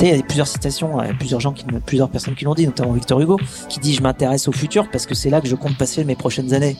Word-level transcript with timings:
Il 0.00 0.08
y 0.08 0.12
a 0.12 0.22
plusieurs 0.22 0.48
citations, 0.48 0.98
a 0.98 1.12
plusieurs 1.14 1.40
plusieurs 1.86 2.10
personnes 2.10 2.34
qui 2.34 2.44
l'ont 2.44 2.54
dit, 2.54 2.66
notamment 2.66 2.92
Victor 2.92 3.20
Hugo, 3.20 3.38
qui 3.68 3.78
dit 3.78 3.94
je 3.94 4.02
m'intéresse 4.02 4.48
au 4.48 4.52
futur 4.52 4.90
parce 4.90 5.06
que 5.06 5.14
c'est 5.14 5.30
là 5.30 5.40
que 5.40 5.48
je 5.48 5.54
compte 5.54 5.78
passer 5.78 6.04
mes 6.04 6.16
prochaines 6.16 6.52
années. 6.52 6.76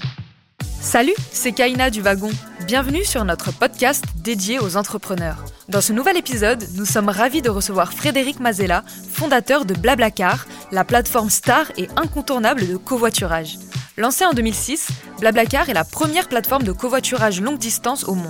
Salut, 0.80 1.14
c'est 1.30 1.52
Kaina 1.52 1.90
du 1.90 2.02
Wagon. 2.02 2.30
Bienvenue 2.66 3.04
sur 3.04 3.24
notre 3.24 3.52
podcast 3.52 4.04
dédié 4.16 4.58
aux 4.58 4.76
entrepreneurs. 4.76 5.44
Dans 5.68 5.80
ce 5.80 5.92
nouvel 5.92 6.16
épisode, 6.16 6.62
nous 6.76 6.84
sommes 6.84 7.08
ravis 7.08 7.40
de 7.40 7.48
recevoir 7.50 7.92
Frédéric 7.92 8.40
Mazella, 8.40 8.84
fondateur 9.10 9.64
de 9.64 9.74
Blablacar, 9.74 10.46
la 10.72 10.84
plateforme 10.84 11.30
star 11.30 11.70
et 11.78 11.88
incontournable 11.96 12.66
de 12.68 12.76
covoiturage. 12.76 13.58
Lancée 13.96 14.26
en 14.26 14.32
2006, 14.32 14.88
Blablacar 15.20 15.70
est 15.70 15.74
la 15.74 15.84
première 15.84 16.28
plateforme 16.28 16.64
de 16.64 16.72
covoiturage 16.72 17.40
longue 17.40 17.58
distance 17.58 18.02
au 18.02 18.14
monde. 18.14 18.26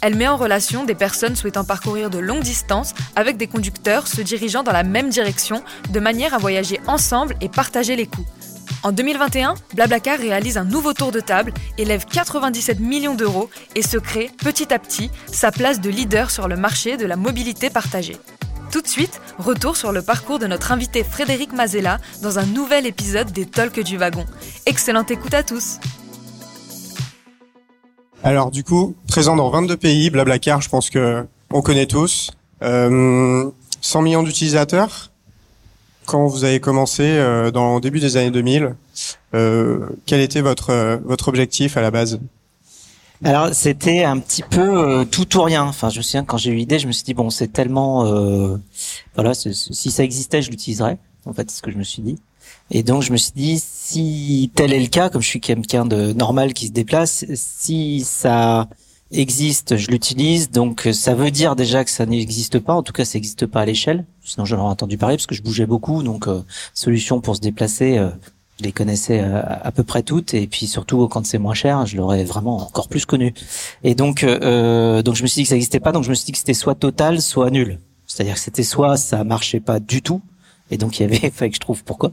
Elle 0.00 0.14
met 0.14 0.28
en 0.28 0.36
relation 0.36 0.84
des 0.84 0.94
personnes 0.94 1.34
souhaitant 1.34 1.64
parcourir 1.64 2.08
de 2.08 2.18
longues 2.18 2.44
distances 2.44 2.94
avec 3.16 3.36
des 3.36 3.48
conducteurs 3.48 4.06
se 4.06 4.22
dirigeant 4.22 4.62
dans 4.62 4.70
la 4.72 4.84
même 4.84 5.08
direction 5.08 5.64
de 5.90 5.98
manière 5.98 6.34
à 6.34 6.38
voyager 6.38 6.78
ensemble 6.86 7.34
et 7.40 7.48
partager 7.48 7.96
les 7.96 8.06
coûts. 8.06 8.26
En 8.84 8.92
2021, 8.92 9.56
Blablacar 9.74 10.20
réalise 10.20 10.56
un 10.56 10.64
nouveau 10.64 10.92
tour 10.92 11.10
de 11.10 11.18
table, 11.18 11.52
élève 11.78 12.04
97 12.04 12.78
millions 12.78 13.16
d'euros 13.16 13.50
et 13.74 13.82
se 13.82 13.98
crée 13.98 14.30
petit 14.38 14.72
à 14.72 14.78
petit 14.78 15.10
sa 15.26 15.50
place 15.50 15.80
de 15.80 15.90
leader 15.90 16.30
sur 16.30 16.46
le 16.46 16.56
marché 16.56 16.96
de 16.96 17.06
la 17.06 17.16
mobilité 17.16 17.70
partagée. 17.70 18.18
Tout 18.70 18.82
de 18.82 18.86
suite, 18.86 19.20
retour 19.38 19.76
sur 19.76 19.92
le 19.92 20.02
parcours 20.02 20.38
de 20.38 20.46
notre 20.46 20.72
invité 20.72 21.02
Frédéric 21.02 21.54
Mazella 21.54 21.98
dans 22.22 22.38
un 22.38 22.44
nouvel 22.44 22.86
épisode 22.86 23.32
des 23.32 23.46
Talks 23.46 23.80
du 23.80 23.96
Wagon. 23.96 24.26
Excellente 24.66 25.10
écoute 25.10 25.32
à 25.32 25.42
tous 25.42 25.78
Alors 28.22 28.50
du 28.50 28.64
coup, 28.64 28.94
présent 29.08 29.36
dans 29.36 29.48
22 29.48 29.76
pays, 29.78 30.10
Blablacar, 30.10 30.60
je 30.60 30.68
pense 30.68 30.90
que 30.90 31.26
on 31.50 31.62
connaît 31.62 31.86
tous. 31.86 32.30
Euh, 32.62 33.50
100 33.80 34.02
millions 34.02 34.22
d'utilisateurs, 34.22 35.12
quand 36.04 36.26
vous 36.26 36.44
avez 36.44 36.60
commencé 36.60 37.04
euh, 37.04 37.50
dans 37.50 37.76
le 37.76 37.80
début 37.80 38.00
des 38.00 38.16
années 38.16 38.30
2000, 38.30 38.74
euh, 39.34 39.86
quel 40.06 40.20
était 40.20 40.42
euh, 40.42 40.98
votre 41.04 41.28
objectif 41.28 41.76
à 41.76 41.82
la 41.82 41.90
base? 41.90 42.18
Alors 43.24 43.52
c'était 43.52 44.04
un 44.04 44.18
petit 44.18 44.42
peu 44.42 45.06
tout 45.10 45.36
ou 45.36 45.42
rien. 45.42 45.64
Enfin, 45.64 45.90
je 45.90 45.98
me 45.98 46.02
souviens 46.02 46.24
quand 46.24 46.36
j'ai 46.36 46.50
eu 46.50 46.54
l'idée, 46.54 46.78
je 46.78 46.86
me 46.86 46.92
suis 46.92 47.04
dit 47.04 47.14
bon, 47.14 47.30
c'est 47.30 47.52
tellement 47.52 48.04
voilà, 49.14 49.34
si 49.34 49.90
ça 49.90 50.04
existait, 50.04 50.42
je 50.42 50.50
l'utiliserais. 50.50 50.98
En 51.26 51.32
fait, 51.32 51.50
c'est 51.50 51.58
ce 51.58 51.62
que 51.62 51.70
je 51.70 51.78
me 51.78 51.84
suis 51.84 52.02
dit. 52.02 52.18
Et 52.70 52.82
donc 52.82 53.02
je 53.02 53.12
me 53.12 53.16
suis 53.16 53.32
dit 53.34 53.58
si 53.62 54.50
tel 54.54 54.72
est 54.72 54.80
le 54.80 54.88
cas, 54.88 55.08
comme 55.08 55.22
je 55.22 55.28
suis 55.28 55.40
quelqu'un 55.40 55.86
de 55.86 56.12
normal 56.12 56.52
qui 56.52 56.66
se 56.66 56.72
déplace, 56.72 57.24
si 57.34 58.02
ça 58.04 58.68
existe, 59.10 59.76
je 59.76 59.90
l'utilise. 59.90 60.50
Donc 60.50 60.86
euh, 60.86 60.92
ça 60.92 61.14
veut 61.14 61.30
dire 61.30 61.56
déjà 61.56 61.84
que 61.84 61.90
ça 61.90 62.06
n'existe 62.06 62.58
pas. 62.58 62.74
En 62.74 62.82
tout 62.82 62.92
cas, 62.92 63.04
ça 63.04 63.18
n'existe 63.18 63.46
pas 63.46 63.62
à 63.62 63.64
l'échelle. 63.64 64.04
Sinon, 64.22 64.44
j'en 64.44 64.58
aurais 64.58 64.70
entendu 64.70 64.98
parler 64.98 65.16
parce 65.16 65.26
que 65.26 65.34
je 65.34 65.42
bougeais 65.42 65.66
beaucoup. 65.66 66.02
Donc 66.02 66.28
euh, 66.28 66.42
solution 66.74 67.20
pour 67.20 67.36
se 67.36 67.40
déplacer, 67.40 67.98
euh, 67.98 68.10
je 68.58 68.64
les 68.64 68.72
connaissais 68.72 69.20
à 69.20 69.70
peu 69.72 69.84
près 69.84 70.02
toutes. 70.02 70.34
Et 70.34 70.46
puis 70.46 70.66
surtout 70.66 71.06
quand 71.08 71.24
c'est 71.26 71.38
moins 71.38 71.54
cher, 71.54 71.86
je 71.86 71.96
l'aurais 71.96 72.24
vraiment 72.24 72.56
encore 72.56 72.88
plus 72.88 73.06
connu. 73.06 73.34
Et 73.84 73.94
donc 73.94 74.24
donc 74.24 75.14
je 75.14 75.22
me 75.22 75.26
suis 75.26 75.40
dit 75.40 75.42
que 75.42 75.48
ça 75.48 75.54
n'existait 75.54 75.80
pas. 75.80 75.92
Donc 75.92 76.04
je 76.04 76.10
me 76.10 76.14
suis 76.14 76.26
dit 76.26 76.32
que 76.32 76.38
c'était 76.38 76.54
soit 76.54 76.74
total, 76.74 77.20
soit 77.20 77.50
nul. 77.50 77.78
C'est-à-dire 78.06 78.34
que 78.34 78.40
c'était 78.40 78.62
soit 78.62 78.96
ça 78.96 79.24
marchait 79.24 79.60
pas 79.60 79.80
du 79.80 80.02
tout. 80.02 80.22
Et 80.70 80.76
donc 80.76 80.98
il 80.98 81.02
y 81.02 81.04
avait, 81.04 81.30
fallait 81.34 81.50
que 81.50 81.56
je 81.56 81.60
trouve 81.60 81.84
pourquoi. 81.84 82.12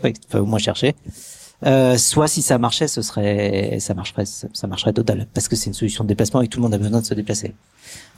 Fallait 0.00 0.14
au 0.34 0.46
moins 0.46 0.58
chercher. 0.58 0.94
Euh, 1.64 1.96
soit 1.96 2.26
si 2.26 2.42
ça 2.42 2.58
marchait, 2.58 2.88
ce 2.88 3.02
serait, 3.02 3.78
ça 3.78 3.94
marcherait, 3.94 4.24
ça 4.24 4.66
marcherait 4.66 4.92
total, 4.92 5.28
parce 5.32 5.46
que 5.46 5.54
c'est 5.54 5.66
une 5.66 5.74
solution 5.74 6.02
de 6.02 6.08
déplacement 6.08 6.42
et 6.42 6.48
tout 6.48 6.58
le 6.58 6.62
monde 6.64 6.74
a 6.74 6.78
besoin 6.78 7.00
de 7.00 7.06
se 7.06 7.14
déplacer. 7.14 7.54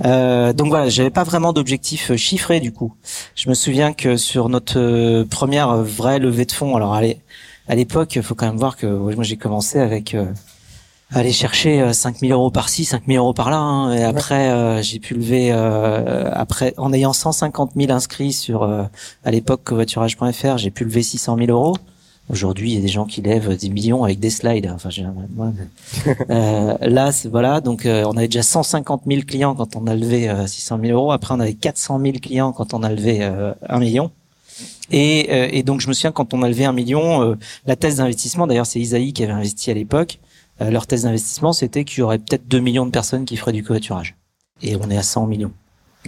Euh, 0.05 0.53
donc 0.53 0.69
voilà, 0.69 0.89
j'avais 0.89 1.11
pas 1.11 1.25
vraiment 1.25 1.53
d'objectif 1.53 2.15
chiffré 2.17 2.61
du 2.61 2.73
coup. 2.73 2.95
Je 3.35 3.49
me 3.49 3.55
souviens 3.55 3.93
que 3.93 4.17
sur 4.17 4.49
notre 4.49 4.79
euh, 4.79 5.25
première 5.27 5.77
vraie 5.77 6.19
levée 6.19 6.47
de 6.47 6.53
fonds, 6.53 6.75
alors 6.75 6.95
allez, 6.95 7.19
à 7.69 7.75
l'époque, 7.75 8.17
il 8.17 8.23
faut 8.23 8.35
quand 8.35 8.47
même 8.47 8.57
voir 8.57 8.77
que 8.77 8.87
moi 8.87 9.25
j'ai 9.25 9.37
commencé 9.37 9.79
avec 9.79 10.15
euh, 10.15 10.27
aller 11.11 11.33
chercher 11.33 11.93
5000 11.93 12.33
euros 12.33 12.51
par-ci, 12.51 12.85
5000 12.85 13.19
euros 13.19 13.35
par-là, 13.35 13.59
hein, 13.59 13.93
et 13.93 14.03
après 14.03 14.83
j'ai 14.83 14.99
pu 14.99 15.15
lever 15.15 15.53
après 15.53 16.75
en 16.77 16.93
ayant 16.93 17.13
150 17.13 17.73
000 17.77 17.93
inscrits 17.93 18.33
sur 18.33 18.65
à 18.65 19.31
l'époque 19.31 19.63
covoiturage.fr, 19.65 20.59
j'ai 20.59 20.71
pu 20.71 20.85
lever 20.85 21.03
600 21.03 21.37
000 21.39 21.51
euros. 21.51 21.77
Aujourd'hui, 22.31 22.73
il 22.73 22.75
y 22.77 22.79
a 22.79 22.81
des 22.81 22.89
gens 22.89 23.05
qui 23.05 23.21
lèvent 23.21 23.55
des 23.55 23.69
millions 23.69 24.03
avec 24.03 24.19
des 24.19 24.31
slides. 24.31 24.71
Enfin, 24.75 24.89
moi, 25.35 25.53
euh, 26.31 26.77
là, 26.81 27.13
c'est 27.13 27.29
voilà. 27.29 27.61
Donc, 27.61 27.85
euh, 27.85 28.05
on 28.07 28.17
avait 28.17 28.29
déjà 28.29 28.43
150 28.43 29.03
000 29.07 29.23
clients 29.27 29.55
quand 29.55 29.77
on 29.77 29.87
a 29.87 29.95
levé 29.95 30.31
euh, 30.31 30.47
600 30.47 30.79
000 30.83 30.99
euros. 30.99 31.13
Après, 31.13 31.35
on 31.35 31.41
avait 31.41 31.53
400 31.53 32.01
000 32.01 32.15
clients 32.23 32.53
quand 32.53 32.73
on 32.73 32.83
a 32.83 32.91
levé 32.91 33.19
euh, 33.21 33.53
1 33.69 33.79
million. 33.79 34.11
Et, 34.91 35.29
euh, 35.31 35.49
et, 35.51 35.63
donc, 35.63 35.81
je 35.81 35.89
me 35.89 35.93
souviens 35.93 36.13
quand 36.13 36.35
on 36.35 36.43
a 36.43 36.49
levé 36.49 36.65
un 36.65 36.73
million, 36.73 37.23
euh, 37.23 37.35
la 37.67 37.77
thèse 37.77 37.97
d'investissement. 37.97 38.47
D'ailleurs, 38.47 38.67
c'est 38.67 38.81
Isaïe 38.81 39.13
qui 39.13 39.23
avait 39.23 39.33
investi 39.33 39.71
à 39.71 39.75
l'époque. 39.75 40.21
leur 40.61 40.87
thèse 40.87 41.03
d'investissement, 41.03 41.53
c'était 41.53 41.85
qu'il 41.85 42.01
y 42.01 42.03
aurait 42.03 42.19
peut-être 42.19 42.47
2 42.47 42.61
millions 42.61 42.87
de 42.87 42.91
personnes 42.91 43.25
qui 43.25 43.37
feraient 43.37 43.53
du 43.53 43.65
covoiturage. 43.65 44.17
Et 44.63 44.77
on 44.77 44.89
est 44.91 44.97
à 44.97 45.03
100 45.03 45.27
millions. 45.27 45.53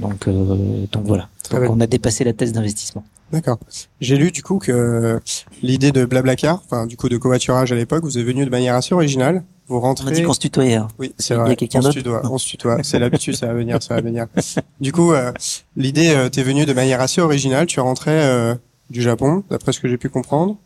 Donc, 0.00 0.28
donc 0.28 1.04
voilà. 1.04 1.28
Donc, 1.50 1.62
on 1.68 1.80
a 1.80 1.86
dépassé 1.86 2.22
la 2.22 2.32
thèse 2.32 2.52
d'investissement. 2.52 3.04
D'accord. 3.32 3.58
J'ai 4.00 4.16
lu 4.16 4.30
du 4.30 4.42
coup 4.42 4.58
que 4.58 5.20
l'idée 5.62 5.90
de 5.90 6.04
Blablacar, 6.04 6.62
enfin 6.64 6.86
du 6.86 6.96
coup 6.96 7.08
de 7.08 7.16
covoiturage 7.16 7.72
à 7.72 7.74
l'époque, 7.74 8.04
vous 8.04 8.18
est 8.18 8.22
venue 8.22 8.44
de 8.44 8.50
manière 8.50 8.76
assez 8.76 8.94
originale. 8.94 9.42
Vous 9.68 9.80
rentrez. 9.80 10.06
On 10.06 10.08
a 10.08 10.12
dit 10.12 10.22
qu'on 10.22 10.32
se 10.32 10.40
tutoyait. 10.40 10.74
Hein. 10.76 10.88
Oui, 10.98 11.12
c'est 11.18 11.34
vrai. 11.34 11.46
Il 11.46 11.50
y 11.50 11.52
a 11.52 11.56
quelqu'un 11.56 11.80
d'autre. 11.80 11.98
On 12.30 12.38
se 12.38 12.46
tutoie. 12.46 12.78
C'est 12.82 12.98
l'habitude, 12.98 13.34
ça 13.34 13.46
va 13.46 13.54
venir, 13.54 13.82
ça 13.82 13.94
va 13.94 14.00
venir. 14.02 14.26
Du 14.80 14.92
coup, 14.92 15.12
euh, 15.12 15.32
l'idée 15.76 16.10
euh, 16.14 16.28
t'est 16.28 16.42
venue 16.42 16.66
de 16.66 16.72
manière 16.72 17.00
assez 17.00 17.20
originale. 17.20 17.66
Tu 17.66 17.80
rentrais 17.80 18.12
euh, 18.24 18.54
du 18.90 19.02
Japon, 19.02 19.42
d'après 19.50 19.72
ce 19.72 19.80
que 19.80 19.88
j'ai 19.88 19.98
pu 19.98 20.08
comprendre. 20.08 20.56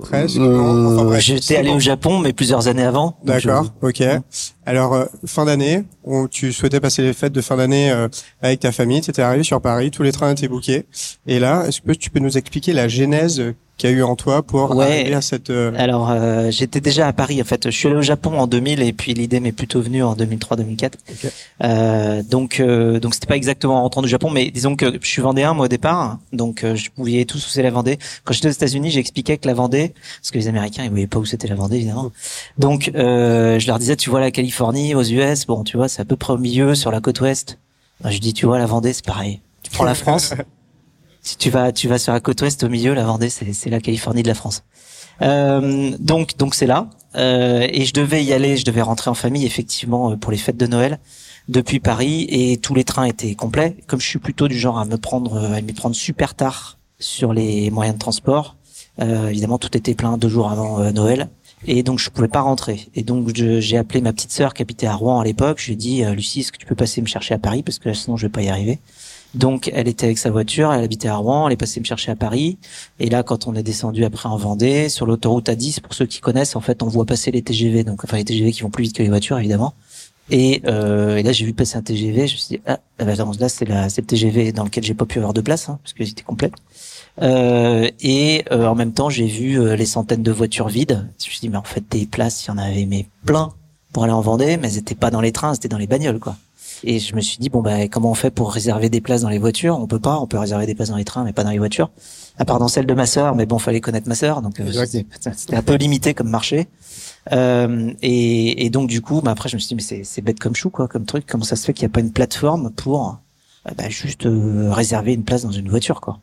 Presque. 0.00 0.36
Euh, 0.38 1.16
J'étais 1.20 1.56
allé 1.56 1.70
au 1.70 1.78
Japon, 1.78 2.18
mais 2.18 2.32
plusieurs 2.32 2.66
années 2.66 2.82
avant. 2.84 3.16
D'accord. 3.24 3.66
Ok. 3.82 4.02
Alors 4.66 4.94
euh, 4.94 5.04
fin 5.26 5.44
d'année, 5.44 5.84
tu 6.32 6.52
souhaitais 6.52 6.80
passer 6.80 7.02
les 7.02 7.12
fêtes 7.12 7.32
de 7.32 7.40
fin 7.40 7.56
d'année 7.56 7.92
avec 8.42 8.60
ta 8.60 8.72
famille. 8.72 9.00
Tu 9.00 9.10
étais 9.10 9.22
arrivé 9.22 9.44
sur 9.44 9.60
Paris, 9.60 9.92
tous 9.92 10.02
les 10.02 10.10
trains 10.10 10.32
étaient 10.32 10.48
bookés. 10.48 10.86
Et 11.28 11.38
là, 11.38 11.66
est-ce 11.68 11.80
que 11.82 11.92
tu 11.92 12.10
peux 12.10 12.18
nous 12.18 12.36
expliquer 12.36 12.72
la 12.72 12.88
genèse 12.88 13.42
qu'il 13.80 13.90
y 13.90 13.92
a 13.94 13.96
eu 13.96 14.02
en 14.02 14.14
toi 14.14 14.42
pour 14.42 14.82
arriver 14.82 15.14
à 15.14 15.22
cette 15.22 15.48
euh, 15.48 15.72
Alors 15.78 16.10
euh, 16.10 16.50
j'étais 16.50 16.82
déjà 16.82 17.08
à 17.08 17.12
Paris 17.14 17.40
en 17.40 17.44
fait. 17.44 17.70
Je 17.70 17.70
suis 17.70 17.88
allé 17.88 17.96
au 17.96 18.02
Japon 18.02 18.38
en 18.38 18.46
2000 18.46 18.82
et 18.82 18.92
puis 18.92 19.14
l'idée 19.14 19.40
m'est 19.40 19.52
plutôt 19.52 19.80
venue 19.80 20.02
en 20.02 20.14
2003-2004. 20.14 20.92
Euh, 21.62 22.22
donc 22.22 22.60
euh, 22.60 23.00
donc 23.00 23.14
c'était 23.14 23.26
pas 23.26 23.36
exactement 23.36 23.78
en 23.78 23.82
rentrant 23.82 24.02
du 24.02 24.08
Japon, 24.08 24.28
mais 24.28 24.50
disons 24.50 24.76
que 24.76 24.98
je 25.00 25.06
suis 25.06 25.22
vendéen 25.22 25.54
moi 25.54 25.64
au 25.64 25.68
départ, 25.68 26.18
donc 26.34 26.62
je 26.62 26.90
voyais 26.96 27.24
tous 27.24 27.38
où 27.46 27.48
c'est 27.48 27.62
la 27.62 27.70
Vendée. 27.70 27.98
Quand 28.24 28.34
j'étais 28.34 28.48
aux 28.48 28.52
États-Unis, 28.52 28.90
j'expliquais 28.90 29.38
que 29.38 29.48
la 29.48 29.54
Vendée, 29.54 29.94
parce 30.20 30.30
que 30.30 30.38
les 30.38 30.48
Américains 30.48 30.84
ils 30.84 30.90
voyaient 30.90 31.06
pas 31.06 31.18
où 31.18 31.24
c'était 31.24 31.48
la 31.48 31.54
Vendée 31.54 31.76
évidemment. 31.76 32.12
Donc 32.58 32.90
je 32.94 33.66
leur 33.66 33.78
disais 33.78 33.96
tu 33.96 34.10
vois 34.10 34.20
la 34.20 34.30
Californie 34.30 34.94
aux 34.94 35.04
US, 35.04 35.46
bon 35.46 35.64
tu 35.64 35.78
vois 35.78 35.88
c'est 35.88 36.02
à 36.02 36.04
peu 36.04 36.16
près 36.16 36.34
au 36.34 36.38
milieu 36.38 36.74
sur 36.74 36.90
la 36.90 37.00
côte 37.00 37.20
ouest. 37.22 37.58
Je 38.04 38.18
dis 38.18 38.34
tu 38.34 38.44
vois 38.44 38.58
la 38.58 38.66
Vendée 38.66 38.92
c'est 38.92 39.06
pareil. 39.06 39.40
Tu 39.62 39.70
prends 39.70 39.84
la 39.84 39.94
France. 39.94 40.34
si 41.22 41.36
tu 41.36 41.50
vas 41.50 41.72
tu 41.72 41.88
vas 41.88 41.98
sur 41.98 42.12
la 42.12 42.20
côte 42.20 42.40
ouest 42.42 42.62
au 42.64 42.68
milieu, 42.68 42.94
la 42.94 43.04
Vendée 43.04 43.30
c'est 43.30 43.70
la 43.70 43.80
Californie 43.80 44.22
de 44.22 44.28
la 44.28 44.34
France. 44.34 44.64
Euh, 45.22 45.90
donc 45.98 46.36
donc 46.38 46.54
c'est 46.54 46.66
là 46.66 46.88
euh, 47.16 47.66
et 47.70 47.84
je 47.84 47.92
devais 47.92 48.24
y 48.24 48.32
aller, 48.32 48.56
je 48.56 48.64
devais 48.64 48.80
rentrer 48.80 49.10
en 49.10 49.14
famille 49.14 49.44
effectivement 49.44 50.12
euh, 50.12 50.16
pour 50.16 50.32
les 50.32 50.38
fêtes 50.38 50.56
de 50.56 50.66
Noël 50.66 50.98
depuis 51.48 51.80
Paris 51.80 52.26
et 52.30 52.56
tous 52.56 52.74
les 52.74 52.84
trains 52.84 53.04
étaient 53.04 53.34
complets. 53.34 53.76
Comme 53.86 54.00
je 54.00 54.06
suis 54.06 54.18
plutôt 54.18 54.48
du 54.48 54.58
genre 54.58 54.78
à 54.78 54.84
me 54.84 54.96
prendre 54.96 55.34
euh, 55.34 55.52
à 55.52 55.60
me 55.60 55.72
prendre 55.72 55.96
super 55.96 56.34
tard 56.34 56.78
sur 56.98 57.32
les 57.32 57.70
moyens 57.70 57.96
de 57.96 58.00
transport, 58.00 58.56
euh, 59.00 59.28
évidemment 59.28 59.58
tout 59.58 59.76
était 59.76 59.94
plein 59.94 60.16
deux 60.16 60.28
jours 60.28 60.50
avant 60.50 60.80
euh, 60.80 60.92
Noël. 60.92 61.28
Et 61.66 61.82
donc 61.82 61.98
je 61.98 62.08
pouvais 62.08 62.28
pas 62.28 62.40
rentrer. 62.40 62.88
Et 62.94 63.02
donc 63.02 63.34
j'ai 63.34 63.76
appelé 63.76 64.00
ma 64.00 64.14
petite 64.14 64.32
sœur 64.32 64.54
qui 64.54 64.62
habitait 64.62 64.86
à 64.86 64.94
Rouen 64.94 65.20
à 65.20 65.24
l'époque. 65.24 65.58
Je 65.60 65.66
lui 65.66 65.72
ai 65.74 65.76
dit 65.76 66.04
Lucie, 66.14 66.40
est-ce 66.40 66.52
que 66.52 66.56
tu 66.56 66.64
peux 66.64 66.74
passer 66.74 67.02
me 67.02 67.06
chercher 67.06 67.34
à 67.34 67.38
Paris? 67.38 67.62
Parce 67.62 67.78
que 67.78 67.92
sinon 67.92 68.16
je 68.16 68.26
vais 68.26 68.32
pas 68.32 68.40
y 68.40 68.48
arriver. 68.48 68.78
Donc 69.34 69.70
elle 69.72 69.88
était 69.88 70.06
avec 70.06 70.18
sa 70.18 70.30
voiture, 70.30 70.72
elle 70.72 70.82
habitait 70.82 71.08
à 71.08 71.16
Rouen, 71.16 71.46
elle 71.46 71.52
est 71.52 71.56
passée 71.56 71.80
me 71.80 71.84
chercher 71.84 72.10
à 72.10 72.16
Paris. 72.16 72.58
Et 72.98 73.08
là, 73.08 73.22
quand 73.22 73.46
on 73.46 73.54
est 73.54 73.62
descendu 73.62 74.04
après 74.04 74.28
en 74.28 74.36
Vendée, 74.36 74.88
sur 74.88 75.06
l'autoroute 75.06 75.48
A10, 75.48 75.80
pour 75.80 75.94
ceux 75.94 76.06
qui 76.06 76.20
connaissent, 76.20 76.56
en 76.56 76.60
fait, 76.60 76.82
on 76.82 76.88
voit 76.88 77.06
passer 77.06 77.30
les 77.30 77.42
TGV, 77.42 77.84
donc 77.84 78.04
enfin 78.04 78.16
les 78.16 78.24
TGV 78.24 78.52
qui 78.52 78.62
vont 78.62 78.70
plus 78.70 78.84
vite 78.84 78.96
que 78.96 79.02
les 79.02 79.08
voitures, 79.08 79.38
évidemment. 79.38 79.74
Et, 80.32 80.62
euh, 80.66 81.16
et 81.16 81.22
là, 81.22 81.32
j'ai 81.32 81.44
vu 81.44 81.52
passer 81.52 81.76
un 81.76 81.82
TGV, 81.82 82.28
je 82.28 82.34
me 82.34 82.38
suis 82.38 82.56
dit 82.56 82.62
ah, 82.66 82.78
bah, 82.98 83.14
là 83.14 83.48
c'est 83.48 83.64
le 83.66 84.02
TGV 84.02 84.52
dans 84.52 84.64
lequel 84.64 84.84
j'ai 84.84 84.94
pas 84.94 85.06
pu 85.06 85.18
avoir 85.18 85.32
de 85.32 85.40
place, 85.40 85.68
hein, 85.68 85.78
parce 85.82 85.92
que 85.92 86.04
c'était 86.04 86.22
complet. 86.22 86.50
Euh, 87.22 87.90
et 88.00 88.44
euh, 88.50 88.66
en 88.66 88.74
même 88.74 88.92
temps, 88.92 89.10
j'ai 89.10 89.26
vu 89.26 89.60
euh, 89.60 89.76
les 89.76 89.86
centaines 89.86 90.22
de 90.22 90.32
voitures 90.32 90.68
vides. 90.68 91.06
Je 91.18 91.26
me 91.26 91.30
suis 91.30 91.40
dit 91.40 91.48
mais 91.48 91.56
en 91.56 91.62
fait 91.62 91.84
des 91.90 92.06
places, 92.06 92.44
il 92.44 92.48
y 92.48 92.50
en 92.50 92.58
avait 92.58 92.86
mais 92.86 93.06
plein 93.26 93.52
pour 93.92 94.04
aller 94.04 94.12
en 94.12 94.20
Vendée, 94.20 94.56
mais 94.56 94.70
c'était 94.70 94.94
pas 94.94 95.10
dans 95.10 95.20
les 95.20 95.32
trains, 95.32 95.54
c'était 95.54 95.68
dans 95.68 95.78
les 95.78 95.88
bagnoles, 95.88 96.20
quoi. 96.20 96.36
Et 96.84 96.98
je 96.98 97.14
me 97.14 97.20
suis 97.20 97.38
dit 97.38 97.50
bon 97.50 97.60
bah 97.60 97.88
comment 97.88 98.10
on 98.10 98.14
fait 98.14 98.30
pour 98.30 98.52
réserver 98.52 98.88
des 98.88 99.00
places 99.00 99.22
dans 99.22 99.28
les 99.28 99.38
voitures? 99.38 99.78
On 99.78 99.86
peut 99.86 99.98
pas, 99.98 100.18
on 100.18 100.26
peut 100.26 100.38
réserver 100.38 100.66
des 100.66 100.74
places 100.74 100.90
dans 100.90 100.96
les 100.96 101.04
trains, 101.04 101.24
mais 101.24 101.32
pas 101.32 101.44
dans 101.44 101.50
les 101.50 101.58
voitures. 101.58 101.90
À 102.38 102.44
part 102.44 102.58
dans 102.58 102.68
celle 102.68 102.86
de 102.86 102.94
ma 102.94 103.06
sœur, 103.06 103.34
mais 103.34 103.44
bon, 103.44 103.58
fallait 103.58 103.80
connaître 103.80 104.08
ma 104.08 104.14
sœur, 104.14 104.40
donc 104.40 104.60
euh, 104.60 104.72
c'était 104.72 105.56
un 105.56 105.62
peu 105.62 105.74
limité 105.74 106.14
comme 106.14 106.30
marché. 106.30 106.68
Euh, 107.32 107.92
et, 108.00 108.64
et, 108.64 108.70
donc 108.70 108.88
du 108.88 109.02
coup, 109.02 109.20
bah, 109.20 109.32
après 109.32 109.48
je 109.48 109.56
me 109.56 109.60
suis 109.60 109.68
dit 109.68 109.74
mais 109.74 110.04
c'est 110.04 110.22
bête 110.22 110.40
comme 110.40 110.54
chou 110.54 110.70
quoi, 110.70 110.88
comme 110.88 111.04
truc. 111.04 111.26
Comment 111.26 111.44
ça 111.44 111.56
se 111.56 111.64
fait 111.64 111.74
qu'il 111.74 111.86
n'y 111.86 111.92
a 111.92 111.94
pas 111.94 112.00
une 112.00 112.12
plateforme 112.12 112.70
pour 112.70 113.20
euh, 113.68 113.72
bah, 113.76 113.88
juste 113.88 114.26
euh, 114.26 114.72
réserver 114.72 115.12
une 115.12 115.24
place 115.24 115.42
dans 115.42 115.50
une 115.50 115.68
voiture, 115.68 116.00
quoi? 116.00 116.20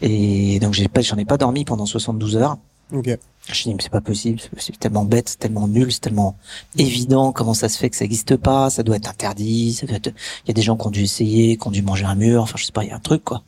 Et 0.00 0.60
donc 0.60 0.74
j'ai 0.74 0.86
pas, 0.86 1.00
j'en 1.00 1.16
ai 1.16 1.24
pas 1.24 1.38
dormi 1.38 1.64
pendant 1.64 1.86
72 1.86 2.36
heures. 2.36 2.58
Ok. 2.92 3.18
Je 3.50 3.62
dit, 3.62 3.74
mais 3.74 3.82
c'est 3.82 3.90
pas 3.90 4.02
possible, 4.02 4.40
c'est 4.58 4.78
tellement 4.78 5.06
bête, 5.06 5.30
c'est 5.30 5.38
tellement 5.38 5.68
nul, 5.68 5.90
c'est 5.90 6.00
tellement 6.00 6.36
évident, 6.76 7.32
comment 7.32 7.54
ça 7.54 7.70
se 7.70 7.78
fait 7.78 7.88
que 7.88 7.96
ça 7.96 8.04
existe 8.04 8.36
pas, 8.36 8.68
ça 8.68 8.82
doit 8.82 8.96
être 8.96 9.08
interdit, 9.08 9.72
ça 9.72 9.86
doit 9.86 9.96
être... 9.96 10.08
il 10.44 10.48
y 10.48 10.50
a 10.50 10.54
des 10.54 10.60
gens 10.60 10.76
qui 10.76 10.86
ont 10.86 10.90
dû 10.90 11.02
essayer, 11.02 11.56
qui 11.56 11.66
ont 11.66 11.70
dû 11.70 11.80
manger 11.80 12.04
un 12.04 12.14
mur, 12.14 12.42
enfin 12.42 12.56
je 12.58 12.66
sais 12.66 12.72
pas, 12.72 12.84
il 12.84 12.88
y 12.88 12.92
a 12.92 12.96
un 12.96 13.00
truc 13.00 13.24
quoi. 13.24 13.42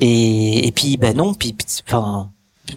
Et, 0.00 0.68
et 0.68 0.72
puis 0.72 0.96
ben 0.96 1.16
non, 1.16 1.34
puis 1.34 1.56
enfin 1.86 2.30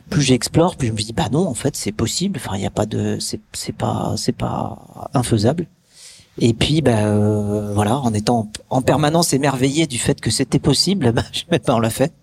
plus 0.09 0.23
j'explore, 0.23 0.75
plus 0.75 0.87
je 0.87 0.93
me 0.93 0.97
dis 0.97 1.13
bah 1.13 1.29
non, 1.31 1.47
en 1.47 1.53
fait 1.53 1.75
c'est 1.75 1.91
possible, 1.91 2.39
enfin 2.43 2.55
il 2.57 2.63
y 2.63 2.65
a 2.65 2.71
pas 2.71 2.87
de, 2.87 3.19
c'est 3.19 3.39
c'est 3.53 3.75
pas 3.75 4.15
c'est 4.17 4.35
pas 4.35 5.09
infaisable. 5.13 5.67
Et 6.39 6.53
puis 6.53 6.81
ben 6.81 7.71
voilà, 7.73 7.97
en 7.97 8.13
étant 8.13 8.51
en 8.71 8.81
permanence 8.81 9.33
émerveillé 9.33 9.85
du 9.87 9.99
fait 9.99 10.19
que 10.19 10.31
c'était 10.31 10.59
possible, 10.59 11.11
bah, 11.13 11.23
je 11.31 11.43
ben, 11.49 11.59
on 11.69 11.79
l'a 11.79 11.89
fait. 11.91 12.13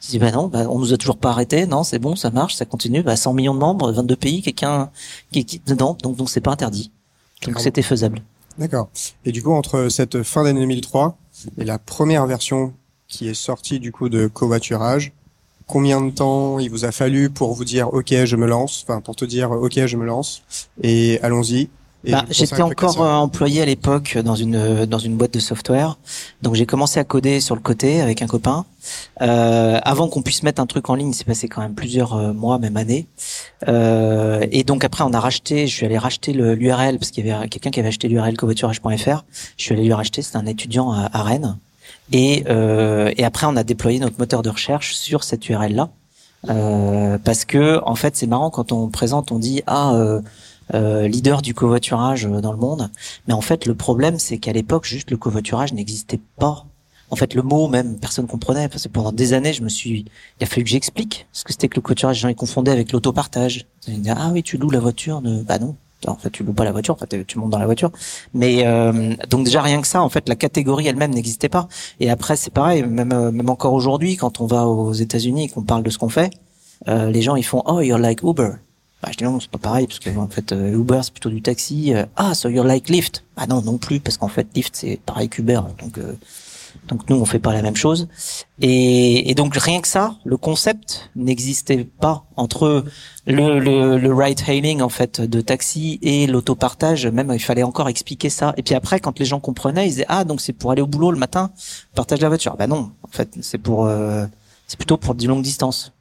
Je 0.00 0.08
dis 0.08 0.18
bah 0.18 0.30
non, 0.30 0.48
bah, 0.48 0.66
on 0.68 0.78
nous 0.78 0.92
a 0.92 0.96
toujours 0.96 1.18
pas 1.18 1.30
arrêté, 1.30 1.66
non, 1.66 1.84
c'est 1.84 1.98
bon, 1.98 2.16
ça 2.16 2.30
marche, 2.30 2.54
ça 2.54 2.64
continue, 2.64 3.02
bah 3.02 3.16
100 3.16 3.34
millions 3.34 3.54
de 3.54 3.58
membres, 3.58 3.92
22 3.92 4.16
pays, 4.16 4.42
quelqu'un 4.42 4.90
qui 5.30 5.40
est 5.40 5.68
dedans, 5.68 5.96
donc 6.02 6.16
donc 6.16 6.30
c'est 6.30 6.40
pas 6.40 6.52
interdit. 6.52 6.90
Donc 7.46 7.58
c'était 7.60 7.82
faisable. 7.82 8.22
D'accord. 8.58 8.88
Et 9.24 9.32
du 9.32 9.42
coup 9.42 9.52
entre 9.52 9.88
cette 9.88 10.22
fin 10.22 10.44
d'année 10.44 10.60
2003 10.60 11.16
et 11.58 11.64
la 11.64 11.78
première 11.78 12.26
version 12.26 12.74
qui 13.08 13.28
est 13.28 13.34
sortie 13.34 13.80
du 13.80 13.92
coup 13.92 14.08
de 14.08 14.26
covoiturage, 14.26 15.12
combien 15.66 16.00
de 16.00 16.10
temps 16.10 16.58
il 16.58 16.70
vous 16.70 16.84
a 16.84 16.92
fallu 16.92 17.30
pour 17.30 17.54
vous 17.54 17.64
dire 17.64 17.92
OK, 17.92 18.14
je 18.24 18.36
me 18.36 18.46
lance, 18.46 18.84
enfin 18.86 19.00
pour 19.00 19.16
te 19.16 19.24
dire 19.24 19.50
OK, 19.50 19.84
je 19.86 19.96
me 19.96 20.04
lance. 20.04 20.42
Et 20.82 21.18
allons-y 21.22 21.68
bah, 22.04 22.24
J'étais 22.30 22.62
encore 22.62 23.00
euh, 23.02 23.10
employé 23.12 23.62
à 23.62 23.64
l'époque 23.64 24.18
dans 24.18 24.34
une 24.34 24.86
dans 24.86 24.98
une 24.98 25.16
boîte 25.16 25.34
de 25.34 25.38
software, 25.38 25.98
donc 26.42 26.54
j'ai 26.54 26.66
commencé 26.66 26.98
à 26.98 27.04
coder 27.04 27.40
sur 27.40 27.54
le 27.54 27.60
côté 27.60 28.00
avec 28.00 28.22
un 28.22 28.26
copain. 28.26 28.64
Euh, 29.20 29.78
avant 29.82 30.08
qu'on 30.08 30.22
puisse 30.22 30.42
mettre 30.42 30.60
un 30.60 30.66
truc 30.66 30.90
en 30.90 30.94
ligne, 30.94 31.12
c'est 31.12 31.26
passé 31.26 31.48
quand 31.48 31.60
même 31.60 31.74
plusieurs 31.74 32.14
euh, 32.14 32.32
mois, 32.32 32.58
même 32.58 32.76
années. 32.76 33.06
Euh, 33.68 34.44
et 34.50 34.64
donc 34.64 34.84
après, 34.84 35.04
on 35.04 35.12
a 35.12 35.20
racheté. 35.20 35.66
Je 35.66 35.74
suis 35.74 35.86
allé 35.86 35.98
racheter 35.98 36.32
l'URL 36.32 36.98
parce 36.98 37.10
qu'il 37.10 37.24
y 37.24 37.30
avait 37.30 37.48
quelqu'un 37.48 37.70
qui 37.70 37.80
avait 37.80 37.88
acheté 37.88 38.08
l'URL 38.08 38.36
covoiturage.fr. 38.36 39.24
Je 39.56 39.62
suis 39.62 39.74
allé 39.74 39.84
lui 39.84 39.92
racheter. 39.92 40.22
C'était 40.22 40.38
un 40.38 40.46
étudiant 40.46 40.92
à, 40.92 41.08
à 41.12 41.22
Rennes. 41.22 41.56
Et, 42.12 42.44
euh, 42.48 43.12
et 43.16 43.24
après, 43.24 43.46
on 43.46 43.56
a 43.56 43.64
déployé 43.64 43.98
notre 43.98 44.18
moteur 44.18 44.42
de 44.42 44.50
recherche 44.50 44.94
sur 44.94 45.24
cette 45.24 45.48
URL 45.48 45.74
là. 45.74 45.88
Euh, 46.50 47.18
parce 47.24 47.44
que 47.44 47.80
en 47.84 47.94
fait, 47.94 48.16
c'est 48.16 48.26
marrant 48.26 48.50
quand 48.50 48.72
on 48.72 48.88
présente, 48.88 49.30
on 49.30 49.38
dit 49.38 49.62
ah 49.68 49.94
euh, 49.94 50.20
euh, 50.74 51.08
leader 51.08 51.42
du 51.42 51.54
covoiturage 51.54 52.26
euh, 52.26 52.40
dans 52.40 52.52
le 52.52 52.58
monde. 52.58 52.90
Mais 53.26 53.34
en 53.34 53.40
fait, 53.40 53.66
le 53.66 53.74
problème, 53.74 54.18
c'est 54.18 54.38
qu'à 54.38 54.52
l'époque, 54.52 54.84
juste 54.84 55.10
le 55.10 55.16
covoiturage 55.16 55.72
n'existait 55.72 56.20
pas. 56.38 56.66
En 57.10 57.16
fait, 57.16 57.34
le 57.34 57.42
mot 57.42 57.68
même, 57.68 57.98
personne 57.98 58.26
comprenait. 58.26 58.68
Parce 58.68 58.84
que 58.84 58.88
pendant 58.88 59.12
des 59.12 59.34
années, 59.34 59.52
je 59.52 59.62
me 59.62 59.68
suis, 59.68 60.06
il 60.40 60.44
a 60.44 60.46
fallu 60.46 60.64
que 60.64 60.70
j'explique 60.70 61.26
ce 61.32 61.44
que 61.44 61.52
c'était 61.52 61.68
que 61.68 61.76
le 61.76 61.82
covoiturage. 61.82 62.20
Gens 62.20 62.28
y 62.28 62.34
confondaient 62.34 62.70
avec 62.70 62.92
l'autopartage. 62.92 63.66
ah 64.08 64.30
oui, 64.32 64.42
tu 64.42 64.56
loues 64.56 64.70
la 64.70 64.80
voiture. 64.80 65.20
De... 65.20 65.42
Bah 65.42 65.58
non. 65.58 65.76
En 66.06 66.16
fait, 66.16 66.30
tu 66.30 66.42
loues 66.42 66.52
pas 66.52 66.64
la 66.64 66.72
voiture. 66.72 66.94
En 66.94 66.96
fait, 66.96 67.26
tu 67.26 67.38
montes 67.38 67.50
dans 67.50 67.58
la 67.58 67.66
voiture. 67.66 67.90
Mais 68.34 68.66
euh, 68.66 69.14
donc 69.28 69.44
déjà 69.44 69.62
rien 69.62 69.80
que 69.80 69.86
ça, 69.86 70.02
en 70.02 70.08
fait, 70.08 70.28
la 70.28 70.36
catégorie 70.36 70.86
elle-même 70.86 71.12
n'existait 71.12 71.48
pas. 71.48 71.68
Et 72.00 72.10
après, 72.10 72.36
c'est 72.36 72.52
pareil. 72.52 72.82
Même 72.82 73.12
euh, 73.12 73.30
même 73.30 73.50
encore 73.50 73.74
aujourd'hui, 73.74 74.16
quand 74.16 74.40
on 74.40 74.46
va 74.46 74.66
aux 74.66 74.92
États-Unis 74.92 75.44
et 75.44 75.48
qu'on 75.48 75.62
parle 75.62 75.82
de 75.82 75.90
ce 75.90 75.98
qu'on 75.98 76.08
fait, 76.08 76.30
euh, 76.88 77.10
les 77.10 77.22
gens 77.22 77.36
ils 77.36 77.44
font 77.44 77.62
oh 77.66 77.80
you're 77.80 77.98
like 77.98 78.22
Uber. 78.22 78.52
Bah, 79.02 79.08
je 79.10 79.16
dis 79.16 79.24
non, 79.24 79.40
c'est 79.40 79.50
pas 79.50 79.58
pareil, 79.58 79.88
parce 79.88 79.98
que 79.98 80.16
en 80.16 80.28
fait, 80.28 80.52
euh, 80.52 80.74
Uber, 80.74 81.00
c'est 81.02 81.12
plutôt 81.12 81.30
du 81.30 81.42
taxi. 81.42 81.92
Euh, 81.92 82.06
ah, 82.14 82.34
so 82.34 82.48
you're 82.48 82.64
like 82.64 82.88
Lyft. 82.88 83.24
Bah 83.36 83.46
non, 83.48 83.60
non 83.60 83.76
plus, 83.76 83.98
parce 83.98 84.16
qu'en 84.16 84.28
fait, 84.28 84.46
Lyft, 84.54 84.76
c'est 84.76 85.00
pareil 85.04 85.28
qu'Uber. 85.28 85.60
Donc, 85.80 85.98
euh, 85.98 86.14
donc 86.86 87.10
nous, 87.10 87.16
on 87.16 87.24
fait 87.24 87.40
pas 87.40 87.52
la 87.52 87.62
même 87.62 87.74
chose. 87.74 88.06
Et, 88.60 89.28
et 89.28 89.34
donc, 89.34 89.56
rien 89.56 89.80
que 89.80 89.88
ça, 89.88 90.18
le 90.24 90.36
concept 90.36 91.10
n'existait 91.16 91.84
pas 91.84 92.26
entre 92.36 92.84
le, 93.26 93.58
le, 93.58 93.98
le 93.98 94.14
ride-hailing, 94.14 94.82
en 94.82 94.88
fait, 94.88 95.20
de 95.20 95.40
taxi 95.40 95.98
et 96.02 96.28
l'autopartage. 96.28 97.06
Même, 97.08 97.32
il 97.34 97.40
fallait 97.40 97.64
encore 97.64 97.88
expliquer 97.88 98.30
ça. 98.30 98.54
Et 98.56 98.62
puis 98.62 98.76
après, 98.76 99.00
quand 99.00 99.18
les 99.18 99.24
gens 99.24 99.40
comprenaient, 99.40 99.86
ils 99.86 99.90
disaient, 99.90 100.06
ah, 100.08 100.24
donc 100.24 100.40
c'est 100.40 100.52
pour 100.52 100.70
aller 100.70 100.82
au 100.82 100.86
boulot 100.86 101.10
le 101.10 101.18
matin, 101.18 101.50
partage 101.96 102.20
la 102.20 102.28
voiture. 102.28 102.56
Bah 102.56 102.68
non, 102.68 102.92
en 103.02 103.08
fait, 103.08 103.36
c'est 103.42 103.58
pour... 103.58 103.90
c'est 104.68 104.76
plutôt 104.78 104.96
pour 104.96 105.16
du 105.16 105.26
longue 105.26 105.42
distance. 105.42 105.92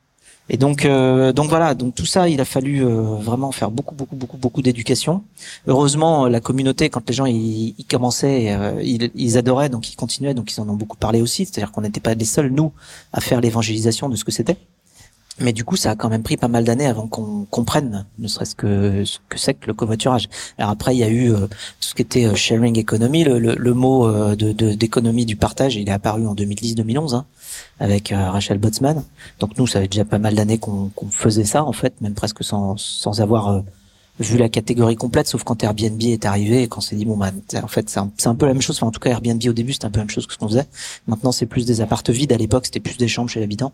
Et 0.54 0.58
donc, 0.58 0.84
euh, 0.84 1.32
donc 1.32 1.48
voilà, 1.48 1.74
donc 1.76 1.96
tout 1.96 2.06
ça, 2.06 2.28
il 2.28 2.42
a 2.42 2.46
fallu 2.46 2.84
euh, 2.84 3.16
vraiment 3.16 3.54
faire 3.54 3.72
beaucoup, 3.72 3.96
beaucoup, 3.96 4.18
beaucoup, 4.18 4.36
beaucoup 4.36 4.62
d'éducation. 4.62 5.24
Heureusement, 5.66 6.28
la 6.28 6.42
communauté, 6.42 6.90
quand 6.90 7.08
les 7.08 7.16
gens 7.16 7.26
ils, 7.26 7.74
commençaient, 7.90 8.52
euh, 8.52 8.84
ils, 8.84 9.38
adoraient, 9.38 9.70
donc 9.70 9.90
ils 9.90 9.96
continuaient, 9.96 10.34
donc 10.34 10.52
ils 10.52 10.60
en 10.60 10.68
ont 10.68 10.76
beaucoup 10.76 10.98
parlé 10.98 11.22
aussi. 11.22 11.46
C'est-à-dire 11.46 11.72
qu'on 11.72 11.80
n'était 11.80 12.02
pas 12.02 12.16
les 12.16 12.26
seuls 12.26 12.50
nous 12.50 12.74
à 13.14 13.22
faire 13.22 13.40
l'évangélisation 13.40 14.10
de 14.10 14.18
ce 14.18 14.26
que 14.26 14.32
c'était. 14.34 14.58
Mais 15.40 15.54
du 15.54 15.64
coup, 15.64 15.78
ça 15.78 15.92
a 15.92 15.96
quand 15.96 16.10
même 16.10 16.22
pris 16.22 16.36
pas 16.36 16.50
mal 16.50 16.66
d'années 16.66 16.86
avant 16.86 17.08
qu'on 17.08 17.46
comprenne, 17.50 18.06
ne 18.20 18.28
serait-ce 18.28 18.54
que 18.54 19.06
ce 19.06 19.20
que 19.30 19.40
c'est 19.40 19.54
que 19.54 19.68
le 19.68 19.74
covoiturage. 19.74 20.28
Alors 20.58 20.72
après, 20.72 20.94
il 20.94 21.00
y 21.00 21.04
a 21.04 21.10
eu 21.10 21.32
tout 21.32 21.48
ce 21.80 21.96
qui 21.96 22.02
était 22.02 22.36
sharing 22.36 22.78
economy, 22.78 23.24
le, 23.24 23.40
le, 23.40 23.74
mot 23.74 24.36
de 24.36 24.52
d'économie 24.52 25.26
du 25.26 25.38
partage, 25.38 25.78
il 25.78 25.88
est 25.88 25.94
apparu 25.94 26.28
en 26.28 26.36
2010-2011. 26.36 27.16
Hein 27.16 27.26
avec 27.82 28.12
euh, 28.12 28.30
Rachel 28.30 28.60
Botsman. 28.60 29.04
Donc 29.40 29.58
nous, 29.58 29.68
ça 29.68 29.82
fait 29.82 29.88
déjà 29.88 30.06
pas 30.06 30.20
mal 30.20 30.36
d'années 30.36 30.60
qu'on 30.60 30.92
faisait 31.10 31.44
ça 31.44 31.66
en 31.66 31.74
fait, 31.74 32.00
même 32.00 32.14
presque 32.14 32.44
sans, 32.44 32.78
sans 32.78 33.22
avoir 33.22 33.50
euh, 33.50 33.62
vu 34.20 34.38
la 34.38 34.50
catégorie 34.50 34.96
complète, 34.96 35.28
sauf 35.28 35.44
quand 35.44 35.64
Airbnb 35.64 36.02
est 36.04 36.26
arrivé 36.26 36.62
et 36.62 36.68
qu'on 36.68 36.80
s'est 36.80 36.96
dit 36.96 37.06
bon 37.06 37.18
bah 37.18 37.32
en 37.62 37.68
fait 37.68 37.90
c'est 37.90 38.00
un, 38.00 38.36
peu 38.36 38.46
la 38.46 38.54
même 38.54 38.62
chose. 38.62 38.78
Enfin 38.78 38.88
en 38.88 38.92
tout 38.92 39.00
cas 39.00 39.10
Airbnb 39.10 39.42
au 39.48 39.54
début 39.54 39.74
c'était 39.74 39.86
un 39.86 39.90
peu 39.90 39.98
la 39.98 40.06
même 40.06 40.12
chose 40.12 40.28
que 40.28 40.34
ce 40.34 40.38
qu'on 40.38 40.48
faisait. 40.48 40.68
Maintenant 41.08 41.32
c'est 41.32 41.48
plus 41.48 41.66
des 41.66 41.82
appartes 41.82 42.12
vides. 42.12 42.32
À 42.32 42.38
l'époque 42.38 42.66
c'était 42.66 42.80
plus 42.80 42.98
des 42.98 43.08
chambres 43.08 43.30
chez 43.30 43.40
l'habitant. 43.40 43.74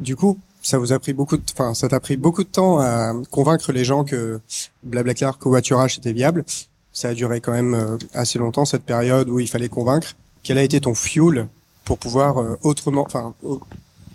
Du 0.00 0.16
coup, 0.16 0.38
ça 0.60 0.78
vous 0.78 0.92
a 0.92 0.98
pris 0.98 1.12
beaucoup 1.12 1.36
de, 1.36 1.42
enfin 1.52 1.74
ça 1.74 1.88
t'a 1.88 2.00
pris 2.00 2.16
beaucoup 2.16 2.42
de 2.42 2.48
temps 2.48 2.80
à 2.80 3.12
convaincre 3.30 3.70
les 3.70 3.84
gens 3.84 4.02
que 4.02 4.40
Blablacar 4.82 5.38
covoiturage 5.38 5.98
était 5.98 6.12
viable. 6.12 6.44
Ça 6.92 7.10
a 7.10 7.14
duré 7.14 7.40
quand 7.40 7.52
même 7.52 7.74
euh, 7.74 7.96
assez 8.12 8.40
longtemps 8.40 8.64
cette 8.64 8.82
période 8.82 9.28
où 9.28 9.38
il 9.38 9.46
fallait 9.46 9.68
convaincre. 9.68 10.16
Quel 10.42 10.58
a 10.58 10.64
été 10.64 10.80
ton 10.80 10.94
fuel 10.94 11.46
pour 11.90 11.98
pouvoir 11.98 12.38
euh, 12.38 12.56
autrement, 12.62 13.04
enfin, 13.04 13.34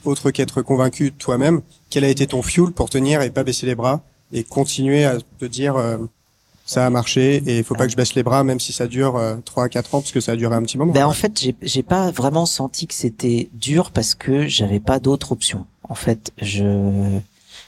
autre 0.06 0.32
qu'être 0.32 0.62
convaincu 0.62 1.12
toi-même, 1.12 1.62
quel 1.90 2.06
a 2.06 2.08
été 2.08 2.26
ton 2.26 2.42
fuel 2.42 2.72
pour 2.72 2.90
tenir 2.90 3.22
et 3.22 3.30
pas 3.32 3.44
baisser 3.44 3.66
les 3.66 3.76
bras 3.76 4.02
et 4.32 4.46
continuer 4.46 5.04
à 5.04 5.18
te 5.40 5.44
dire 5.44 5.76
euh, 5.76 5.98
ça 6.66 6.86
a 6.86 6.90
marché 6.90 7.44
et 7.46 7.58
il 7.58 7.66
faut 7.66 7.76
pas 7.76 7.86
que 7.86 7.92
je 7.92 7.98
baisse 7.98 8.16
les 8.16 8.24
bras 8.24 8.46
même 8.46 8.62
si 8.62 8.72
ça 8.72 8.88
dure 8.88 9.18
euh, 9.18 9.36
trois 9.44 9.68
4 9.68 9.94
ans 9.94 10.00
parce 10.00 10.14
que 10.14 10.22
ça 10.22 10.32
a 10.32 10.36
duré 10.38 10.56
un 10.56 10.64
petit 10.64 10.78
moment. 10.78 10.94
Ben 10.94 11.06
en 11.06 11.12
fait, 11.12 11.38
j'ai 11.62 11.84
pas 11.84 12.12
vraiment 12.12 12.46
senti 12.46 12.88
que 12.88 12.94
c'était 12.94 13.50
dur 13.52 13.92
parce 13.92 14.16
que 14.16 14.48
j'avais 14.48 14.80
pas 14.80 15.00
d'autre 15.00 15.34
option. 15.34 15.66
En 15.90 15.96
fait, 15.96 16.32
je 16.42 17.20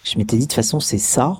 je 0.05 0.17
m'étais 0.17 0.37
dit 0.37 0.43
de 0.43 0.47
toute 0.47 0.53
façon 0.53 0.79
c'est 0.79 0.99
ça 0.99 1.37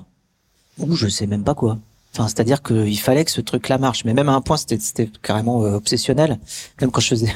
ou 0.76 0.94
je 0.94 1.08
sais 1.08 1.26
même 1.26 1.42
pas 1.42 1.54
quoi. 1.54 1.78
Enfin, 2.12 2.28
c'est-à-dire 2.28 2.62
qu'il 2.62 3.00
fallait 3.00 3.24
que 3.24 3.30
ce 3.30 3.40
truc-là 3.40 3.78
marche. 3.78 4.04
Mais 4.04 4.12
même 4.12 4.28
à 4.28 4.32
un 4.32 4.42
point, 4.42 4.58
c'était, 4.58 4.78
c'était 4.78 5.08
carrément 5.22 5.60
obsessionnel. 5.60 6.38
Même 6.80 6.90
quand 6.90 7.00
je 7.00 7.08
faisais, 7.08 7.34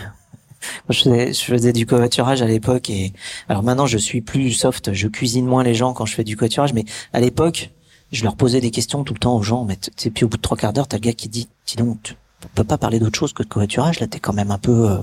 je 0.88 1.02
faisais, 1.02 1.32
je 1.32 1.40
faisais 1.40 1.72
du 1.72 1.86
covoiturage 1.86 2.42
à 2.42 2.46
l'époque 2.46 2.90
et 2.90 3.12
alors 3.48 3.62
maintenant 3.62 3.86
je 3.86 3.98
suis 3.98 4.20
plus 4.20 4.52
soft, 4.52 4.92
je 4.92 5.08
cuisine 5.08 5.46
moins 5.46 5.62
les 5.62 5.74
gens 5.74 5.92
quand 5.92 6.06
je 6.06 6.14
fais 6.14 6.24
du 6.24 6.36
covoiturage, 6.36 6.72
mais 6.72 6.84
à 7.12 7.20
l'époque 7.20 7.70
je 8.12 8.22
leur 8.24 8.36
posais 8.36 8.60
des 8.60 8.70
questions 8.70 9.04
tout 9.04 9.14
le 9.14 9.18
temps 9.18 9.36
aux 9.36 9.42
gens. 9.42 9.64
Mais 9.64 9.76
tu 9.76 10.10
puis 10.10 10.24
au 10.24 10.28
bout 10.28 10.36
de 10.36 10.42
trois 10.42 10.56
quarts 10.56 10.72
d'heure, 10.72 10.86
t'as 10.86 10.98
le 10.98 11.02
gars 11.02 11.14
qui 11.14 11.28
dit, 11.28 11.48
dis 11.66 11.76
donc, 11.76 12.02
tu 12.02 12.14
peux 12.54 12.64
pas 12.64 12.78
parler 12.78 12.98
d'autre 13.00 13.18
chose 13.18 13.32
que 13.32 13.42
de 13.42 13.48
covoiturage 13.48 14.00
là, 14.00 14.06
t'es 14.06 14.20
quand 14.20 14.34
même 14.34 14.50
un 14.50 14.58
peu. 14.58 14.90
Euh, 14.90 14.98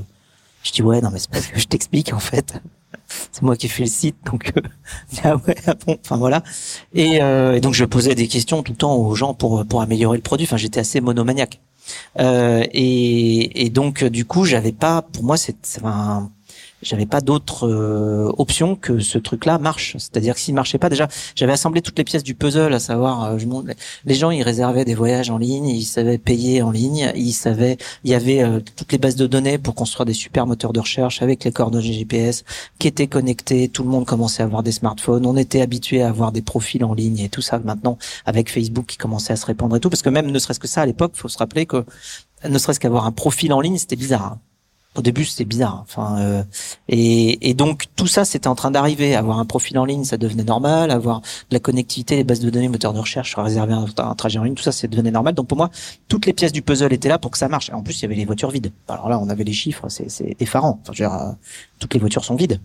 je 0.64 0.72
dis 0.72 0.82
ouais, 0.82 1.02
non 1.02 1.10
mais 1.12 1.20
c'est 1.20 1.30
parce 1.30 1.48
que 1.48 1.60
je 1.60 1.68
t'explique 1.68 2.14
en 2.14 2.20
fait. 2.20 2.62
c'est 3.32 3.42
moi 3.42 3.56
qui 3.56 3.68
fais 3.68 3.84
le 3.84 3.90
site, 3.90 4.18
donc 4.26 4.54
euh, 4.56 4.62
ah 5.24 5.36
ouais, 5.38 5.56
ah 5.68 5.74
bon, 5.74 5.98
enfin 6.04 6.18
voilà. 6.18 6.44
Et, 6.94 7.22
euh, 7.22 7.56
et, 7.56 7.62
donc 7.62 7.74
je 7.74 7.86
posais 7.86 8.16
des 8.16 8.28
questions 8.28 8.62
tout 8.64 8.74
le 8.74 8.78
temps 8.78 8.96
aux 8.96 9.16
gens 9.16 9.34
pour 9.34 9.66
pour 9.66 9.82
améliorer 9.82 10.18
le 10.18 10.24
produit. 10.24 10.46
Enfin 10.46 10.58
j'étais 10.58 10.80
assez 10.80 11.02
monomaniaque. 11.02 11.60
Euh, 12.20 12.64
et, 12.72 13.66
et, 13.66 13.70
donc 13.70 14.04
du 14.04 14.26
coup, 14.26 14.46
j'avais 14.46 14.72
pas, 14.72 15.02
pour 15.02 15.24
moi, 15.24 15.38
c'est 15.38 15.56
un, 15.84 16.32
j'avais 16.82 17.06
pas 17.06 17.22
d'autre 17.22 17.68
euh, 17.68 18.32
option 18.38 18.76
que 18.76 19.00
ce 19.00 19.18
truc-là 19.18 19.58
marche. 19.58 19.94
C'est-à-dire 19.98 20.36
que 20.36 20.40
s'il 20.40 20.56
marchait 20.56 20.78
pas, 20.78 20.90
déjà, 20.90 21.08
j'avais 21.36 21.52
assemblé 21.54 21.82
toutes 21.82 21.98
les 21.98 22.04
pièces 22.04 22.24
du 22.24 22.36
puzzle, 22.36 22.74
à 22.74 22.80
savoir, 22.80 23.24
euh, 23.24 23.38
je 23.38 23.48
les 24.06 24.16
gens 24.16 24.32
ils 24.32 24.44
réservaient 24.44 24.86
des 24.86 24.96
voyages 24.96 25.30
en 25.30 25.38
ligne, 25.38 25.68
ils 25.68 25.84
savaient 25.84 26.18
payer 26.18 26.62
en 26.62 26.72
ligne, 26.72 27.12
ils 27.16 27.34
savaient, 27.34 27.78
il 28.04 28.12
y 28.12 28.14
avait 28.14 28.44
euh, 28.44 28.60
toutes 28.76 28.92
les 28.92 28.98
bases 28.98 29.16
de 29.16 29.28
données 29.28 29.58
pour 29.58 29.76
construire 29.76 30.06
des 30.06 30.14
super 30.14 30.46
moteurs 30.48 30.74
de 30.74 30.80
recherche 30.80 31.22
avec 31.22 31.44
les 31.44 31.52
coordonnées 31.52 31.94
GPS 31.94 32.44
qui 32.78 32.88
étaient 32.88 33.08
connectés. 33.08 33.70
Tout 33.70 33.84
le 33.84 33.90
monde 33.90 34.06
commençait 34.06 34.44
à 34.44 34.46
avoir 34.46 34.64
des 34.64 34.72
smartphones, 34.72 35.26
on 35.26 35.36
était 35.36 35.62
habitué 35.62 36.02
à 36.02 36.10
avoir 36.10 36.32
des 36.32 36.42
profils 36.42 36.84
en 36.84 36.94
ligne 36.94 37.20
et 37.20 37.30
tout 37.30 37.42
ça. 37.42 37.60
Maintenant, 37.60 37.98
avec 38.26 38.52
Facebook 38.52 38.86
qui 38.86 38.98
commençait 38.98 39.34
à 39.34 39.36
se 39.36 39.46
répandre 39.46 39.76
et 39.76 39.80
tout, 39.80 39.90
parce 39.90 40.02
que 40.02 40.10
même 40.10 40.32
ne 40.32 40.40
serait-ce 40.40 40.60
que 40.60 40.68
ça 40.68 40.82
à 40.82 40.86
l'époque, 40.86 41.14
faut 41.16 41.28
se 41.28 41.38
rappeler 41.38 41.66
que 41.66 41.86
ne 42.48 42.58
serait-ce 42.58 42.80
qu'avoir 42.80 43.06
un 43.06 43.12
profil 43.12 43.52
en 43.52 43.60
ligne, 43.60 43.78
c'était 43.78 43.96
bizarre. 43.96 44.38
Hein. 44.96 45.00
Au 45.00 45.02
début, 45.02 45.26
c'était 45.26 45.46
bizarre. 45.46 45.80
Enfin, 45.82 46.20
euh, 46.20 46.44
et, 46.88 47.50
et, 47.50 47.54
donc 47.54 47.86
tout 47.96 48.08
ça, 48.08 48.26
c'était 48.26 48.48
en 48.48 48.56
train 48.56 48.72
d'arriver. 48.72 49.16
Avoir 49.16 49.40
un 49.40 49.46
profil 49.46 49.78
en 49.78 49.86
ligne, 49.86 50.04
ça 50.04 50.18
devenait 50.18 50.44
normal. 50.44 50.92
Avoir 50.92 51.22
de 51.22 51.26
la 51.52 51.60
connectivité, 51.60 52.16
les 52.16 52.24
bases 52.24 52.40
de 52.40 52.50
données, 52.50 52.68
moteur 52.68 52.94
de 52.94 53.00
recherche, 53.00 53.36
réserver 53.36 53.74
un, 53.74 53.86
un 53.98 54.16
trajet 54.16 54.40
en 54.40 54.44
ligne, 54.44 54.56
tout 54.56 54.64
ça, 54.64 54.72
ça 54.72 54.88
devenait 54.88 55.12
normal. 55.12 55.34
Donc 55.34 55.48
pour 55.48 55.58
moi, 55.58 55.70
toutes 56.08 56.26
les 56.26 56.34
pièces 56.34 56.52
du 56.52 56.62
puzzle 56.62 56.94
étaient 56.94 57.10
là 57.10 57.20
pour 57.20 57.32
que 57.32 57.38
ça 57.38 57.48
marche. 57.48 57.70
En 57.72 57.84
plus, 57.84 58.00
il 58.00 58.02
y 58.04 58.06
avait 58.06 58.16
les 58.16 58.26
voitures 58.26 58.52
vides. 58.52 58.72
Alors 58.88 59.10
là, 59.10 59.20
on 59.20 59.30
avait 59.30 59.44
les 59.44 59.54
chiffres, 59.54 59.88
c'est 59.90 60.36
effarant. 60.40 60.80
Enfin, 60.82 60.94
je 60.94 61.04
veux 61.04 61.10
dire, 61.10 61.20
euh, 61.20 61.32
toutes 61.80 61.94
les 61.94 62.00
voitures 62.00 62.26
sont 62.26 62.36
vides. 62.36 62.60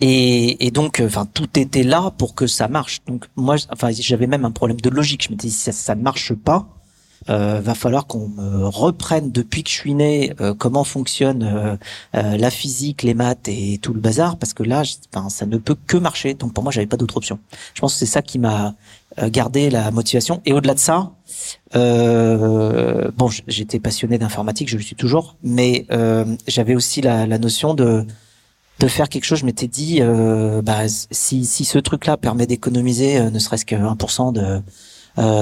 Et, 0.00 0.66
et 0.66 0.70
donc, 0.70 1.00
euh, 1.00 1.06
enfin, 1.06 1.26
tout 1.26 1.58
était 1.58 1.82
là 1.82 2.12
pour 2.16 2.34
que 2.34 2.46
ça 2.46 2.68
marche. 2.68 3.00
Donc 3.06 3.26
moi, 3.36 3.56
enfin, 3.72 3.90
j'avais 3.90 4.26
même 4.26 4.44
un 4.44 4.50
problème 4.52 4.80
de 4.80 4.90
logique. 4.90 5.24
Je 5.24 5.32
me 5.32 5.36
disais, 5.36 5.72
ça, 5.72 5.72
ça 5.72 5.94
ne 5.94 6.02
marche 6.02 6.32
pas, 6.34 6.77
euh, 7.28 7.60
va 7.60 7.74
falloir 7.74 8.06
qu'on 8.06 8.28
me 8.28 8.66
reprenne 8.66 9.30
depuis 9.30 9.62
que 9.62 9.70
je 9.70 9.74
suis 9.74 9.94
né 9.94 10.32
euh, 10.40 10.54
comment 10.54 10.84
fonctionne 10.84 11.42
euh, 11.42 11.76
euh, 12.14 12.36
la 12.36 12.50
physique, 12.50 13.02
les 13.02 13.14
maths 13.14 13.48
et 13.48 13.78
tout 13.82 13.92
le 13.92 14.00
bazar 14.00 14.36
parce 14.36 14.54
que 14.54 14.62
là, 14.62 14.82
enfin, 15.14 15.28
ça 15.28 15.46
ne 15.46 15.58
peut 15.58 15.76
que 15.86 15.96
marcher. 15.96 16.34
Donc 16.34 16.52
pour 16.54 16.62
moi, 16.62 16.72
j'avais 16.72 16.86
pas 16.86 16.96
d'autre 16.96 17.16
option. 17.16 17.38
Je 17.74 17.80
pense 17.80 17.94
que 17.94 17.98
c'est 17.98 18.06
ça 18.06 18.22
qui 18.22 18.38
m'a 18.38 18.74
gardé 19.30 19.68
la 19.68 19.90
motivation. 19.90 20.42
Et 20.46 20.52
au-delà 20.52 20.74
de 20.74 20.78
ça, 20.78 21.10
bon, 21.74 23.28
j'étais 23.48 23.80
passionné 23.80 24.16
d'informatique, 24.16 24.68
je 24.68 24.76
le 24.76 24.82
suis 24.82 24.94
toujours, 24.94 25.36
mais 25.42 25.86
j'avais 26.46 26.76
aussi 26.76 27.00
la, 27.00 27.26
la, 27.26 27.38
notion 27.38 27.74
de 27.74 28.04
de 28.78 28.86
faire 28.86 29.08
quelque 29.08 29.24
chose. 29.24 29.40
Je 29.40 29.44
m'étais 29.44 29.66
dit, 29.66 30.00
bah, 30.62 30.82
si, 30.88 31.44
si 31.46 31.64
ce 31.64 31.78
truc-là 31.78 32.16
permet 32.16 32.46
d'économiser 32.46 33.28
ne 33.28 33.38
serait-ce 33.40 33.64
que 33.64 33.74
1% 33.74 34.32
de 34.32 34.40
euh, 34.40 34.60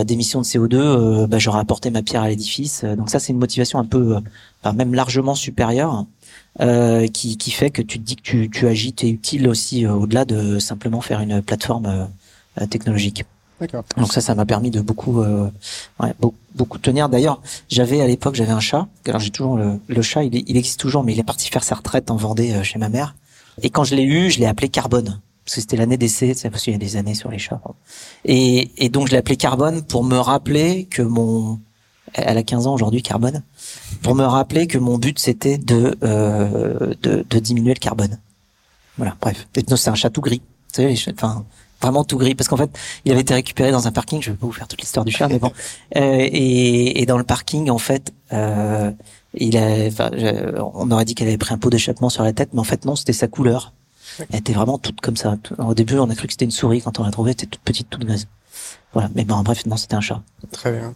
d'émissions 0.05 0.41
de 0.41 0.47
CO2, 0.47 0.75
euh, 0.75 1.27
bah, 1.27 1.39
j'aurais 1.39 1.61
apporté 1.61 1.91
ma 1.91 2.03
pierre 2.03 2.23
à 2.23 2.29
l'édifice. 2.29 2.85
Donc 2.85 3.11
ça, 3.11 3.19
c'est 3.19 3.33
une 3.33 3.39
motivation 3.39 3.79
un 3.79 3.85
peu, 3.85 4.17
enfin, 4.63 4.75
même 4.75 4.95
largement 4.95 5.35
supérieure, 5.35 6.07
euh, 6.61 7.07
qui, 7.09 7.37
qui 7.37 7.51
fait 7.51 7.71
que 7.71 7.83
tu 7.83 7.99
te 7.99 8.05
dis 8.05 8.17
que 8.17 8.23
tu, 8.23 8.51
tu 8.51 8.67
agis, 8.67 8.95
es 9.03 9.09
utile 9.09 9.49
aussi 9.49 9.87
au-delà 9.87 10.25
de 10.25 10.59
simplement 10.59 11.01
faire 11.01 11.21
une 11.21 11.43
plateforme 11.43 12.09
technologique. 12.71 13.25
D'accord. 13.61 13.85
Donc 13.97 14.13
ça, 14.13 14.21
ça 14.21 14.35
m'a 14.35 14.45
permis 14.45 14.71
de 14.71 14.81
beaucoup, 14.81 15.21
ouais, 15.23 16.13
beaucoup, 16.21 16.37
beaucoup 16.55 16.79
tenir. 16.79 17.09
D'ailleurs, 17.09 17.43
j'avais 17.69 18.01
à 18.01 18.07
l'époque, 18.07 18.35
j'avais 18.35 18.53
un 18.53 18.61
chat. 18.61 18.87
Alors 19.07 19.21
j'ai 19.21 19.31
toujours 19.31 19.57
le, 19.57 19.79
le 19.87 20.03
chat, 20.03 20.25
il, 20.25 20.35
il, 20.35 20.57
existe 20.57 20.81
toujours, 20.81 21.05
mais 21.05 21.13
il 21.13 21.19
est 21.19 21.25
parti 21.25 21.49
faire 21.49 21.65
sa 21.65 21.75
retraite 21.75 22.11
en 22.11 22.17
Vendée 22.17 22.63
chez 22.65 22.79
ma 22.79 22.89
mère. 22.89 23.15
Et 23.63 23.71
quand 23.71 23.85
je 23.85 23.95
l'ai 23.95 24.05
eu, 24.05 24.31
je 24.31 24.39
l'ai 24.39 24.47
appelé 24.47 24.69
Carbone 24.69 25.21
parce 25.47 25.55
que 25.55 25.61
c'était 25.61 25.77
l'année 25.77 25.97
d'essai, 25.97 26.35
c'est 26.35 26.51
parce 26.51 26.65
qu'il 26.65 26.73
y 26.73 26.77
a 26.77 26.79
des 26.79 26.97
années 26.97 27.15
sur 27.15 27.31
les 27.31 27.39
chats. 27.39 27.61
Et, 28.25 28.73
et 28.85 28.89
donc 28.89 29.07
je 29.07 29.13
l'ai 29.13 29.19
appelé 29.19 29.37
Carbone 29.37 29.83
pour 29.83 30.03
me 30.03 30.19
rappeler 30.19 30.87
que 30.91 31.03
mon, 31.03 31.61
elle 32.15 32.37
a 32.37 32.43
15 32.43 32.67
ans 32.67 32.75
aujourd'hui 32.75 33.01
Carbone, 33.01 33.45
pour 34.03 34.17
me 34.17 34.25
rappeler 34.25 34.67
que 34.67 34.77
mon 34.77 34.99
but 34.99 35.21
c'était 35.21 35.57
de, 35.57 35.97
euh, 36.03 36.95
de, 37.01 37.25
de 37.31 37.39
diminuer 37.39 37.75
le 37.75 37.79
carbone. 37.79 38.19
Voilà, 38.97 39.17
bref. 39.21 39.47
C'est 39.55 39.89
un 39.89 39.95
chat 39.95 40.11
tout 40.11 40.21
gris. 40.21 40.41
Tu 40.73 40.83
sais, 40.83 40.89
les 40.89 40.97
chats, 40.97 41.13
enfin 41.15 41.45
vraiment 41.81 42.05
tout 42.05 42.17
gris 42.17 42.35
parce 42.35 42.49
qu'en 42.49 42.57
fait 42.57 42.71
il 43.05 43.13
avait 43.13 43.21
été 43.21 43.35
récupéré 43.35 43.71
dans 43.71 43.87
un 43.87 43.93
parking. 43.93 44.21
Je 44.21 44.33
vais 44.33 44.37
pas 44.37 44.47
vous 44.47 44.53
faire 44.53 44.67
toute 44.67 44.81
l'histoire 44.81 45.05
du 45.05 45.13
chat, 45.13 45.29
mais 45.29 45.39
bon. 45.39 45.53
Euh, 45.97 46.19
et, 46.19 47.01
et 47.01 47.07
dans 47.07 47.19
le 47.19 47.25
parking 47.25 47.71
en 47.71 47.79
fait. 47.79 48.13
Euh, 48.33 48.91
il 49.39 49.57
a, 49.59 49.87
enfin, 49.87 50.11
on 50.75 50.91
aurait 50.91 51.05
dit 51.05 51.15
qu'elle 51.15 51.29
avait 51.29 51.39
pris 51.39 51.55
un 51.55 51.59
pot 51.59 51.69
d'échappement 51.71 52.09
sur 52.09 52.25
la 52.25 52.33
tête, 52.33 52.51
mais 52.55 52.61
en 52.61 52.65
fait 52.65 52.85
non, 52.85 52.97
c'était 52.97 53.13
sa 53.13 53.29
couleur. 53.29 53.73
Elle 54.31 54.41
était 54.41 54.53
vraiment 54.53 54.79
toute 54.79 55.01
comme 55.01 55.17
ça. 55.17 55.37
Au 55.59 55.75
début, 55.75 55.99
on 55.99 56.09
a 56.11 56.15
cru 56.15 56.27
que 56.27 56.33
c'était 56.33 56.45
une 56.45 56.51
souris 56.51 56.83
quand 56.83 56.99
on 56.99 57.05
l'a 57.05 57.11
trouvée. 57.11 57.31
Elle 57.31 57.35
était 57.35 57.47
toute 57.47 57.63
petite, 57.63 57.91
toute 57.91 58.05
grise. 58.05 58.29
Voilà. 58.93 59.11
Mais 59.15 59.25
bon, 59.25 59.41
bref, 59.43 59.67
non, 59.67 59.77
c'était 59.77 59.95
un 59.95 60.01
chat. 60.01 60.23
Très 60.53 60.73
bien. 60.73 60.95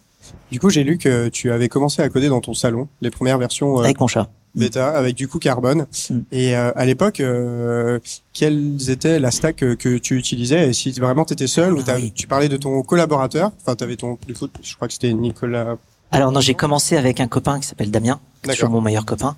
Du 0.51 0.61
coup, 0.61 0.71
j'ai 0.71 0.85
lu 0.85 0.99
que 0.99 1.29
tu 1.29 1.51
avais 1.51 1.69
commencé 1.69 2.03
à 2.03 2.09
coder 2.09 2.29
dans 2.29 2.41
ton 2.41 2.55
salon 2.55 2.89
les 3.01 3.11
premières 3.11 3.39
versions. 3.39 3.79
Euh, 3.79 3.85
avec 3.85 4.01
mon 4.01 4.07
chat. 4.07 4.29
Bêta, 4.55 4.91
avec 4.91 5.15
du 5.15 5.29
coup 5.29 5.39
Carbone. 5.39 5.87
Mm. 6.09 6.19
Et 6.33 6.57
euh, 6.57 6.73
à 6.75 6.85
l'époque, 6.85 7.21
euh, 7.21 8.01
quelles 8.33 8.91
étaient 8.91 9.21
la 9.21 9.31
stack 9.31 9.57
que, 9.57 9.99
tu 9.99 10.17
utilisais? 10.17 10.69
Et 10.69 10.73
si 10.73 10.91
vraiment 10.93 11.25
tu 11.25 11.35
étais 11.35 11.47
seul 11.47 11.75
ou 11.75 11.83
ah 11.87 11.97
tu 12.15 12.27
parlais 12.27 12.49
de 12.49 12.57
ton 12.57 12.83
collaborateur? 12.83 13.53
Enfin, 13.61 13.77
tu 13.77 13.85
avais 13.85 13.97
ton, 13.97 14.19
je 14.29 14.75
crois 14.75 14.89
que 14.89 14.95
c'était 14.95 15.13
Nicolas. 15.13 15.77
Alors 16.13 16.33
non, 16.33 16.41
j'ai 16.41 16.55
commencé 16.55 16.97
avec 16.97 17.21
un 17.21 17.29
copain 17.29 17.61
qui 17.61 17.69
s'appelle 17.69 17.93
Damien, 17.93 18.19
est 18.49 18.63
mon 18.65 18.81
meilleur 18.81 19.05
copain. 19.05 19.37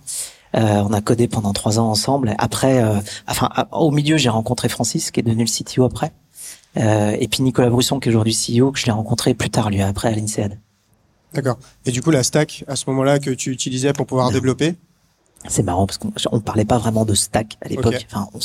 Euh, 0.54 0.82
on 0.86 0.92
a 0.92 1.00
codé 1.00 1.28
pendant 1.28 1.52
trois 1.52 1.78
ans 1.78 1.88
ensemble. 1.90 2.34
Après, 2.38 2.82
euh, 2.82 2.98
enfin, 3.26 3.48
au 3.72 3.90
milieu, 3.90 4.16
j'ai 4.16 4.28
rencontré 4.28 4.68
Francis, 4.68 5.10
qui 5.10 5.20
est 5.20 5.22
devenu 5.22 5.44
le 5.44 5.50
CTO 5.50 5.84
après. 5.84 6.12
Euh, 6.76 7.16
et 7.18 7.28
puis 7.28 7.42
Nicolas 7.42 7.70
Brusson, 7.70 8.00
qui 8.00 8.08
est 8.08 8.12
aujourd'hui 8.12 8.34
CEO, 8.34 8.72
que 8.72 8.78
je 8.78 8.86
l'ai 8.86 8.92
rencontré 8.92 9.34
plus 9.34 9.50
tard, 9.50 9.70
lui, 9.70 9.82
après 9.82 10.08
à 10.08 10.12
l'INSEAD. 10.12 10.58
D'accord. 11.34 11.58
Et 11.86 11.90
du 11.90 12.02
coup, 12.02 12.10
la 12.10 12.22
stack, 12.22 12.64
à 12.68 12.76
ce 12.76 12.88
moment-là, 12.90 13.18
que 13.18 13.30
tu 13.30 13.50
utilisais 13.50 13.92
pour 13.92 14.06
pouvoir 14.06 14.30
développer? 14.30 14.74
C'est 15.48 15.62
marrant, 15.62 15.86
parce 15.86 15.98
qu'on 15.98 16.12
on 16.30 16.40
parlait 16.40 16.64
pas 16.64 16.78
vraiment 16.78 17.04
de 17.04 17.14
stack 17.14 17.56
à 17.62 17.68
l'époque. 17.68 18.06
Enfin, 18.10 18.28
on, 18.34 18.38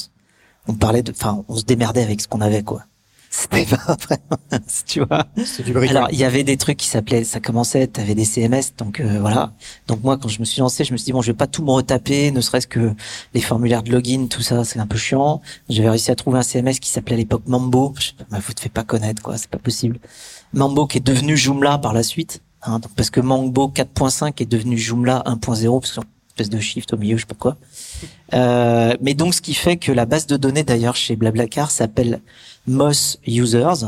on, 0.72 0.76
parlait 0.76 1.04
de, 1.04 1.12
enfin, 1.12 1.44
on 1.48 1.56
se 1.56 1.64
démerdait 1.64 2.04
avec 2.04 2.22
ce 2.22 2.28
qu'on 2.28 2.42
avait, 2.42 2.64
quoi. 2.64 2.84
C'était 3.30 3.66
pas 3.66 3.98
vraiment, 4.00 4.64
tu 4.86 5.02
vois. 5.04 5.28
Du 5.64 5.78
Alors, 5.90 6.08
il 6.12 6.18
y 6.18 6.24
avait 6.24 6.44
des 6.44 6.58
trucs 6.58 6.78
qui 6.78 6.88
s'appelaient, 6.88 7.24
ça 7.24 7.40
commençait, 7.40 7.88
t'avais 7.88 8.16
des 8.16 8.26
CMS, 8.26 8.74
donc 8.78 9.00
euh, 9.00 9.20
voilà. 9.20 9.54
Donc 9.88 10.04
moi, 10.04 10.18
quand 10.18 10.30
je 10.30 10.40
me 10.40 10.46
suis 10.46 10.60
lancé, 10.60 10.84
je 10.84 10.94
me 10.94 10.98
suis 10.98 11.06
dit 11.06 11.12
bon, 11.12 11.22
je 11.22 11.32
vais 11.32 11.38
pas 11.38 11.48
tout 11.48 11.64
me 11.64 11.72
retaper, 11.72 12.32
ne 12.32 12.42
serait-ce 12.42 12.68
que 12.68 12.94
les 13.34 13.42
formulaires 13.42 13.84
de 13.84 13.92
login, 13.92 14.28
tout 14.28 14.42
ça, 14.42 14.64
c'est 14.64 14.80
un 14.80 14.88
peu 14.88 14.98
chiant. 14.98 15.42
J'avais 15.70 15.90
réussi 15.90 16.12
à 16.12 16.16
trouver 16.16 16.40
un 16.40 16.44
CMS 16.44 16.80
qui 16.80 16.90
s'appelait 16.90 17.16
à 17.16 17.18
l'époque 17.18 17.44
Mambo. 17.48 17.94
Je, 18.00 18.12
bah, 18.30 18.40
vous 18.46 18.54
te 18.54 18.62
faites 18.62 18.72
pas 18.72 18.84
connaître, 18.84 19.22
quoi, 19.22 19.38
c'est 19.38 19.50
pas 19.50 19.60
possible. 19.60 20.00
Mambo 20.54 20.88
qui 20.88 20.98
est 20.98 21.06
devenu 21.06 21.36
Joomla 21.36 21.78
par 21.78 21.94
la 21.94 22.04
suite, 22.04 22.42
hein, 22.64 22.80
donc 22.80 22.94
parce 22.96 23.10
que 23.10 23.20
Mambo 23.20 23.68
4.5 23.68 24.42
est 24.42 24.46
devenu 24.46 24.78
Joomla 24.78 25.24
1.0 25.26 25.80
parce 25.80 25.94
que 25.94 26.02
espèce 26.38 26.50
de 26.50 26.60
shift 26.60 26.94
au 26.94 26.98
milieu, 26.98 27.18
je 27.18 27.22
sais 27.22 27.28
pas 27.28 27.36
quoi. 27.36 27.58
Euh, 28.34 28.96
mais 29.02 29.14
donc, 29.14 29.34
ce 29.34 29.42
qui 29.42 29.54
fait 29.54 29.78
que 29.78 29.92
la 29.92 30.06
base 30.06 30.28
de 30.28 30.38
données, 30.38 30.64
d'ailleurs, 30.64 30.96
chez 30.96 31.16
Blablacar 31.16 31.72
s'appelle 31.72 32.22
Moss 32.68 33.20
Users. 33.26 33.88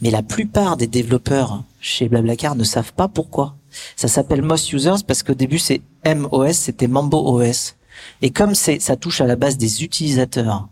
Mais 0.00 0.10
la 0.10 0.22
plupart 0.22 0.76
des 0.76 0.86
développeurs 0.88 1.62
chez 1.80 2.08
Blablacar 2.08 2.56
ne 2.56 2.64
savent 2.64 2.92
pas 2.92 3.08
pourquoi. 3.08 3.54
Ça 3.96 4.08
s'appelle 4.08 4.42
Moss 4.42 4.72
Users 4.72 5.04
parce 5.06 5.22
qu'au 5.22 5.34
début, 5.34 5.58
c'est 5.58 5.82
MOS, 6.04 6.52
c'était 6.52 6.88
Mambo 6.88 7.40
OS. 7.40 7.76
Et 8.22 8.30
comme 8.30 8.54
c'est, 8.54 8.80
ça 8.80 8.96
touche 8.96 9.20
à 9.20 9.26
la 9.26 9.36
base 9.36 9.56
des 9.56 9.84
utilisateurs, 9.84 10.68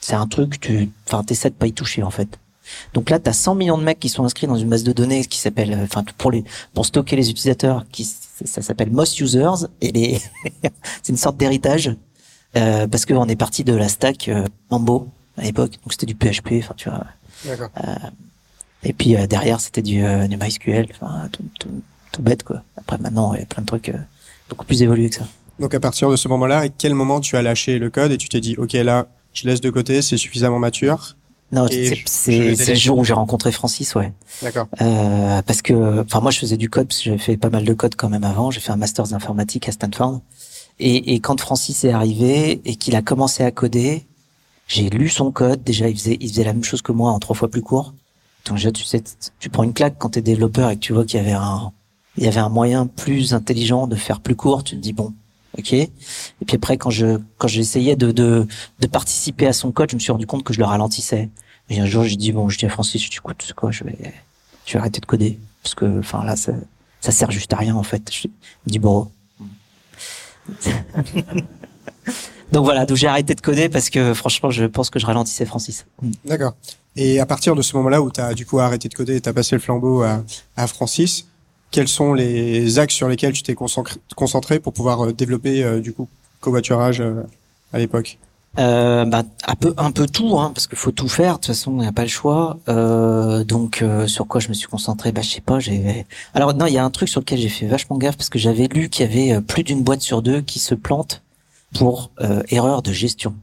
c'est 0.00 0.14
un 0.14 0.26
truc, 0.26 0.60
tu, 0.60 0.90
enfin, 1.06 1.22
t'essaies 1.24 1.50
de 1.50 1.54
pas 1.54 1.66
y 1.66 1.72
toucher, 1.72 2.02
en 2.02 2.10
fait. 2.10 2.38
Donc 2.94 3.10
là, 3.10 3.18
tu 3.18 3.28
as 3.28 3.32
100 3.32 3.54
millions 3.54 3.78
de 3.78 3.82
mecs 3.82 3.98
qui 3.98 4.08
sont 4.08 4.24
inscrits 4.24 4.46
dans 4.46 4.56
une 4.56 4.68
base 4.68 4.84
de 4.84 4.92
données 4.92 5.24
qui 5.24 5.38
s'appelle, 5.38 5.72
euh, 5.72 5.84
enfin, 5.84 6.04
pour 6.18 6.30
les, 6.30 6.44
pour 6.72 6.86
stocker 6.86 7.16
les 7.16 7.30
utilisateurs, 7.30 7.84
qui, 7.90 8.04
ça 8.04 8.62
s'appelle 8.62 8.90
Moss 8.90 9.18
Users, 9.18 9.66
et 9.80 9.92
les, 9.92 10.20
c'est 11.02 11.10
une 11.10 11.16
sorte 11.16 11.36
d'héritage 11.36 11.94
euh, 12.56 12.86
parce 12.86 13.06
qu'on 13.06 13.28
est 13.28 13.36
parti 13.36 13.64
de 13.64 13.74
la 13.74 13.88
stack 13.88 14.28
euh, 14.28 14.46
Mambo 14.70 15.08
à 15.36 15.42
l'époque, 15.42 15.72
donc 15.82 15.92
c'était 15.92 16.06
du 16.06 16.14
PHP, 16.14 16.54
enfin 16.58 16.74
tu 16.76 16.88
vois. 16.88 17.04
Euh, 17.48 17.94
et 18.82 18.92
puis 18.92 19.16
euh, 19.16 19.26
derrière 19.26 19.60
c'était 19.60 19.82
du, 19.82 20.02
du 20.28 20.36
MySQL, 20.36 20.88
enfin 20.90 21.28
tout, 21.32 21.44
tout, 21.58 21.82
tout, 22.12 22.22
bête 22.22 22.42
quoi. 22.42 22.62
Après 22.76 22.98
maintenant 22.98 23.34
il 23.34 23.40
y 23.40 23.42
a 23.42 23.46
plein 23.46 23.62
de 23.62 23.66
trucs 23.66 23.92
beaucoup 24.48 24.64
plus 24.64 24.82
évolués 24.82 25.10
que 25.10 25.16
ça. 25.16 25.26
Donc 25.58 25.74
à 25.74 25.80
partir 25.80 26.10
de 26.10 26.16
ce 26.16 26.28
moment-là, 26.28 26.60
à 26.60 26.68
quel 26.68 26.94
moment 26.94 27.20
tu 27.20 27.36
as 27.36 27.42
lâché 27.42 27.78
le 27.78 27.90
code 27.90 28.12
et 28.12 28.16
tu 28.16 28.28
t'es 28.28 28.40
dit 28.40 28.56
ok 28.56 28.72
là 28.72 29.06
je 29.32 29.46
laisse 29.46 29.60
de 29.60 29.70
côté, 29.70 30.02
c'est 30.02 30.16
suffisamment 30.16 30.58
mature. 30.58 31.16
Non, 31.52 31.66
c'est 32.06 32.30
le 32.30 32.74
jour 32.74 32.98
où 32.98 33.04
j'ai 33.04 33.12
rencontré 33.12 33.50
Francis, 33.50 33.94
ouais. 33.96 34.12
D'accord. 34.40 34.68
Euh, 34.80 35.42
parce 35.42 35.62
que, 35.62 36.00
enfin, 36.02 36.20
moi, 36.20 36.30
je 36.30 36.38
faisais 36.38 36.56
du 36.56 36.70
code 36.70 36.86
parce 36.86 36.98
que 36.98 37.04
j'avais 37.06 37.18
fait 37.18 37.36
pas 37.36 37.50
mal 37.50 37.64
de 37.64 37.74
code 37.74 37.96
quand 37.96 38.08
même 38.08 38.22
avant. 38.22 38.52
J'ai 38.52 38.60
fait 38.60 38.70
un 38.70 38.76
master 38.76 39.04
d'informatique 39.08 39.68
à 39.68 39.72
Stanford. 39.72 40.20
Et, 40.80 41.14
et, 41.14 41.20
quand 41.20 41.38
Francis 41.38 41.84
est 41.84 41.92
arrivé 41.92 42.62
et 42.64 42.74
qu'il 42.74 42.96
a 42.96 43.02
commencé 43.02 43.42
à 43.42 43.50
coder, 43.50 44.06
j'ai 44.66 44.88
lu 44.88 45.10
son 45.10 45.30
code. 45.30 45.62
Déjà, 45.62 45.88
il 45.88 45.96
faisait, 45.96 46.16
il 46.20 46.28
faisait 46.30 46.44
la 46.44 46.54
même 46.54 46.64
chose 46.64 46.80
que 46.80 46.90
moi 46.90 47.10
en 47.10 47.18
trois 47.18 47.36
fois 47.36 47.48
plus 47.48 47.60
court. 47.60 47.92
Donc 48.46 48.56
déjà, 48.56 48.72
tu 48.72 48.84
sais, 48.84 49.02
tu 49.38 49.50
prends 49.50 49.62
une 49.62 49.74
claque 49.74 49.96
quand 49.98 50.10
t'es 50.10 50.22
développeur 50.22 50.70
et 50.70 50.76
que 50.76 50.80
tu 50.80 50.94
vois 50.94 51.04
qu'il 51.04 51.18
y 51.18 51.22
avait 51.22 51.32
un, 51.32 51.70
il 52.16 52.24
y 52.24 52.28
avait 52.28 52.40
un 52.40 52.48
moyen 52.48 52.86
plus 52.86 53.34
intelligent 53.34 53.86
de 53.86 53.94
faire 53.94 54.20
plus 54.20 54.34
court. 54.34 54.64
Tu 54.64 54.74
te 54.76 54.80
dis 54.80 54.94
bon, 54.94 55.12
ok. 55.58 55.74
Et 55.74 55.90
puis 56.46 56.56
après, 56.56 56.78
quand 56.78 56.90
je, 56.90 57.20
quand 57.36 57.48
j'essayais 57.48 57.96
de, 57.96 58.10
de, 58.10 58.46
de 58.80 58.86
participer 58.86 59.46
à 59.46 59.52
son 59.52 59.72
code, 59.72 59.90
je 59.90 59.96
me 59.96 60.00
suis 60.00 60.12
rendu 60.12 60.26
compte 60.26 60.44
que 60.44 60.54
je 60.54 60.58
le 60.60 60.64
ralentissais. 60.64 61.28
Et 61.68 61.78
un 61.78 61.86
jour, 61.86 62.04
j'ai 62.04 62.16
dit 62.16 62.32
bon, 62.32 62.48
je 62.48 62.58
dis 62.58 62.64
à 62.64 62.70
Francis, 62.70 63.02
tu 63.02 63.18
écoutes, 63.18 63.52
quoi, 63.54 63.70
je 63.70 63.84
vais, 63.84 63.98
je 64.64 64.72
vais 64.72 64.78
arrêter 64.78 65.00
de 65.00 65.06
coder 65.06 65.38
parce 65.62 65.74
que, 65.74 65.98
enfin 65.98 66.24
là, 66.24 66.36
ça, 66.36 66.52
ça 67.02 67.12
sert 67.12 67.30
juste 67.30 67.52
à 67.52 67.56
rien 67.56 67.76
en 67.76 67.82
fait. 67.82 68.10
Je 68.10 68.28
dis 68.66 68.78
bon, 68.78 69.10
donc 72.52 72.64
voilà, 72.64 72.86
donc 72.86 72.96
j'ai 72.96 73.06
arrêté 73.06 73.34
de 73.34 73.40
coder 73.40 73.68
parce 73.68 73.90
que 73.90 74.14
franchement, 74.14 74.50
je 74.50 74.64
pense 74.64 74.90
que 74.90 74.98
je 74.98 75.06
ralentissais 75.06 75.46
Francis. 75.46 75.86
D'accord. 76.24 76.54
Et 76.96 77.20
à 77.20 77.26
partir 77.26 77.54
de 77.54 77.62
ce 77.62 77.76
moment-là 77.76 78.02
où 78.02 78.10
tu 78.10 78.20
as 78.20 78.34
du 78.34 78.46
coup 78.46 78.58
arrêté 78.58 78.88
de 78.88 78.94
coder 78.94 79.16
et 79.16 79.20
tu 79.20 79.28
as 79.28 79.32
passé 79.32 79.54
le 79.54 79.60
flambeau 79.60 80.02
à, 80.02 80.24
à, 80.56 80.66
Francis, 80.66 81.26
quels 81.70 81.88
sont 81.88 82.14
les 82.14 82.78
axes 82.78 82.94
sur 82.94 83.08
lesquels 83.08 83.32
tu 83.32 83.42
t'es 83.42 83.54
concentré 83.54 84.58
pour 84.58 84.72
pouvoir 84.72 85.06
euh, 85.06 85.12
développer 85.12 85.62
euh, 85.62 85.80
du 85.80 85.92
coup 85.92 86.08
covoiturage 86.40 87.00
euh, 87.00 87.22
à 87.72 87.78
l'époque? 87.78 88.18
Euh, 88.58 89.04
bah, 89.04 89.22
un 89.46 89.54
peu 89.54 89.74
un 89.76 89.92
peu 89.92 90.06
tout 90.06 90.38
hein, 90.38 90.50
parce 90.52 90.66
qu'il 90.66 90.76
faut 90.76 90.90
tout 90.90 91.08
faire 91.08 91.34
de 91.34 91.38
toute 91.38 91.46
façon 91.46 91.72
il 91.76 91.82
n'y 91.82 91.86
a 91.86 91.92
pas 91.92 92.02
le 92.02 92.08
choix 92.08 92.58
euh, 92.68 93.44
donc 93.44 93.80
euh, 93.80 94.08
sur 94.08 94.26
quoi 94.26 94.40
je 94.40 94.48
me 94.48 94.54
suis 94.54 94.66
concentré 94.66 95.12
bah 95.12 95.22
je 95.22 95.30
sais 95.30 95.40
pas 95.40 95.60
j'ai 95.60 96.04
alors 96.34 96.52
non 96.54 96.66
il 96.66 96.74
y 96.74 96.78
a 96.78 96.84
un 96.84 96.90
truc 96.90 97.08
sur 97.08 97.20
lequel 97.20 97.38
j'ai 97.38 97.48
fait 97.48 97.68
vachement 97.68 97.96
gaffe 97.96 98.16
parce 98.16 98.28
que 98.28 98.40
j'avais 98.40 98.66
lu 98.66 98.88
qu'il 98.88 99.06
y 99.06 99.08
avait 99.08 99.36
euh, 99.36 99.40
plus 99.40 99.62
d'une 99.62 99.84
boîte 99.84 100.00
sur 100.00 100.20
deux 100.20 100.40
qui 100.40 100.58
se 100.58 100.74
plante 100.74 101.22
pour 101.74 102.10
euh, 102.20 102.42
erreur 102.48 102.82
de 102.82 102.92
gestion. 102.92 103.34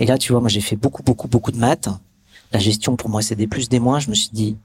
Et 0.00 0.06
là, 0.06 0.18
tu 0.18 0.32
vois, 0.32 0.40
moi 0.40 0.48
j'ai 0.48 0.60
fait 0.60 0.76
beaucoup, 0.76 1.02
beaucoup, 1.02 1.28
beaucoup 1.28 1.52
de 1.52 1.58
maths. 1.58 1.88
La 2.52 2.58
gestion, 2.58 2.96
pour 2.96 3.10
moi, 3.10 3.22
c'est 3.22 3.34
des 3.34 3.46
plus, 3.46 3.68
des 3.68 3.80
moins. 3.80 3.98
Je 3.98 4.08
me 4.10 4.14
suis 4.14 4.30
dit, 4.32 4.56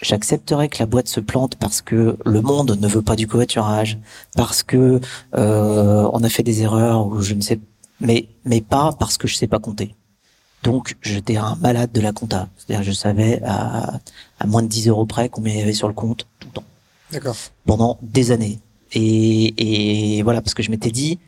j'accepterais 0.00 0.68
que 0.68 0.78
la 0.78 0.86
boîte 0.86 1.08
se 1.08 1.20
plante 1.20 1.56
parce 1.56 1.82
que 1.82 2.16
le 2.24 2.40
monde 2.40 2.76
ne 2.80 2.88
veut 2.88 3.02
pas 3.02 3.16
du 3.16 3.26
covoiturage, 3.26 3.98
parce 4.36 4.62
que 4.62 5.00
euh, 5.36 6.10
on 6.12 6.22
a 6.24 6.28
fait 6.28 6.42
des 6.42 6.62
erreurs 6.62 7.06
ou 7.06 7.22
je 7.22 7.34
ne 7.34 7.40
sais, 7.40 7.60
mais 8.02 8.28
mais 8.44 8.60
pas 8.60 8.92
parce 8.98 9.16
que 9.16 9.26
je 9.28 9.34
sais 9.36 9.46
pas 9.46 9.58
compter. 9.58 9.94
Donc 10.62 10.96
j'étais 11.02 11.36
un 11.36 11.56
malade 11.56 11.90
de 11.92 12.00
la 12.00 12.12
compta, 12.12 12.48
c'est-à-dire 12.56 12.84
je 12.84 12.92
savais 12.92 13.40
à, 13.44 13.98
à 14.38 14.46
moins 14.46 14.62
de 14.62 14.68
10 14.68 14.88
euros 14.88 15.06
près 15.06 15.28
combien 15.28 15.52
il 15.54 15.58
y 15.58 15.62
avait 15.62 15.72
sur 15.72 15.88
le 15.88 15.94
compte 15.94 16.26
tout 16.38 16.48
le 16.48 16.52
temps. 16.54 16.64
D'accord. 17.10 17.36
Pendant 17.66 17.98
des 18.02 18.30
années. 18.30 18.60
Et, 18.92 20.18
et 20.18 20.22
voilà 20.22 20.40
parce 20.42 20.54
que 20.54 20.62
je 20.62 20.70
m'étais 20.70 20.90
dit 20.90 21.18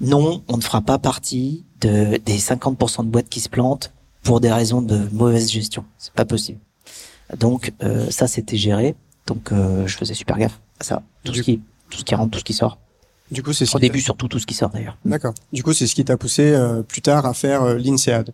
non, 0.00 0.42
on 0.48 0.56
ne 0.58 0.62
fera 0.62 0.80
pas 0.82 0.98
partie 0.98 1.64
de 1.80 2.18
des 2.18 2.38
50% 2.38 3.04
de 3.04 3.08
boîtes 3.10 3.28
qui 3.28 3.40
se 3.40 3.48
plantent 3.48 3.92
pour 4.22 4.40
des 4.40 4.52
raisons 4.52 4.82
de 4.82 5.08
mauvaise 5.12 5.50
gestion. 5.50 5.84
C'est 5.98 6.12
pas 6.12 6.24
possible. 6.24 6.58
Donc 7.38 7.72
euh, 7.82 8.10
ça 8.10 8.26
c'était 8.26 8.56
géré. 8.56 8.94
Donc 9.26 9.50
euh, 9.52 9.86
je 9.86 9.96
faisais 9.96 10.14
super 10.14 10.36
gaffe 10.38 10.60
à 10.80 10.84
ça. 10.84 11.02
Tout 11.24 11.32
Du- 11.32 11.38
ce 11.40 11.44
qui 11.44 11.60
tout 11.90 11.98
ce 11.98 12.04
qui 12.04 12.14
rentre, 12.14 12.30
tout 12.32 12.38
ce 12.38 12.44
qui 12.44 12.54
sort. 12.54 12.78
Du 13.30 13.42
coup, 13.42 13.52
c'est 13.52 13.66
ce 13.66 13.76
Au 13.76 13.80
début 13.80 14.00
surtout 14.00 14.28
tout 14.28 14.38
ce 14.38 14.46
qui 14.46 14.54
sort 14.54 14.70
d'ailleurs. 14.70 14.96
D'accord. 15.04 15.32
Du 15.52 15.62
coup, 15.62 15.72
c'est 15.72 15.86
ce 15.86 15.94
qui 15.94 16.04
t'a 16.04 16.16
poussé 16.16 16.52
euh, 16.52 16.82
plus 16.82 17.00
tard 17.02 17.24
à 17.26 17.34
faire 17.34 17.62
euh, 17.62 17.74
l'INSEAD. 17.78 18.32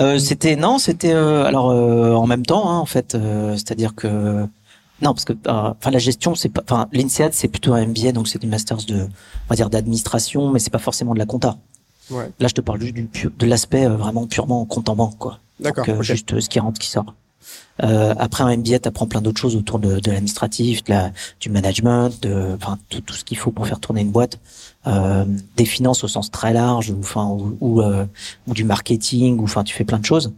Euh, 0.00 0.18
c'était 0.18 0.56
non, 0.56 0.78
c'était 0.78 1.12
euh, 1.12 1.44
alors 1.44 1.70
euh, 1.70 2.14
en 2.14 2.26
même 2.26 2.44
temps 2.44 2.68
hein, 2.68 2.78
en 2.78 2.86
fait, 2.86 3.14
euh, 3.14 3.52
c'est-à-dire 3.52 3.94
que 3.94 4.44
non 5.02 5.12
parce 5.12 5.24
que 5.24 5.32
enfin 5.46 5.90
la 5.92 5.98
gestion 6.00 6.34
c'est 6.34 6.48
pas 6.48 6.62
enfin 6.64 6.88
l'INSEAD 6.92 7.32
c'est 7.32 7.46
plutôt 7.46 7.74
un 7.74 7.86
MBA 7.86 8.10
donc 8.10 8.26
c'est 8.26 8.40
du 8.40 8.48
masters 8.48 8.78
de 8.88 9.02
on 9.04 9.48
va 9.48 9.54
dire 9.54 9.70
d'administration 9.70 10.50
mais 10.50 10.58
c'est 10.58 10.70
pas 10.70 10.80
forcément 10.80 11.14
de 11.14 11.20
la 11.20 11.26
compta. 11.26 11.58
Ouais. 12.10 12.28
Là 12.40 12.48
je 12.48 12.54
te 12.54 12.60
parle 12.60 12.80
juste 12.80 12.94
du 12.94 13.08
de 13.38 13.46
l'aspect 13.46 13.84
euh, 13.86 13.96
vraiment 13.96 14.26
purement 14.26 14.64
compte 14.64 14.88
en 14.88 14.96
banque 14.96 15.16
quoi. 15.16 15.38
D'accord. 15.60 16.02
Juste 16.02 16.40
ce 16.40 16.48
qui 16.48 16.58
rentre, 16.58 16.80
qui 16.80 16.88
sort. 16.90 17.14
Euh, 17.82 18.14
après 18.18 18.44
un 18.44 18.56
MBA, 18.56 18.78
t'apprends 18.80 19.06
plein 19.06 19.20
d'autres 19.20 19.40
choses 19.40 19.56
autour 19.56 19.78
de, 19.78 19.98
de 19.98 20.10
l'administratif, 20.10 20.82
la, 20.86 21.10
du 21.40 21.50
management, 21.50 22.22
de, 22.22 22.54
enfin 22.54 22.78
tout, 22.88 23.00
tout 23.00 23.14
ce 23.14 23.24
qu'il 23.24 23.36
faut 23.36 23.50
pour 23.50 23.66
faire 23.66 23.80
tourner 23.80 24.02
une 24.02 24.10
boîte, 24.10 24.38
euh, 24.86 25.24
des 25.56 25.64
finances 25.64 26.04
au 26.04 26.08
sens 26.08 26.30
très 26.30 26.52
large, 26.52 26.90
ou 26.90 26.98
enfin 27.00 27.26
ou, 27.60 27.80
euh, 27.80 28.06
ou 28.46 28.54
du 28.54 28.64
marketing, 28.64 29.38
ou 29.38 29.44
enfin 29.44 29.64
tu 29.64 29.74
fais 29.74 29.84
plein 29.84 29.98
de 29.98 30.04
choses. 30.04 30.32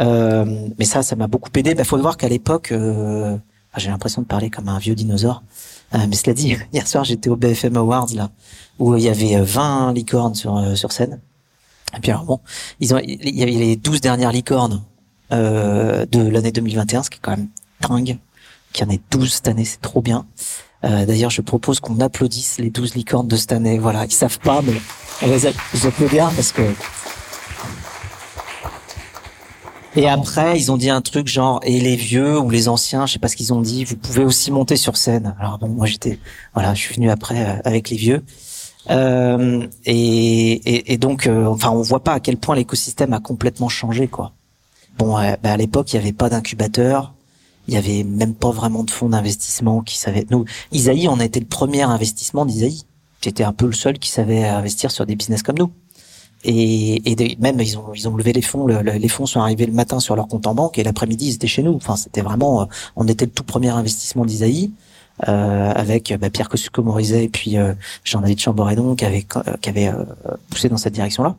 Euh, 0.00 0.68
mais 0.78 0.84
ça, 0.84 1.02
ça 1.02 1.16
m'a 1.16 1.26
beaucoup 1.28 1.50
aidé. 1.54 1.74
Il 1.78 1.84
faut 1.84 1.98
voir 1.98 2.16
qu'à 2.16 2.28
l'époque, 2.28 2.72
euh, 2.72 3.36
j'ai 3.76 3.90
l'impression 3.90 4.22
de 4.22 4.26
parler 4.26 4.50
comme 4.50 4.68
un 4.68 4.78
vieux 4.78 4.94
dinosaure. 4.94 5.42
Euh, 5.94 5.98
mais 6.08 6.16
cela 6.16 6.34
dit, 6.34 6.56
hier 6.72 6.86
soir 6.86 7.04
j'étais 7.04 7.30
au 7.30 7.36
BFM 7.36 7.76
Awards 7.76 8.08
là, 8.14 8.30
où 8.78 8.96
il 8.96 9.02
y 9.02 9.08
avait 9.08 9.36
euh, 9.36 9.44
20 9.44 9.92
licornes 9.92 10.34
sur 10.34 10.76
sur 10.76 10.90
scène. 10.92 11.20
Et 11.96 12.00
puis 12.00 12.10
alors 12.10 12.24
bon, 12.24 12.40
ils 12.78 12.94
ont, 12.94 13.00
il 13.02 13.36
y 13.36 13.42
avait 13.42 13.52
les 13.52 13.76
12 13.76 14.00
dernières 14.00 14.32
licornes 14.32 14.82
euh, 15.32 16.06
de 16.06 16.20
l'année 16.28 16.52
2021, 16.52 17.02
ce 17.04 17.10
qui 17.10 17.16
est 17.18 17.20
quand 17.22 17.32
même 17.36 17.48
dingue. 17.88 18.18
Qu'il 18.72 18.86
y 18.86 18.88
en 18.88 18.92
ait 18.92 19.00
12 19.10 19.32
cette 19.32 19.48
année, 19.48 19.64
c'est 19.64 19.80
trop 19.80 20.00
bien. 20.02 20.26
Euh, 20.84 21.04
D'ailleurs, 21.04 21.30
je 21.30 21.42
propose 21.42 21.80
qu'on 21.80 21.98
applaudisse 22.00 22.58
les 22.58 22.70
12 22.70 22.94
licornes 22.94 23.26
de 23.28 23.36
cette 23.36 23.52
année. 23.52 23.78
Voilà, 23.78 24.04
ils 24.04 24.12
savent 24.12 24.38
pas, 24.38 24.62
mais 24.62 24.74
on 25.22 25.26
les 25.26 25.46
a- 25.46 25.52
je 25.74 25.88
peux 25.88 26.06
bien 26.06 26.30
parce 26.34 26.52
que. 26.52 26.62
Et 29.96 30.08
après, 30.08 30.56
ils 30.58 30.70
ont 30.70 30.76
dit 30.76 30.88
un 30.88 31.00
truc 31.00 31.26
genre 31.26 31.58
et 31.64 31.80
les 31.80 31.96
vieux 31.96 32.38
ou 32.38 32.48
les 32.48 32.68
anciens, 32.68 33.06
je 33.06 33.14
sais 33.14 33.18
pas 33.18 33.26
ce 33.26 33.34
qu'ils 33.34 33.52
ont 33.52 33.60
dit. 33.60 33.84
Vous 33.84 33.96
pouvez 33.96 34.22
aussi 34.22 34.52
monter 34.52 34.76
sur 34.76 34.96
scène. 34.96 35.34
Alors 35.40 35.58
bon, 35.58 35.68
moi 35.68 35.86
j'étais, 35.86 36.20
voilà, 36.54 36.74
je 36.74 36.80
suis 36.80 36.94
venu 36.94 37.10
après 37.10 37.44
euh, 37.44 37.54
avec 37.64 37.90
les 37.90 37.96
vieux. 37.96 38.24
Euh, 38.88 39.66
et, 39.84 40.52
et, 40.52 40.92
et 40.92 40.96
donc, 40.96 41.26
euh, 41.26 41.46
enfin, 41.46 41.70
on 41.70 41.82
voit 41.82 42.02
pas 42.04 42.12
à 42.14 42.20
quel 42.20 42.36
point 42.36 42.54
l'écosystème 42.54 43.12
a 43.12 43.18
complètement 43.20 43.68
changé, 43.68 44.06
quoi. 44.06 44.32
Bon, 45.00 45.14
bah, 45.14 45.36
à 45.44 45.56
l'époque, 45.56 45.92
il 45.92 45.96
y 45.96 45.98
avait 45.98 46.12
pas 46.12 46.28
d'incubateur, 46.28 47.14
il 47.68 47.72
y 47.72 47.78
avait 47.78 48.04
même 48.04 48.34
pas 48.34 48.50
vraiment 48.50 48.84
de 48.84 48.90
fonds 48.90 49.08
d'investissement 49.08 49.80
qui 49.80 49.96
savaient. 49.96 50.26
Nous, 50.30 50.44
Isaïe, 50.72 51.08
on 51.08 51.18
a 51.20 51.24
été 51.24 51.40
le 51.40 51.46
premier 51.46 51.80
investissement 51.80 52.44
d'Isaïe. 52.44 52.82
C'était 53.22 53.44
un 53.44 53.54
peu 53.54 53.64
le 53.64 53.72
seul 53.72 53.98
qui 53.98 54.10
savait 54.10 54.44
investir 54.46 54.90
sur 54.90 55.06
des 55.06 55.16
business 55.16 55.42
comme 55.42 55.56
nous. 55.58 55.70
Et, 56.44 57.10
et 57.10 57.14
des- 57.16 57.36
même 57.40 57.58
ils 57.60 57.78
ont 57.78 57.92
ils 57.94 58.08
ont 58.08 58.16
levé 58.16 58.32
les 58.34 58.42
fonds. 58.42 58.66
le- 58.66 58.82
le- 58.82 58.92
les 58.92 59.08
fonds 59.08 59.24
sont 59.26 59.40
arrivés 59.40 59.64
le 59.66 59.72
matin 59.72 60.00
sur 60.00 60.16
leur 60.16 60.26
compte 60.28 60.46
en 60.46 60.54
banque 60.54 60.78
et 60.78 60.82
l'après-midi 60.84 61.28
ils 61.28 61.34
étaient 61.34 61.46
chez 61.46 61.62
nous. 61.62 61.74
Enfin, 61.74 61.96
c'était 61.96 62.22
vraiment. 62.22 62.62
euh, 62.62 62.64
on 62.96 63.06
était 63.08 63.24
le 63.26 63.30
tout 63.30 63.44
premier 63.44 63.70
investissement 63.70 64.24
d'Isaïe. 64.26 64.70
Euh, 65.28 65.72
avec 65.74 66.14
bah, 66.18 66.30
Pierre 66.30 66.48
Kosciusko-Morizet 66.48 67.24
et 67.24 67.28
puis 67.28 67.58
euh, 67.58 67.74
Jean-David 68.04 68.38
Chamboredon 68.40 68.94
qui 68.96 69.04
avait 69.04 69.26
qui 69.60 69.68
avait 69.68 69.88
euh, 69.88 70.04
poussé 70.50 70.68
dans 70.70 70.78
cette 70.78 70.94
direction-là. 70.94 71.36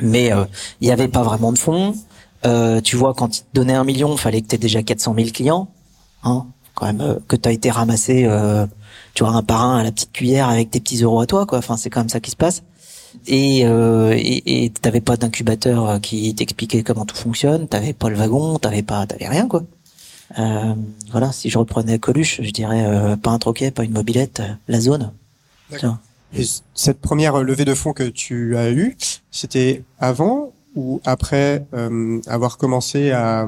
Mais 0.00 0.32
euh, 0.32 0.44
il 0.80 0.86
y 0.88 0.92
avait 0.92 1.08
pas 1.08 1.22
vraiment 1.24 1.52
de 1.52 1.58
fonds. 1.58 1.94
Euh, 2.46 2.80
tu 2.80 2.96
vois, 2.96 3.14
quand 3.14 3.38
ils 3.38 3.42
te 3.42 3.48
donnaient 3.54 3.74
un 3.74 3.84
million, 3.84 4.16
fallait 4.16 4.40
que 4.40 4.48
tu 4.48 4.54
aies 4.54 4.58
déjà 4.58 4.82
400 4.82 5.14
000 5.16 5.30
clients. 5.30 5.68
Hein, 6.22 6.46
quand 6.74 6.86
même, 6.86 7.00
euh, 7.00 7.14
que 7.28 7.36
tu 7.36 7.48
as 7.48 7.52
été 7.52 7.70
ramassé, 7.70 8.24
euh, 8.24 8.66
tu 9.14 9.24
vois, 9.24 9.32
un 9.32 9.42
par 9.42 9.62
un 9.62 9.78
à 9.78 9.82
la 9.84 9.92
petite 9.92 10.12
cuillère 10.12 10.48
avec 10.48 10.70
tes 10.70 10.80
petits 10.80 11.02
euros 11.02 11.20
à 11.20 11.26
toi, 11.26 11.46
quoi. 11.46 11.58
Enfin, 11.58 11.76
c'est 11.76 11.90
quand 11.90 12.00
même 12.00 12.08
ça 12.08 12.20
qui 12.20 12.30
se 12.30 12.36
passe. 12.36 12.62
Et 13.26 13.66
euh, 13.66 14.14
et 14.16 14.64
et 14.64 14.70
t'avais 14.70 15.00
pas 15.00 15.16
d'incubateur 15.16 15.88
euh, 15.88 15.98
qui 15.98 16.34
t'expliquait 16.34 16.82
comment 16.82 17.04
tout 17.04 17.16
fonctionne. 17.16 17.66
T'avais 17.68 17.92
pas 17.92 18.08
le 18.08 18.16
wagon, 18.16 18.58
t'avais 18.58 18.82
pas, 18.82 19.06
t'avais 19.06 19.28
rien, 19.28 19.48
quoi. 19.48 19.64
Euh, 20.38 20.74
voilà, 21.10 21.32
si 21.32 21.50
je 21.50 21.58
reprenais 21.58 21.98
Coluche, 21.98 22.40
je 22.40 22.50
dirais 22.50 22.84
euh, 22.86 23.16
pas 23.16 23.30
un 23.30 23.38
troquet, 23.38 23.70
pas 23.72 23.84
une 23.84 23.92
mobilette, 23.92 24.42
la 24.68 24.80
zone. 24.80 25.12
Et 26.32 26.44
cette 26.74 27.00
première 27.00 27.42
levée 27.42 27.64
de 27.64 27.74
fonds 27.74 27.92
que 27.92 28.04
tu 28.04 28.56
as 28.56 28.70
eue, 28.70 28.96
c'était 29.32 29.82
avant 29.98 30.52
ou 30.76 31.00
après 31.04 31.66
euh, 31.74 32.20
avoir 32.26 32.58
commencé 32.58 33.10
à, 33.10 33.46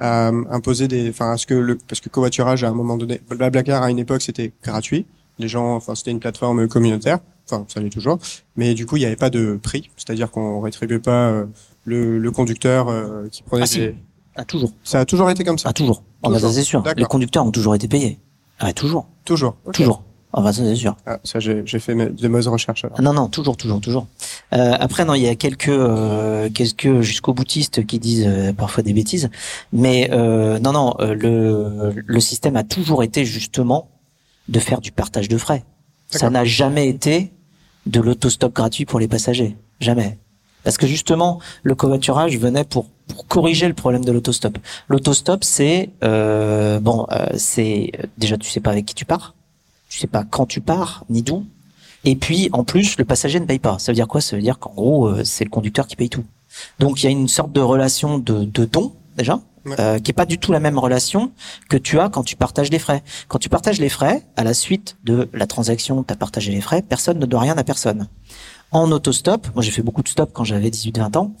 à 0.00 0.28
imposer 0.28 0.88
des, 0.88 1.08
enfin, 1.10 1.34
est-ce 1.34 1.46
que 1.46 1.54
le, 1.54 1.76
parce 1.76 2.00
que 2.00 2.08
covoiturage 2.08 2.64
à 2.64 2.68
un 2.68 2.74
moment 2.74 2.96
donné, 2.96 3.20
Blablacar 3.28 3.82
à 3.82 3.90
une 3.90 3.98
époque 3.98 4.22
c'était 4.22 4.52
gratuit, 4.62 5.06
les 5.38 5.48
gens, 5.48 5.74
enfin 5.74 5.94
c'était 5.94 6.10
une 6.10 6.20
plateforme 6.20 6.68
communautaire, 6.68 7.18
enfin 7.50 7.64
ça 7.68 7.80
l'est 7.80 7.90
toujours, 7.90 8.18
mais 8.56 8.74
du 8.74 8.86
coup 8.86 8.96
il 8.96 9.00
n'y 9.00 9.06
avait 9.06 9.16
pas 9.16 9.30
de 9.30 9.58
prix, 9.62 9.90
c'est-à-dire 9.96 10.30
qu'on 10.30 10.60
rétribuait 10.60 10.98
pas 10.98 11.28
euh, 11.30 11.46
le, 11.84 12.18
le 12.18 12.30
conducteur 12.30 12.88
euh, 12.88 13.28
qui 13.30 13.42
prenait 13.42 13.62
Ah, 13.64 13.66
si. 13.66 13.88
Ah, 14.36 14.44
toujours. 14.44 14.70
ça 14.84 15.00
a 15.00 15.04
toujours 15.06 15.30
été 15.30 15.44
comme 15.44 15.58
ça, 15.58 15.70
Ah, 15.70 15.72
toujours. 15.72 16.02
Ah, 16.22 16.28
bah, 16.28 16.38
ça 16.38 16.52
c'est 16.52 16.62
sûr. 16.62 16.82
Les 16.96 17.04
conducteurs 17.04 17.46
ont 17.46 17.50
toujours 17.50 17.74
été 17.74 17.88
payés. 17.88 18.18
Ah, 18.58 18.72
toujours. 18.72 19.06
toujours. 19.24 19.56
Toujours. 19.72 20.02
Ah, 20.38 20.42
bah, 20.42 20.52
ça 20.52 20.62
c'est 20.62 20.74
sûr. 20.74 20.94
Ah, 21.06 21.18
ça 21.24 21.40
j'ai 21.40 21.64
fait 21.78 21.94
de 21.94 22.28
mauvaises 22.28 22.46
recherches. 22.46 22.84
Alors. 22.84 22.96
Ah, 22.98 23.02
non, 23.02 23.14
non, 23.14 23.28
toujours, 23.28 23.56
toujours, 23.56 23.80
toujours. 23.80 24.06
Euh, 24.52 24.74
après, 24.78 25.06
non, 25.06 25.14
il 25.14 25.22
y 25.22 25.28
a 25.28 25.34
quelques, 25.34 25.68
euh, 25.70 26.50
quelques 26.50 27.00
jusqu'au 27.00 27.32
boutistes 27.32 27.86
qui 27.86 27.98
disent 27.98 28.26
euh, 28.28 28.52
parfois 28.52 28.82
des 28.82 28.92
bêtises, 28.92 29.30
mais 29.72 30.10
euh, 30.12 30.58
non, 30.58 30.72
non, 30.72 30.94
euh, 31.00 31.14
le, 31.14 31.94
le 32.04 32.20
système 32.20 32.56
a 32.56 32.64
toujours 32.64 33.02
été 33.02 33.24
justement 33.24 33.88
de 34.48 34.60
faire 34.60 34.82
du 34.82 34.92
partage 34.92 35.28
de 35.28 35.38
frais. 35.38 35.64
Ça 36.10 36.28
n'a 36.28 36.44
jamais 36.44 36.86
été 36.88 37.32
de 37.86 38.00
l'autostop 38.00 38.52
gratuit 38.54 38.84
pour 38.84 39.00
les 39.00 39.08
passagers, 39.08 39.56
jamais. 39.80 40.18
Parce 40.64 40.78
que 40.78 40.86
justement, 40.88 41.40
le 41.62 41.76
covoiturage 41.76 42.36
venait 42.36 42.64
pour, 42.64 42.86
pour 43.06 43.26
corriger 43.28 43.68
le 43.68 43.74
problème 43.74 44.04
de 44.04 44.10
l'autostop. 44.10 44.58
L'autostop, 44.88 45.44
c'est 45.44 45.90
euh, 46.02 46.80
bon, 46.80 47.06
euh, 47.12 47.26
c'est 47.36 47.92
déjà 48.18 48.36
tu 48.36 48.50
sais 48.50 48.58
pas 48.58 48.72
avec 48.72 48.84
qui 48.84 48.94
tu 48.96 49.04
pars, 49.04 49.35
tu 49.88 49.98
sais 49.98 50.06
pas 50.06 50.24
quand 50.24 50.46
tu 50.46 50.60
pars 50.60 51.04
ni 51.10 51.22
d'où, 51.22 51.44
et 52.04 52.16
puis 52.16 52.48
en 52.52 52.64
plus 52.64 52.96
le 52.98 53.04
passager 53.04 53.40
ne 53.40 53.46
paye 53.46 53.58
pas. 53.58 53.78
Ça 53.78 53.92
veut 53.92 53.96
dire 53.96 54.08
quoi? 54.08 54.20
Ça 54.20 54.36
veut 54.36 54.42
dire 54.42 54.58
qu'en 54.58 54.72
gros 54.74 55.06
euh, 55.08 55.24
c'est 55.24 55.44
le 55.44 55.50
conducteur 55.50 55.86
qui 55.86 55.96
paye 55.96 56.08
tout. 56.08 56.24
Donc 56.78 57.02
il 57.02 57.06
y 57.06 57.08
a 57.08 57.10
une 57.10 57.28
sorte 57.28 57.52
de 57.52 57.60
relation 57.60 58.18
de, 58.18 58.44
de 58.44 58.64
don 58.64 58.92
déjà. 59.16 59.40
Ouais. 59.64 59.74
euh, 59.80 59.98
qui 59.98 60.12
est 60.12 60.14
pas 60.14 60.26
du 60.26 60.38
tout 60.38 60.52
la 60.52 60.60
même 60.60 60.78
relation 60.78 61.32
que 61.68 61.76
tu 61.76 61.98
as 61.98 62.08
quand 62.08 62.22
tu 62.22 62.36
partages 62.36 62.70
les 62.70 62.78
frais. 62.78 63.02
Quand 63.26 63.40
tu 63.40 63.48
partages 63.48 63.80
les 63.80 63.88
frais, 63.88 64.22
à 64.36 64.44
la 64.44 64.54
suite 64.54 64.96
de 65.02 65.28
la 65.32 65.48
transaction, 65.48 66.04
tu 66.04 66.12
as 66.12 66.16
partagé 66.16 66.52
les 66.52 66.60
frais, 66.60 66.82
personne 66.82 67.18
ne 67.18 67.26
doit 67.26 67.40
rien 67.40 67.58
à 67.58 67.64
personne. 67.64 68.06
En 68.70 68.92
autostop, 68.92 69.48
moi 69.56 69.64
j'ai 69.64 69.72
fait 69.72 69.82
beaucoup 69.82 70.04
de 70.04 70.08
stop 70.08 70.30
quand 70.32 70.44
j'avais 70.44 70.68
18-20 70.70 71.18
ans, 71.18 71.34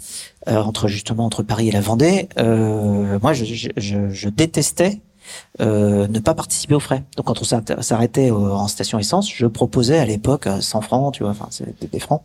euh, 0.48 0.56
entre 0.60 0.88
justement 0.88 1.24
entre 1.24 1.44
Paris 1.44 1.68
et 1.68 1.70
la 1.70 1.80
Vendée. 1.80 2.28
Euh, 2.38 3.16
moi, 3.22 3.32
je, 3.32 3.44
je, 3.44 3.68
je, 3.76 4.10
je 4.10 4.28
détestais 4.28 5.00
euh, 5.60 6.06
ne 6.08 6.18
pas 6.20 6.34
participer 6.34 6.74
aux 6.74 6.80
frais. 6.80 7.04
Donc 7.16 7.26
quand 7.26 7.40
on 7.40 7.44
s'arrêtait- 7.44 8.30
euh, 8.30 8.52
en 8.52 8.68
station 8.68 8.98
essence, 8.98 9.30
je 9.32 9.46
proposais 9.46 9.98
à 9.98 10.04
l'époque 10.04 10.46
euh, 10.46 10.60
100 10.60 10.80
francs, 10.82 11.14
tu 11.14 11.22
vois, 11.22 11.32
enfin 11.32 11.48
c'était 11.50 11.86
des 11.86 12.00
francs, 12.00 12.22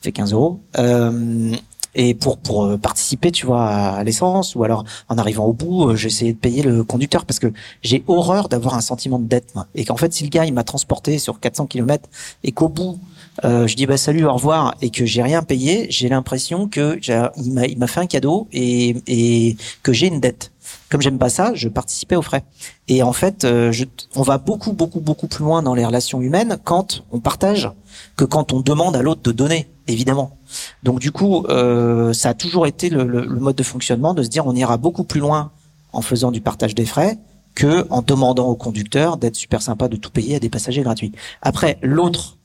fait 0.00 0.12
15 0.12 0.32
euros. 0.32 0.60
Euh, 0.78 1.54
et 1.94 2.14
pour 2.14 2.38
pour 2.38 2.64
euh, 2.64 2.78
participer, 2.78 3.30
tu 3.30 3.46
vois, 3.46 3.66
à, 3.68 4.04
l'essence, 4.04 4.54
ou 4.54 4.64
alors 4.64 4.84
en 5.08 5.18
arrivant 5.18 5.44
au 5.44 5.52
bout, 5.52 5.90
euh, 5.90 5.96
j'essayais 5.96 6.32
de 6.32 6.38
payer 6.38 6.62
le 6.62 6.84
conducteur 6.84 7.26
parce 7.26 7.38
que 7.38 7.52
j'ai 7.82 8.02
horreur 8.06 8.48
d'avoir 8.48 8.74
un 8.74 8.80
sentiment 8.80 9.18
de 9.18 9.26
dette, 9.26 9.54
moi. 9.54 9.66
Et 9.74 9.84
qu'en 9.84 9.96
fait, 9.96 10.12
si 10.12 10.24
le 10.24 10.30
gars 10.30 10.46
il 10.46 10.54
m'a 10.54 10.64
transporté 10.64 11.18
sur 11.18 11.38
400 11.40 11.66
km 11.66 12.08
et 12.44 12.52
qu'au 12.52 12.68
bout 12.68 12.98
euh, 13.44 13.66
je 13.66 13.76
dis 13.76 13.86
bah 13.86 13.96
salut 13.96 14.24
au 14.26 14.32
revoir 14.34 14.74
et 14.82 14.90
que 14.90 15.06
j'ai 15.06 15.22
rien 15.22 15.42
payé, 15.42 15.86
j'ai 15.90 16.08
l'impression 16.08 16.68
que 16.68 16.98
il 17.36 17.52
m'a 17.52 17.66
il 17.66 17.78
m'a 17.78 17.86
fait 17.86 18.00
un 18.00 18.06
cadeau 18.06 18.46
et 18.52 18.96
et 19.06 19.56
que 19.82 19.92
j'ai 19.92 20.08
une 20.08 20.20
dette. 20.20 20.51
Comme 20.92 21.00
j'aime 21.00 21.16
pas 21.16 21.30
ça, 21.30 21.52
je 21.54 21.70
participais 21.70 22.16
aux 22.16 22.22
frais. 22.22 22.44
Et 22.86 23.02
en 23.02 23.14
fait, 23.14 23.44
euh, 23.44 23.72
je, 23.72 23.86
on 24.14 24.20
va 24.20 24.36
beaucoup, 24.36 24.74
beaucoup, 24.74 25.00
beaucoup 25.00 25.26
plus 25.26 25.42
loin 25.42 25.62
dans 25.62 25.74
les 25.74 25.86
relations 25.86 26.20
humaines 26.20 26.58
quand 26.64 27.02
on 27.10 27.18
partage 27.18 27.70
que 28.14 28.26
quand 28.26 28.52
on 28.52 28.60
demande 28.60 28.94
à 28.94 29.00
l'autre 29.00 29.22
de 29.22 29.32
donner, 29.32 29.70
évidemment. 29.88 30.36
Donc 30.82 31.00
du 31.00 31.10
coup, 31.10 31.46
euh, 31.46 32.12
ça 32.12 32.28
a 32.28 32.34
toujours 32.34 32.66
été 32.66 32.90
le, 32.90 33.04
le, 33.04 33.24
le 33.24 33.40
mode 33.40 33.56
de 33.56 33.62
fonctionnement 33.62 34.12
de 34.12 34.22
se 34.22 34.28
dire 34.28 34.46
on 34.46 34.54
ira 34.54 34.76
beaucoup 34.76 35.04
plus 35.04 35.20
loin 35.20 35.50
en 35.94 36.02
faisant 36.02 36.30
du 36.30 36.42
partage 36.42 36.74
des 36.74 36.84
frais 36.84 37.18
que 37.54 37.86
en 37.88 38.02
demandant 38.02 38.48
au 38.48 38.54
conducteur 38.54 39.16
d'être 39.16 39.36
super 39.36 39.62
sympa 39.62 39.88
de 39.88 39.96
tout 39.96 40.10
payer 40.10 40.36
à 40.36 40.40
des 40.40 40.50
passagers 40.50 40.82
gratuits. 40.82 41.12
Après, 41.40 41.78
l'autre 41.80 42.36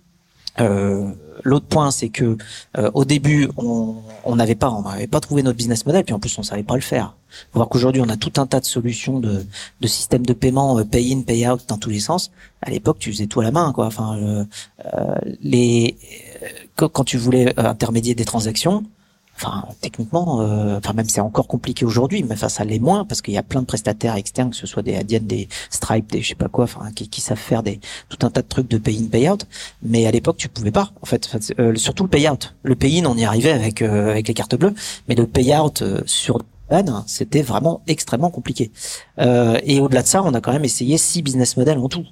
l'autre 1.43 1.65
point, 1.65 1.91
c'est 1.91 2.09
que 2.09 2.37
euh, 2.77 2.91
au 2.93 3.05
début, 3.05 3.49
on 3.57 4.35
n'avait 4.35 4.55
pas, 4.55 4.69
on 4.69 4.81
n'avait 4.81 5.07
pas 5.07 5.19
trouvé 5.19 5.43
notre 5.43 5.57
business 5.57 5.85
model, 5.85 6.03
puis 6.03 6.13
en 6.13 6.19
plus, 6.19 6.37
on 6.37 6.43
savait 6.43 6.63
pas 6.63 6.75
le 6.75 6.81
faire. 6.81 7.15
Faut 7.51 7.59
voir 7.59 7.69
qu'aujourd'hui, 7.69 8.01
on 8.01 8.09
a 8.09 8.17
tout 8.17 8.33
un 8.37 8.45
tas 8.45 8.59
de 8.59 8.65
solutions 8.65 9.19
de, 9.19 9.45
de 9.81 9.87
systèmes 9.87 10.25
de 10.25 10.33
paiement, 10.33 10.77
euh, 10.79 10.83
pay 10.83 11.13
in, 11.13 11.21
pay 11.21 11.47
out 11.47 11.61
dans 11.67 11.77
tous 11.77 11.89
les 11.89 11.99
sens. 11.99 12.31
À 12.61 12.69
l'époque, 12.69 12.97
tu 12.99 13.11
faisais 13.11 13.27
tout 13.27 13.41
à 13.41 13.43
la 13.43 13.51
main, 13.51 13.71
quoi. 13.73 13.85
Enfin, 13.85 14.17
euh, 14.17 14.43
les 15.41 15.97
quand 16.75 17.03
tu 17.03 17.17
voulais 17.17 17.57
intermédier 17.57 18.13
des 18.13 18.25
transactions, 18.25 18.83
enfin 19.37 19.65
techniquement, 19.81 20.41
euh, 20.41 20.77
enfin 20.77 20.93
même 20.93 21.07
c'est 21.07 21.21
encore 21.21 21.47
compliqué 21.47 21.85
aujourd'hui, 21.85 22.23
mais 22.23 22.33
enfin 22.33 22.49
ça 22.49 22.63
l'est 22.63 22.79
moins 22.79 23.05
parce 23.05 23.21
qu'il 23.21 23.33
y 23.33 23.37
a 23.37 23.43
plein 23.43 23.61
de 23.61 23.67
prestataires 23.67 24.15
externes, 24.15 24.49
que 24.49 24.55
ce 24.55 24.67
soit 24.67 24.83
des 24.83 24.95
Adyen, 24.95 25.19
des 25.21 25.47
Stripe, 25.69 26.11
des 26.11 26.21
je 26.21 26.29
sais 26.29 26.35
pas 26.35 26.47
quoi, 26.47 26.65
enfin 26.65 26.91
qui, 26.95 27.07
qui, 27.09 27.21
savent 27.21 27.37
faire 27.37 27.63
des 27.63 27.79
tout 28.09 28.25
un 28.25 28.29
tas 28.29 28.41
de 28.41 28.47
trucs 28.47 28.67
de 28.67 28.77
pay 28.77 28.97
in 28.99 29.07
pay 29.07 29.29
out. 29.29 29.45
Mais 29.83 30.05
à 30.07 30.11
l'époque 30.11 30.37
tu 30.37 30.49
pouvais 30.49 30.71
pas. 30.71 30.91
En 31.01 31.05
fait, 31.05 31.29
euh, 31.59 31.75
surtout 31.75 32.03
le 32.03 32.09
pay 32.09 32.29
out. 32.29 32.55
Le 32.63 32.75
pay 32.75 32.99
in 32.99 33.05
on 33.05 33.15
y 33.15 33.25
arrivait 33.25 33.51
avec 33.51 33.81
euh, 33.81 34.11
avec 34.11 34.27
les 34.27 34.33
cartes 34.33 34.55
bleues, 34.55 34.73
mais 35.07 35.15
le 35.15 35.27
pay 35.27 35.55
out 35.55 35.81
euh, 35.81 36.01
sur 36.05 36.39
c'était 37.05 37.43
vraiment 37.43 37.81
extrêmement 37.87 38.29
compliqué. 38.29 38.71
et 39.17 39.79
au-delà 39.79 40.01
de 40.01 40.07
ça, 40.07 40.21
on 40.21 40.33
a 40.33 40.41
quand 40.41 40.51
même 40.51 40.65
essayé 40.65 40.97
six 40.97 41.21
business 41.21 41.55
models 41.55 41.77
en 41.77 41.87
tout. 41.87 42.03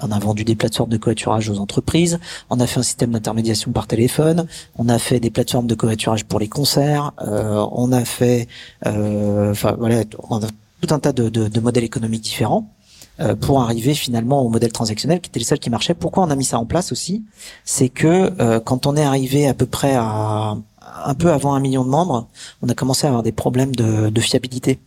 On 0.00 0.10
a 0.10 0.18
vendu 0.18 0.44
des 0.44 0.54
plateformes 0.54 0.90
de 0.90 0.96
covoiturage 0.96 1.50
aux 1.50 1.58
entreprises. 1.58 2.18
On 2.50 2.60
a 2.60 2.66
fait 2.66 2.80
un 2.80 2.82
système 2.82 3.10
d'intermédiation 3.10 3.72
par 3.72 3.86
téléphone. 3.86 4.46
On 4.78 4.88
a 4.88 4.98
fait 4.98 5.20
des 5.20 5.30
plateformes 5.30 5.66
de 5.66 5.74
covoiturage 5.74 6.24
pour 6.24 6.40
les 6.40 6.48
concerts. 6.48 7.12
Euh, 7.20 7.66
on 7.72 7.92
a 7.92 8.04
fait, 8.04 8.48
euh, 8.86 9.50
enfin 9.50 9.76
voilà, 9.78 10.04
on 10.30 10.42
a 10.42 10.48
tout 10.80 10.94
un 10.94 10.98
tas 10.98 11.12
de, 11.12 11.60
modèles 11.60 11.84
économiques 11.84 12.22
différents 12.22 12.68
euh, 13.20 13.36
pour 13.36 13.60
arriver 13.60 13.94
finalement 13.94 14.42
au 14.42 14.48
modèle 14.48 14.72
transactionnel 14.72 15.20
qui 15.20 15.28
était 15.28 15.40
le 15.40 15.44
seul 15.44 15.58
qui 15.58 15.70
marchait. 15.70 15.94
Pourquoi 15.94 16.24
on 16.24 16.30
a 16.30 16.36
mis 16.36 16.44
ça 16.44 16.58
en 16.58 16.66
place 16.66 16.90
aussi? 16.90 17.24
C'est 17.64 17.90
que 17.90 18.32
euh, 18.40 18.60
quand 18.60 18.86
on 18.86 18.96
est 18.96 19.04
arrivé 19.04 19.46
à 19.46 19.54
peu 19.54 19.66
près 19.66 19.94
à 19.94 20.56
un 21.04 21.14
peu 21.14 21.32
avant 21.32 21.54
un 21.54 21.60
million 21.60 21.84
de 21.84 21.88
membres, 21.88 22.28
on 22.60 22.68
a 22.68 22.74
commencé 22.74 23.06
à 23.06 23.10
avoir 23.10 23.22
des 23.22 23.32
problèmes 23.32 23.74
de 23.74 24.20
fiabilité. 24.20 24.78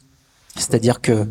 C'est-à-dire 0.56 1.02
que 1.02 1.28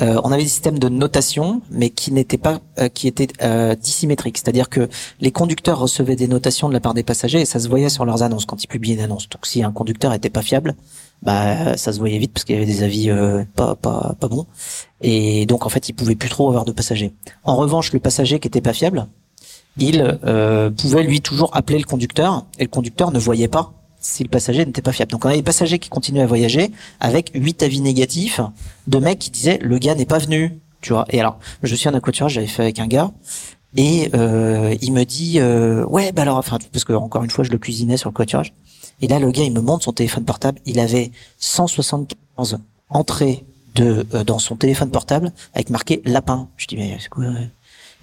euh, 0.00 0.20
on 0.22 0.30
avait 0.30 0.44
des 0.44 0.48
systèmes 0.48 0.78
de 0.78 0.88
notation, 0.88 1.60
mais 1.70 1.90
qui 1.90 2.12
n'étaient 2.12 2.38
pas, 2.38 2.60
euh, 2.78 2.88
qui 2.88 3.08
étaient 3.08 3.28
euh, 3.42 3.74
dissymétriques. 3.74 4.38
C'est-à-dire 4.38 4.68
que 4.68 4.88
les 5.20 5.32
conducteurs 5.32 5.78
recevaient 5.78 6.16
des 6.16 6.28
notations 6.28 6.68
de 6.68 6.72
la 6.72 6.80
part 6.80 6.94
des 6.94 7.02
passagers 7.02 7.40
et 7.40 7.44
ça 7.44 7.58
se 7.58 7.68
voyait 7.68 7.88
sur 7.88 8.04
leurs 8.04 8.22
annonces 8.22 8.46
quand 8.46 8.62
ils 8.62 8.68
publiaient 8.68 8.94
une 8.94 9.00
annonce. 9.00 9.28
Donc 9.28 9.46
si 9.46 9.62
un 9.62 9.72
conducteur 9.72 10.14
était 10.14 10.30
pas 10.30 10.42
fiable, 10.42 10.76
bah 11.22 11.76
ça 11.76 11.92
se 11.92 11.98
voyait 11.98 12.18
vite 12.18 12.32
parce 12.32 12.44
qu'il 12.44 12.54
y 12.54 12.58
avait 12.58 12.66
des 12.66 12.82
avis 12.82 13.10
pas 13.54 13.74
pas 13.74 14.14
pas 14.18 14.28
bons. 14.28 14.46
Et 15.02 15.44
donc 15.46 15.66
en 15.66 15.68
fait, 15.68 15.88
ils 15.88 15.92
pouvaient 15.92 16.14
plus 16.14 16.30
trop 16.30 16.48
avoir 16.48 16.64
de 16.64 16.72
passagers. 16.72 17.12
En 17.44 17.56
revanche, 17.56 17.92
le 17.92 17.98
passager 17.98 18.38
qui 18.38 18.48
était 18.48 18.62
pas 18.62 18.72
fiable, 18.72 19.06
il 19.76 20.18
pouvait 20.78 21.02
lui 21.02 21.20
toujours 21.20 21.54
appeler 21.54 21.78
le 21.78 21.84
conducteur 21.84 22.46
et 22.58 22.64
le 22.64 22.70
conducteur 22.70 23.10
ne 23.10 23.18
voyait 23.18 23.48
pas 23.48 23.72
si 24.00 24.22
le 24.22 24.28
passager 24.28 24.64
n'était 24.64 24.82
pas 24.82 24.92
fiable. 24.92 25.12
Donc 25.12 25.24
on 25.24 25.28
avait 25.28 25.36
des 25.36 25.42
passagers 25.42 25.78
qui 25.78 25.88
continuaient 25.88 26.22
à 26.22 26.26
voyager 26.26 26.70
avec 26.98 27.30
huit 27.34 27.62
avis 27.62 27.80
négatifs 27.80 28.40
de 28.86 28.98
mecs 28.98 29.18
qui 29.18 29.30
disaient 29.30 29.58
le 29.62 29.78
gars 29.78 29.94
n'est 29.94 30.06
pas 30.06 30.18
venu, 30.18 30.58
tu 30.80 30.92
vois. 30.92 31.04
Et 31.10 31.20
alors, 31.20 31.38
je 31.62 31.74
suis 31.74 31.88
un 31.88 31.94
aquaturage, 31.94 32.32
j'avais 32.32 32.46
fait 32.46 32.62
avec 32.62 32.78
un 32.78 32.86
gars 32.86 33.12
et 33.76 34.10
euh, 34.14 34.74
il 34.80 34.92
me 34.92 35.04
dit 35.04 35.38
euh, 35.38 35.84
ouais 35.86 36.10
bah 36.12 36.22
alors 36.22 36.38
enfin 36.38 36.58
parce 36.72 36.84
que 36.84 36.92
encore 36.92 37.22
une 37.22 37.30
fois 37.30 37.44
je 37.44 37.50
le 37.50 37.58
cuisinais 37.58 37.96
sur 37.96 38.10
le 38.10 38.14
aquaturage. 38.14 38.52
Et 39.00 39.08
là 39.08 39.18
le 39.18 39.30
gars 39.30 39.44
il 39.44 39.52
me 39.52 39.60
montre 39.60 39.84
son 39.84 39.92
téléphone 39.92 40.24
portable, 40.24 40.58
il 40.66 40.80
avait 40.80 41.12
175 41.38 42.58
entrées 42.88 43.44
de 43.76 44.06
euh, 44.14 44.24
dans 44.24 44.38
son 44.38 44.56
téléphone 44.56 44.90
portable 44.90 45.32
avec 45.54 45.70
marqué 45.70 46.02
lapin. 46.04 46.48
Je 46.56 46.66
dis 46.66 46.76
mais 46.76 46.96
c'est 47.00 47.08
quoi 47.08 47.24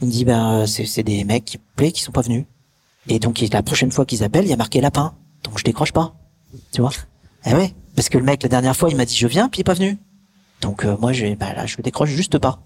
Il 0.01 0.07
me 0.07 0.11
dit 0.11 0.23
ben 0.23 0.65
c'est 0.65 1.03
des 1.03 1.23
mecs 1.25 1.45
qui 1.45 1.59
qui 1.91 2.01
sont 2.01 2.13
pas 2.13 2.21
venus. 2.21 2.45
Et 3.09 3.19
donc 3.19 3.39
la 3.51 3.63
prochaine 3.63 3.91
fois 3.91 4.05
qu'ils 4.05 4.23
appellent, 4.23 4.45
il 4.45 4.49
y 4.49 4.53
a 4.53 4.57
marqué 4.57 4.79
lapin. 4.81 5.13
Donc 5.43 5.57
je 5.57 5.63
décroche 5.63 5.91
pas. 5.91 6.15
Tu 6.71 6.81
vois? 6.81 6.91
Eh 7.45 7.53
ouais, 7.53 7.73
parce 7.95 8.09
que 8.09 8.17
le 8.17 8.23
mec 8.23 8.43
la 8.43 8.49
dernière 8.49 8.75
fois, 8.75 8.89
il 8.89 8.97
m'a 8.97 9.05
dit 9.05 9.15
je 9.15 9.27
viens, 9.27 9.49
puis 9.49 9.59
il 9.59 9.61
est 9.61 9.63
pas 9.63 9.73
venu. 9.73 9.97
Donc 10.61 10.85
euh, 10.85 10.95
moi, 10.99 11.13
je, 11.13 11.35
bah 11.35 11.53
là, 11.53 11.65
je 11.65 11.77
décroche 11.81 12.09
juste 12.09 12.37
pas. 12.37 12.59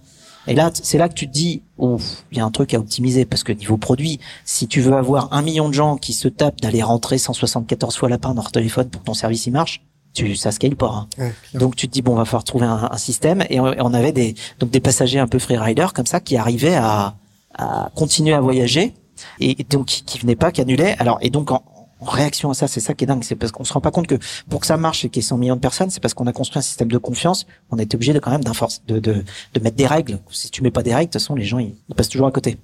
Et 0.47 0.55
là, 0.55 0.71
c'est 0.73 0.97
là 0.97 1.07
que 1.07 1.13
tu 1.13 1.27
te 1.27 1.31
dis, 1.31 1.61
ouf, 1.77 2.23
il 2.31 2.37
y 2.37 2.41
a 2.41 2.45
un 2.45 2.49
truc 2.49 2.73
à 2.73 2.79
optimiser 2.79 3.25
parce 3.25 3.43
que 3.43 3.51
niveau 3.51 3.77
produit, 3.77 4.19
si 4.43 4.67
tu 4.67 4.81
veux 4.81 4.93
avoir 4.93 5.31
un 5.33 5.43
million 5.43 5.69
de 5.69 5.73
gens 5.73 5.97
qui 5.97 6.13
se 6.13 6.27
tapent 6.27 6.61
d'aller 6.61 6.81
rentrer 6.81 7.19
174 7.19 7.95
fois 7.95 8.09
lapin 8.09 8.29
dans 8.29 8.41
leur 8.41 8.51
téléphone 8.51 8.89
pour 8.89 9.01
que 9.01 9.05
ton 9.05 9.13
service 9.13 9.45
y 9.45 9.51
marche, 9.51 9.83
tu 10.13 10.35
ça 10.35 10.51
scale 10.51 10.75
pas. 10.75 11.07
Hein. 11.17 11.31
donc 11.53 11.75
tu 11.75 11.87
te 11.87 11.93
dis 11.93 12.01
bon, 12.01 12.13
on 12.13 12.15
va 12.15 12.25
falloir 12.25 12.43
trouver 12.43 12.65
un, 12.65 12.89
un 12.91 12.97
système 12.97 13.45
et 13.49 13.59
on, 13.59 13.93
avait 13.93 14.11
des 14.11 14.35
donc 14.59 14.69
des 14.69 14.81
passagers 14.81 15.19
un 15.19 15.27
peu 15.27 15.39
freerider 15.39 15.85
comme 15.93 16.05
ça 16.05 16.19
qui 16.19 16.35
arrivaient 16.35 16.75
à, 16.75 17.15
à 17.53 17.91
continuer 17.95 18.33
à 18.33 18.41
voyager 18.41 18.93
et, 19.39 19.55
donc 19.69 19.85
qui, 19.85 20.03
qui 20.03 20.19
venaient 20.19 20.35
pas, 20.35 20.51
qui 20.51 20.59
annulaient. 20.59 20.97
Alors 20.99 21.17
et 21.21 21.29
donc 21.29 21.51
en, 21.51 21.63
en 22.01 22.09
réaction 22.09 22.49
à 22.49 22.53
ça, 22.55 22.67
c'est 22.67 22.79
ça 22.79 22.93
qui 22.93 23.03
est 23.03 23.07
dingue, 23.07 23.23
c'est 23.23 23.35
parce 23.35 23.51
qu'on 23.51 23.63
se 23.63 23.71
rend 23.71 23.79
pas 23.79 23.91
compte 23.91 24.07
que 24.07 24.15
pour 24.49 24.59
que 24.59 24.65
ça 24.65 24.75
marche 24.75 25.05
et 25.05 25.09
qu'il 25.09 25.21
y 25.21 25.25
ait 25.25 25.27
100 25.27 25.37
millions 25.37 25.55
de 25.55 25.61
personnes, 25.61 25.91
c'est 25.91 25.99
parce 25.99 26.15
qu'on 26.15 26.25
a 26.27 26.33
construit 26.33 26.57
un 26.57 26.63
système 26.63 26.91
de 26.91 26.97
confiance, 26.97 27.45
on 27.69 27.77
a 27.77 27.83
obligé 27.83 28.11
de 28.11 28.19
quand 28.19 28.31
même 28.31 28.43
de, 28.43 28.99
de, 28.99 29.23
de 29.53 29.59
mettre 29.59 29.75
des 29.75 29.85
règles. 29.85 30.19
Si 30.31 30.49
tu 30.49 30.63
mets 30.63 30.71
pas 30.71 30.81
des 30.81 30.93
règles, 30.93 31.09
de 31.09 31.13
toute 31.13 31.21
façon, 31.21 31.35
les 31.35 31.45
gens, 31.45 31.59
ils, 31.59 31.75
passent 31.95 32.09
toujours 32.09 32.27
à 32.27 32.31
côté. 32.31 32.57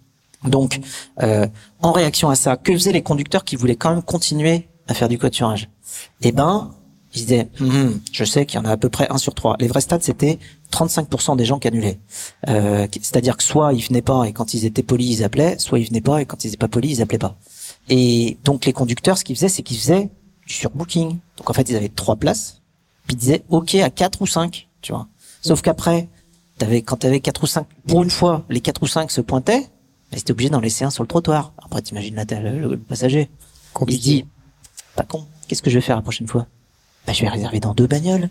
Donc, 0.43 0.79
euh, 1.21 1.47
en 1.81 1.91
réaction 1.91 2.29
à 2.29 2.35
ça, 2.35 2.57
que 2.57 2.73
faisaient 2.73 2.91
les 2.91 3.03
conducteurs 3.03 3.43
qui 3.43 3.55
voulaient 3.55 3.75
quand 3.75 3.91
même 3.91 4.01
continuer 4.01 4.67
à 4.87 4.93
faire 4.93 5.07
du 5.07 5.17
covoiturage? 5.17 5.69
Eh 6.21 6.31
ben, 6.31 6.71
ils 7.13 7.25
disaient, 7.25 7.47
hum, 7.61 7.99
je 8.11 8.23
sais 8.23 8.45
qu'il 8.45 8.59
y 8.59 8.61
en 8.61 8.65
a 8.65 8.71
à 8.71 8.77
peu 8.77 8.89
près 8.89 9.07
un 9.09 9.17
sur 9.17 9.33
trois. 9.33 9.55
Les 9.59 9.67
vrais 9.67 9.81
stats, 9.81 9.99
c'était 10.01 10.39
35% 10.71 11.35
des 11.35 11.45
gens 11.45 11.59
qui 11.59 11.67
annulaient. 11.67 11.99
Euh, 12.47 12.87
c'est-à-dire 12.91 13.37
que 13.37 13.43
soit 13.43 13.73
ils 13.73 13.83
venaient 13.83 14.01
pas 14.01 14.25
et 14.25 14.33
quand 14.33 14.53
ils 14.53 14.65
étaient 14.65 14.83
polis, 14.83 15.19
ils 15.19 15.23
appelaient, 15.23 15.57
soit 15.59 15.79
ils 15.79 15.87
venaient 15.87 16.01
pas 16.01 16.21
et 16.21 16.25
quand 16.25 16.43
ils 16.43 16.49
étaient 16.49 16.57
pas 16.57 16.67
polis, 16.67 16.97
ils 16.97 17.01
appelaient 17.01 17.17
pas. 17.17 17.37
Et 17.89 18.37
donc 18.43 18.65
les 18.65 18.73
conducteurs, 18.73 19.17
ce 19.17 19.23
qu'ils 19.23 19.35
faisaient, 19.35 19.49
c'est 19.49 19.63
qu'ils 19.63 19.77
faisaient 19.77 20.09
du 20.45 20.53
surbooking. 20.53 21.17
Donc 21.37 21.49
en 21.49 21.53
fait, 21.53 21.69
ils 21.69 21.75
avaient 21.75 21.89
trois 21.89 22.15
places, 22.15 22.61
puis 23.05 23.15
ils 23.15 23.19
disaient 23.19 23.43
OK 23.49 23.75
à 23.75 23.89
quatre 23.89 24.21
ou 24.21 24.27
cinq, 24.27 24.67
tu 24.81 24.91
vois. 24.91 25.07
Sauf 25.41 25.61
qu'après, 25.61 26.07
t'avais 26.57 26.81
quand 26.81 26.97
t'avais 26.97 27.19
quatre 27.19 27.43
ou 27.43 27.47
cinq, 27.47 27.65
pour 27.87 28.03
une 28.03 28.09
fois, 28.09 28.43
les 28.49 28.61
quatre 28.61 28.83
ou 28.83 28.87
cinq 28.87 29.11
se 29.11 29.21
pointaient, 29.21 29.67
mais 30.11 30.17
c'était 30.17 30.31
obligé 30.31 30.49
d'en 30.49 30.59
laisser 30.59 30.85
un 30.85 30.89
sur 30.89 31.03
le 31.03 31.07
trottoir. 31.07 31.53
Après, 31.63 31.81
t'imagines 31.81 32.15
là, 32.15 32.25
le, 32.29 32.59
le, 32.59 32.77
passager. 32.77 33.29
Il 33.87 33.99
dit, 33.99 34.25
pas 34.95 35.03
con, 35.03 35.25
qu'est-ce 35.47 35.61
que 35.61 35.69
je 35.69 35.75
vais 35.75 35.81
faire 35.81 35.95
la 35.95 36.01
prochaine 36.01 36.27
fois? 36.27 36.47
Bah, 37.05 37.13
je 37.13 37.21
vais 37.21 37.29
réserver 37.29 37.59
dans 37.59 37.73
deux 37.73 37.87
bagnoles. 37.87 38.29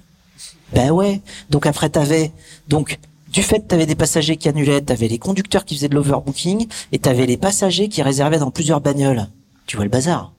Ben 0.73 0.91
ouais. 0.91 1.23
Donc 1.51 1.67
après, 1.67 1.89
t'avais 1.89 2.33
donc 2.69 2.99
du 3.33 3.43
fait 3.43 3.61
que 3.61 3.69
tu 3.69 3.75
avais 3.75 3.87
des 3.87 3.95
passagers 3.95 4.37
qui 4.37 4.49
annulaient, 4.49 4.85
tu 4.85 4.93
avais 4.93 5.09
les 5.09 5.19
conducteurs 5.19 5.65
qui 5.65 5.75
faisaient 5.77 5.89
de 5.89 5.95
l'overbooking 5.95 6.67
et 6.93 6.99
tu 6.99 7.09
avais 7.09 7.27
les 7.27 7.37
passagers 7.37 7.89
qui 7.89 8.03
réservaient 8.03 8.39
dans 8.39 8.51
plusieurs 8.51 8.81
bagnoles. 8.81 9.29
Tu 9.67 9.77
vois 9.77 9.85
le 9.85 9.91
bazar. 9.91 10.33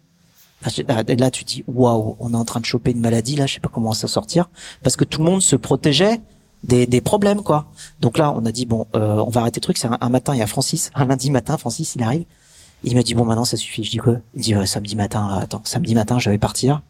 Là, 0.63 1.31
tu 1.31 1.43
dis, 1.43 1.63
waouh, 1.67 2.15
on 2.19 2.33
est 2.33 2.37
en 2.37 2.45
train 2.45 2.59
de 2.59 2.65
choper 2.65 2.91
une 2.91 2.99
maladie, 2.99 3.35
là, 3.35 3.45
je 3.45 3.55
sais 3.55 3.59
pas 3.59 3.69
comment 3.71 3.93
s'en 3.93 4.07
sortir. 4.07 4.49
Parce 4.83 4.95
que 4.95 5.03
tout 5.03 5.19
le 5.19 5.25
monde 5.25 5.41
se 5.41 5.55
protégeait 5.55 6.19
des, 6.63 6.87
des 6.87 7.01
problèmes, 7.01 7.43
quoi. 7.43 7.67
Donc 8.01 8.17
là, 8.17 8.33
on 8.35 8.45
a 8.45 8.51
dit, 8.51 8.65
bon, 8.65 8.87
euh, 8.95 9.17
on 9.17 9.29
va 9.29 9.41
arrêter 9.41 9.59
le 9.59 9.63
truc. 9.63 9.77
C'est 9.77 9.87
un, 9.87 10.09
matin, 10.09 10.33
il 10.33 10.39
y 10.39 10.41
a 10.41 10.47
Francis, 10.47 10.91
un 10.95 11.05
lundi 11.05 11.29
matin, 11.29 11.57
Francis, 11.57 11.95
il 11.95 12.03
arrive. 12.03 12.25
Il 12.83 12.95
me 12.95 13.03
dit, 13.03 13.13
bon, 13.13 13.25
maintenant, 13.25 13.45
ça 13.45 13.57
suffit. 13.57 13.83
Je 13.83 13.91
dis 13.91 13.97
quoi? 13.97 14.17
Il 14.33 14.41
dit, 14.41 14.55
samedi 14.65 14.95
matin, 14.95 15.27
attends, 15.41 15.61
samedi 15.63 15.93
matin, 15.93 16.17
je 16.19 16.29
vais 16.29 16.37
partir 16.37 16.81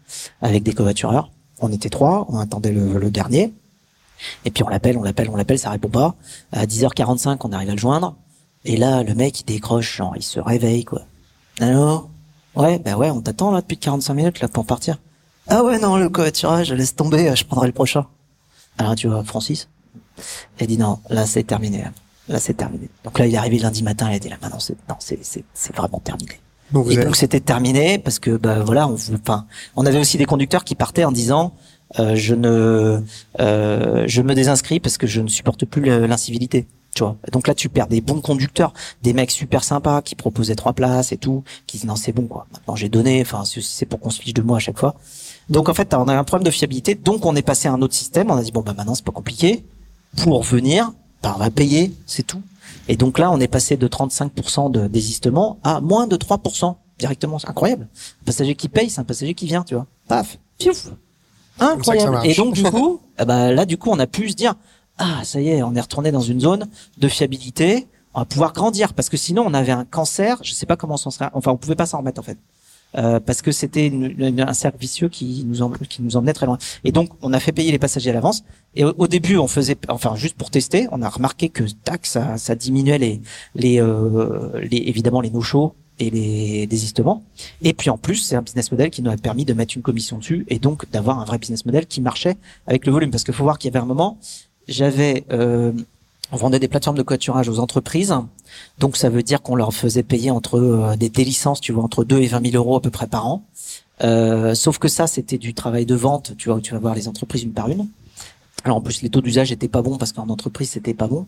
avec 0.41 0.63
des 0.63 0.73
covoitureurs. 0.73 1.30
On 1.60 1.71
était 1.71 1.89
trois, 1.89 2.26
on 2.30 2.39
attendait 2.39 2.71
le, 2.71 3.00
le 3.00 3.12
dernier. 3.12 3.54
Et 4.45 4.52
puis 4.52 4.63
on 4.63 4.69
l'appelle, 4.69 4.97
on 4.97 5.04
l'appelle, 5.04 5.30
on 5.30 5.36
l'appelle, 5.36 5.60
ça 5.60 5.69
répond 5.69 5.89
pas. 5.89 6.15
À 6.52 6.65
10h45, 6.65 7.39
on 7.43 7.52
arrive 7.52 7.69
à 7.69 7.73
le 7.73 7.80
joindre. 7.80 8.15
Et 8.65 8.78
là, 8.78 9.04
le 9.04 9.13
mec, 9.13 9.41
il 9.41 9.45
décroche, 9.45 9.97
genre, 9.97 10.13
il 10.15 10.23
se 10.23 10.39
réveille, 10.39 10.86
quoi. 10.86 11.04
Alors 11.60 12.10
Ouais, 12.58 12.80
bah 12.80 12.98
ouais, 12.98 13.10
on 13.10 13.22
t'attend 13.22 13.52
là 13.52 13.62
depuis 13.62 13.78
45 13.78 14.13
minutes 14.13 14.39
là 14.41 14.48
pour 14.48 14.65
partir. 14.65 14.98
Ah 15.48 15.63
ouais, 15.63 15.80
non, 15.80 15.96
le 15.98 16.10
covoiturage, 16.10 16.74
laisse 16.74 16.96
tomber, 16.96 17.34
je 17.36 17.46
prendrai 17.46 17.67
le 17.67 17.74
prochain. 17.74 18.06
Alors 18.78 18.96
tu 18.96 19.08
vois, 19.08 19.24
Francis, 19.24 19.70
il 20.60 20.67
dit 20.67 20.78
non, 20.78 21.00
là 21.10 21.26
c'est 21.26 21.43
terminé. 21.43 21.86
Là, 22.30 22.39
c'est 22.39 22.56
terminé. 22.56 22.89
Donc 23.04 23.20
là, 23.20 23.26
il 23.26 23.34
est 23.34 23.38
arrivé 23.38 23.58
lundi 23.60 23.84
matin, 23.84 24.10
il 24.10 24.15
a 24.15 24.20
dit 24.20 24.30
là, 24.30 24.38
non, 24.41 24.60
c'est 24.60 24.76
non, 24.89 24.96
c'est 25.00 25.20
c'est 25.22 25.76
vraiment 25.76 26.00
terminé. 26.00 26.39
Donc 26.72 26.91
et 26.91 26.98
donc 26.98 27.15
c'était 27.15 27.39
terminé 27.39 27.98
parce 27.98 28.20
que 28.20 28.32
bah 28.32 28.60
voilà, 28.63 28.88
on 28.88 28.96
enfin, 28.96 29.46
on 29.78 29.86
avait 29.86 30.00
aussi 30.00 30.17
des 30.17 30.26
conducteurs 30.26 30.65
qui 30.65 30.76
partaient 30.76 31.06
en 31.06 31.13
disant 31.13 31.54
euh, 32.00 32.15
je 32.15 32.36
ne 32.36 33.02
euh, 33.39 34.04
je 34.06 34.22
me 34.22 34.36
désinscris 34.36 34.82
parce 34.82 34.98
que 34.98 35.08
je 35.08 35.22
ne 35.22 35.30
supporte 35.30 35.63
plus 35.65 35.82
l'incivilité. 35.82 36.67
Donc 37.32 37.47
là, 37.47 37.54
tu 37.54 37.69
perds 37.69 37.88
des 37.88 38.02
bons 38.02 38.21
conducteurs, 38.21 38.73
des 39.04 39.13
mecs 39.13 39.32
super 39.32 39.63
sympas 39.63 40.02
qui 40.02 40.15
proposaient 40.15 40.56
trois 40.56 40.73
places 40.73 41.12
et 41.12 41.17
tout, 41.17 41.43
qui 41.67 41.78
disent 41.78 41.86
non 41.86 41.95
c'est 41.95 42.12
bon 42.12 42.28
quoi. 42.28 42.47
Maintenant 42.52 42.76
j'ai 42.76 42.89
donné, 42.89 43.21
enfin 43.21 43.43
c'est 43.45 43.86
pour 43.86 44.00
qu'on 44.00 44.10
se 44.10 44.21
fiche 44.21 44.34
de 44.34 44.41
moi 44.41 44.58
à 44.58 44.60
chaque 44.60 44.80
fois. 44.80 44.95
Donc 45.50 45.69
en 45.69 45.73
fait, 45.73 45.93
on 45.93 46.08
a 46.08 46.15
un 46.15 46.23
problème 46.23 46.45
de 46.45 46.52
fiabilité. 46.52 46.95
Donc 46.95 47.26
on 47.26 47.36
est 47.36 47.41
passé 47.41 47.67
à 47.67 47.73
un 47.73 47.82
autre 47.82 47.93
système. 47.93 48.32
On 48.32 48.36
a 48.36 48.43
dit 48.43 48.52
bon 48.52 48.62
bah 48.62 48.73
maintenant 48.76 48.95
c'est 48.95 49.06
pas 49.06 49.12
compliqué. 49.12 49.63
pour 50.23 50.41
venir, 50.41 50.91
bah, 51.21 51.34
on 51.36 51.39
va 51.39 51.52
payer, 51.52 51.93
c'est 52.06 52.26
tout. 52.26 52.41
Et 52.88 52.95
donc 52.95 53.19
là, 53.19 53.32
on 53.32 53.39
est 53.39 53.47
passé 53.47 53.78
de 53.78 53.88
35% 53.88 54.71
de 54.71 54.88
désistement 54.88 55.60
à 55.63 55.82
moins 55.82 56.08
de 56.08 56.15
3% 56.15 56.76
directement. 57.00 57.39
C'est 57.39 57.50
incroyable. 57.50 57.88
Un 58.21 58.26
passager 58.26 58.56
qui 58.56 58.69
paye, 58.69 58.89
c'est 58.89 59.02
un 59.02 59.04
passager 59.04 59.34
qui 59.34 59.45
vient, 59.45 59.63
tu 59.63 59.76
vois. 59.76 59.86
Paf, 60.08 60.38
piouf. 60.58 60.89
Incroyable. 61.60 62.21
Et 62.23 62.34
donc 62.34 62.54
du 62.54 62.63
coup, 62.63 63.02
eh 63.19 63.26
ben, 63.26 63.52
là, 63.52 63.65
du 63.65 63.78
coup, 63.78 63.89
on 63.91 64.00
a 64.00 64.08
pu 64.08 64.30
se 64.30 64.36
dire, 64.36 64.56
ah, 64.97 65.23
ça 65.23 65.39
y 65.41 65.49
est, 65.49 65.63
on 65.63 65.75
est 65.75 65.81
retourné 65.81 66.12
dans 66.12 66.21
une 66.21 66.39
zone 66.39 66.67
de 66.97 67.07
fiabilité. 67.07 67.88
On 68.13 68.19
va 68.21 68.25
pouvoir 68.25 68.53
grandir 68.53 68.93
parce 68.93 69.10
que 69.10 69.17
sinon, 69.17 69.43
on 69.45 69.53
avait 69.53 69.71
un 69.71 69.86
cancer. 69.86 70.39
Je 70.43 70.53
sais 70.53 70.65
pas 70.65 70.75
comment 70.75 70.95
on 70.95 70.97
s'en 70.97 71.12
serait. 71.12 71.29
Enfin, 71.33 71.51
on 71.51 71.57
pouvait 71.57 71.75
pas 71.75 71.86
s'en 71.86 71.99
remettre 71.99 72.19
en 72.19 72.23
fait. 72.23 72.38
Euh, 72.97 73.19
parce 73.19 73.41
que 73.41 73.51
c'était 73.51 73.91
un 74.39 74.53
cercle 74.53 74.79
vicieux 74.79 75.10
qui 75.10 75.43
nous, 75.45 75.62
en, 75.62 75.69
qui 75.71 76.01
nous 76.01 76.15
emmenait 76.15 76.33
très 76.33 76.45
loin. 76.45 76.57
Et 76.83 76.91
donc, 76.91 77.10
on 77.21 77.33
a 77.33 77.39
fait 77.39 77.51
payer 77.51 77.71
les 77.71 77.79
passagers 77.79 78.10
à 78.10 78.13
l'avance. 78.13 78.43
Et 78.75 78.86
au, 78.86 79.07
début, 79.07 79.38
on 79.38 79.47
faisait, 79.47 79.77
enfin, 79.89 80.15
juste 80.15 80.36
pour 80.36 80.49
tester, 80.49 80.88
on 80.91 81.01
a 81.01 81.10
remarqué 81.10 81.49
que 81.49 81.63
tac, 81.83 82.05
ça, 82.05 82.38
ça 82.38 82.55
diminuait 82.55 82.97
les, 82.97 83.21
les, 83.55 83.81
euh, 83.81 84.62
les 84.63 84.77
évidemment 84.77 85.21
les 85.21 85.29
no-shows 85.29 85.73
et 85.99 86.10
les 86.10 86.67
désistements. 86.67 87.23
Et 87.62 87.73
puis 87.73 87.89
en 87.89 87.97
plus, 87.97 88.15
c'est 88.15 88.36
un 88.36 88.41
business 88.41 88.71
model 88.71 88.89
qui 88.89 89.01
nous 89.01 89.12
a 89.12 89.17
permis 89.17 89.45
de 89.45 89.53
mettre 89.53 89.75
une 89.75 89.81
commission 89.81 90.17
dessus 90.17 90.45
et 90.47 90.60
donc 90.60 90.89
d'avoir 90.91 91.19
un 91.19 91.25
vrai 91.25 91.39
business 91.39 91.65
model 91.65 91.88
qui 91.88 92.01
marchait 92.01 92.38
avec 92.67 92.86
le 92.86 92.91
volume. 92.91 93.12
Parce 93.12 93.23
qu'il 93.23 93.33
faut 93.33 93.43
voir 93.43 93.57
qu'il 93.57 93.71
y 93.71 93.75
avait 93.75 93.83
un 93.83 93.88
moment, 93.88 94.17
j'avais 94.67 95.25
euh, 95.32 95.71
on 96.32 96.36
vendait 96.36 96.60
des 96.60 96.67
plateformes 96.67 96.97
de 96.97 97.03
coiturage 97.03 97.47
aux 97.47 97.60
entreprises. 97.60 98.13
Donc 98.80 98.97
ça 98.97 99.10
veut 99.10 99.23
dire 99.23 99.41
qu'on 99.41 99.56
leur 99.56 99.73
faisait 99.73 100.03
payer 100.03 100.32
entre 100.32 100.60
euh, 100.60 100.95
des, 100.95 101.10
des, 101.10 101.23
licences, 101.23 101.62
tu 101.62 101.71
vois, 101.71 101.84
entre 101.84 102.03
2 102.03 102.19
et 102.19 102.27
20 102.27 102.51
000 102.51 102.56
euros 102.56 102.75
à 102.75 102.82
peu 102.82 102.89
près 102.89 103.08
par 103.08 103.27
an. 103.27 103.43
Euh, 104.03 104.53
sauf 104.53 104.77
que 104.77 104.88
ça, 104.88 105.08
c'était 105.08 105.38
du 105.38 105.53
travail 105.53 105.86
de 105.86 105.95
vente, 105.95 106.34
tu 106.38 106.49
vois, 106.49 106.58
où 106.58 106.62
tu 106.62 106.73
vas 106.73 106.80
voir 106.80 106.95
les 106.95 107.08
entreprises 107.08 107.43
une 107.43 107.53
par 107.53 107.69
une. 107.69 107.88
Alors 108.63 108.77
en 108.77 108.82
plus, 108.82 109.01
les 109.01 109.10
taux 109.10 109.21
d'usage 109.21 109.51
étaient 109.51 109.67
pas 109.67 109.82
bons 109.82 109.97
parce 109.97 110.12
qu'en 110.12 110.30
entreprise, 110.30 110.71
c'était 110.71 110.93
pas 110.93 111.08
bon. 111.08 111.25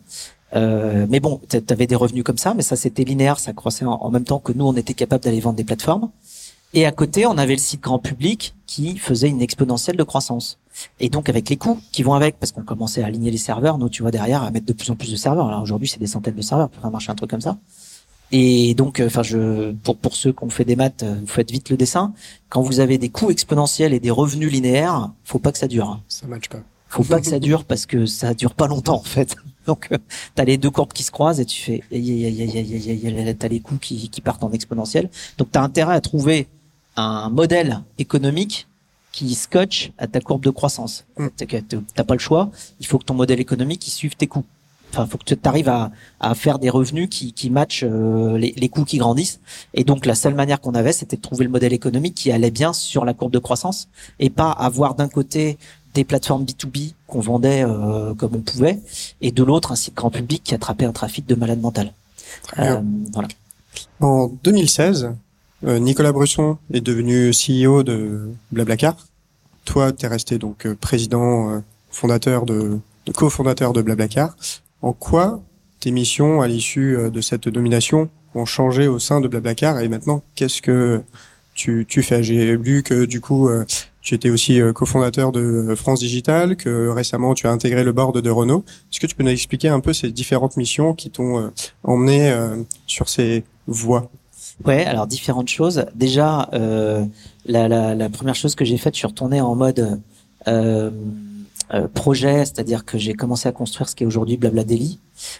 Euh, 0.54 1.06
mais 1.08 1.20
bon, 1.20 1.40
tu 1.48 1.58
avais 1.68 1.86
des 1.86 1.94
revenus 1.94 2.24
comme 2.24 2.38
ça, 2.38 2.54
mais 2.54 2.62
ça 2.62 2.76
c'était 2.76 3.04
linéaire, 3.04 3.38
ça 3.38 3.52
croissait 3.52 3.84
en, 3.84 4.10
même 4.10 4.24
temps 4.24 4.40
que 4.40 4.52
nous, 4.52 4.66
on 4.66 4.74
était 4.74 4.94
capable 4.94 5.24
d'aller 5.24 5.40
vendre 5.40 5.56
des 5.56 5.64
plateformes. 5.64 6.10
Et 6.74 6.86
à 6.86 6.92
côté, 6.92 7.26
on 7.26 7.38
avait 7.38 7.54
le 7.54 7.60
site 7.60 7.80
grand 7.80 7.98
public 7.98 8.54
qui 8.66 8.98
faisait 8.98 9.28
une 9.28 9.42
exponentielle 9.42 9.96
de 9.96 10.02
croissance. 10.02 10.58
Et 10.98 11.08
donc 11.08 11.28
avec 11.28 11.48
les 11.48 11.56
coûts 11.56 11.80
qui 11.92 12.02
vont 12.02 12.14
avec, 12.14 12.38
parce 12.38 12.52
qu'on 12.52 12.62
commençait 12.62 13.02
à 13.02 13.06
aligner 13.06 13.30
les 13.30 13.38
serveurs, 13.38 13.78
nous 13.78 13.88
tu 13.88 14.02
vois 14.02 14.10
derrière 14.10 14.42
à 14.42 14.50
mettre 14.50 14.66
de 14.66 14.72
plus 14.72 14.90
en 14.90 14.96
plus 14.96 15.10
de 15.10 15.16
serveurs. 15.16 15.48
Alors 15.48 15.62
aujourd'hui 15.62 15.88
c'est 15.88 16.00
des 16.00 16.06
centaines 16.06 16.34
de 16.34 16.42
serveurs 16.42 16.68
pour 16.68 16.80
faire 16.80 16.90
marcher 16.90 17.10
un 17.10 17.14
truc 17.14 17.30
comme 17.30 17.40
ça. 17.40 17.58
Et 18.32 18.74
donc, 18.74 19.00
euh, 19.00 19.06
enfin, 19.06 19.22
je 19.22 19.72
pour 19.72 19.96
pour 19.96 20.14
ceux 20.14 20.32
qui 20.32 20.44
ont 20.44 20.50
fait 20.50 20.64
des 20.64 20.76
maths, 20.76 21.02
euh, 21.02 21.16
vous 21.20 21.26
faites 21.26 21.50
vite 21.50 21.70
le 21.70 21.76
dessin. 21.76 22.12
Quand 22.48 22.62
vous 22.62 22.80
avez 22.80 22.96
des 22.96 23.08
coûts 23.08 23.30
exponentiels 23.30 23.92
et 23.92 24.00
des 24.00 24.10
revenus 24.10 24.52
linéaires, 24.52 25.10
faut 25.24 25.40
pas 25.40 25.50
que 25.50 25.58
ça 25.58 25.66
dure. 25.66 26.00
Ça 26.08 26.26
matche 26.26 26.48
pas. 26.48 26.60
Faut 26.88 27.04
pas 27.04 27.20
que 27.20 27.26
ça 27.26 27.38
dure 27.38 27.64
parce 27.64 27.86
que 27.86 28.06
ça 28.06 28.34
dure 28.34 28.54
pas 28.54 28.66
longtemps 28.66 28.98
en 28.98 29.04
fait. 29.04 29.36
Donc, 29.66 29.88
euh, 29.92 29.98
t'as 30.34 30.44
les 30.44 30.58
deux 30.58 30.70
courbes 30.70 30.92
qui 30.92 31.02
se 31.02 31.10
croisent 31.10 31.40
et 31.40 31.44
tu 31.44 31.60
fais, 31.60 31.82
t'as 31.90 33.48
les 33.48 33.60
coûts 33.60 33.78
qui, 33.78 34.08
qui 34.08 34.20
partent 34.20 34.42
en 34.42 34.52
exponentiel. 34.52 35.10
Donc, 35.38 35.48
t'as 35.52 35.62
intérêt 35.62 35.94
à 35.94 36.00
trouver 36.00 36.48
un 36.96 37.30
modèle 37.30 37.82
économique 37.98 38.66
qui 39.12 39.34
scotche 39.34 39.92
à 39.98 40.06
ta 40.06 40.20
courbe 40.20 40.44
de 40.44 40.50
croissance. 40.50 41.04
Mm. 41.18 41.28
T'as 41.94 42.04
pas 42.04 42.14
le 42.14 42.20
choix. 42.20 42.50
Il 42.80 42.86
faut 42.86 42.98
que 42.98 43.04
ton 43.04 43.14
modèle 43.14 43.40
économique 43.40 43.86
il 43.86 43.90
suive 43.90 44.16
tes 44.16 44.26
coûts. 44.26 44.44
Enfin, 44.92 45.06
faut 45.06 45.18
que 45.18 45.24
tu 45.24 45.36
arrives 45.44 45.68
à, 45.68 45.92
à 46.18 46.34
faire 46.34 46.58
des 46.58 46.68
revenus 46.68 47.08
qui, 47.08 47.32
qui 47.32 47.48
matchent 47.48 47.84
euh, 47.86 48.36
les, 48.36 48.52
les 48.56 48.68
coûts 48.68 48.84
qui 48.84 48.98
grandissent. 48.98 49.38
Et 49.72 49.84
donc, 49.84 50.04
la 50.04 50.16
seule 50.16 50.34
manière 50.34 50.60
qu'on 50.60 50.74
avait, 50.74 50.92
c'était 50.92 51.16
de 51.16 51.22
trouver 51.22 51.44
le 51.44 51.50
modèle 51.50 51.72
économique 51.72 52.16
qui 52.16 52.32
allait 52.32 52.50
bien 52.50 52.72
sur 52.72 53.04
la 53.04 53.14
courbe 53.14 53.32
de 53.32 53.38
croissance 53.38 53.88
et 54.18 54.30
pas 54.30 54.50
avoir 54.50 54.96
d'un 54.96 55.08
côté 55.08 55.58
des 55.94 56.04
plateformes 56.04 56.44
B2B 56.44 56.94
qu'on 57.06 57.20
vendait 57.20 57.64
euh, 57.64 58.14
comme 58.14 58.34
on 58.34 58.40
pouvait 58.40 58.78
et 59.20 59.32
de 59.32 59.42
l'autre 59.42 59.72
un 59.72 59.76
site 59.76 59.94
grand 59.94 60.10
public 60.10 60.42
qui 60.44 60.54
attrapait 60.54 60.84
un 60.84 60.92
trafic 60.92 61.26
de 61.26 61.34
malade 61.34 61.60
mental. 61.60 61.92
Euh, 62.58 62.80
voilà. 63.12 63.28
En 64.00 64.30
2016, 64.44 65.04
euh, 65.04 65.10
Nicolas 65.62 66.12
Brusson 66.12 66.56
est 66.72 66.80
devenu 66.80 67.32
CEO 67.32 67.82
de 67.82 68.30
Blablacar. 68.50 68.96
Toi, 69.66 69.92
tu 69.92 70.06
es 70.06 70.08
resté 70.08 70.38
donc 70.38 70.66
euh, 70.66 70.74
président, 70.74 71.50
euh, 71.50 71.58
fondateur 71.90 72.46
de, 72.46 72.78
de 73.06 73.12
cofondateur 73.12 73.72
de 73.72 73.82
Blablacar. 73.82 74.34
En 74.80 74.92
quoi 74.92 75.42
tes 75.80 75.90
missions 75.90 76.40
à 76.40 76.48
l'issue 76.48 76.96
de 77.10 77.20
cette 77.20 77.48
domination 77.48 78.08
ont 78.34 78.46
changé 78.46 78.86
au 78.86 78.98
sein 78.98 79.20
de 79.20 79.28
Blablacar 79.28 79.80
et 79.80 79.88
maintenant 79.88 80.22
qu'est-ce 80.34 80.62
que 80.62 81.02
tu, 81.54 81.84
tu 81.88 82.02
fais? 82.02 82.22
J'ai 82.22 82.56
lu 82.56 82.82
que 82.82 83.04
du 83.04 83.20
coup 83.20 83.48
tu 84.02 84.14
étais 84.14 84.28
aussi 84.30 84.60
cofondateur 84.74 85.32
de 85.32 85.74
France 85.74 86.00
Digital, 86.00 86.56
que 86.56 86.88
récemment 86.88 87.32
tu 87.34 87.46
as 87.46 87.50
intégré 87.50 87.82
le 87.82 87.92
board 87.92 88.20
de 88.20 88.30
Renault. 88.30 88.64
Est-ce 88.92 89.00
que 89.00 89.06
tu 89.06 89.14
peux 89.14 89.24
nous 89.24 89.30
expliquer 89.30 89.68
un 89.68 89.80
peu 89.80 89.94
ces 89.94 90.10
différentes 90.10 90.58
missions 90.58 90.94
qui 90.94 91.10
t'ont 91.10 91.50
emmené 91.82 92.34
sur 92.86 93.08
ces 93.08 93.44
voies? 93.66 94.10
Ouais, 94.64 94.84
alors 94.84 95.06
différentes 95.06 95.48
choses. 95.48 95.86
Déjà, 95.94 96.48
euh, 96.52 97.04
la, 97.46 98.08
première 98.10 98.34
chose 98.34 98.54
que 98.54 98.64
j'ai 98.64 98.76
faite, 98.76 98.94
je 98.94 98.98
suis 98.98 99.06
retourné 99.06 99.40
en 99.40 99.54
mode 99.54 100.00
euh, 100.48 100.90
euh, 101.72 101.86
projet, 101.86 102.44
c'est-à-dire 102.44 102.84
que 102.84 102.98
j'ai 102.98 103.14
commencé 103.14 103.48
à 103.48 103.52
construire 103.52 103.88
ce 103.88 103.94
qui 103.94 104.02
est 104.02 104.06
aujourd'hui 104.06 104.36
Blabla 104.36 104.64
Daily, 104.64 104.98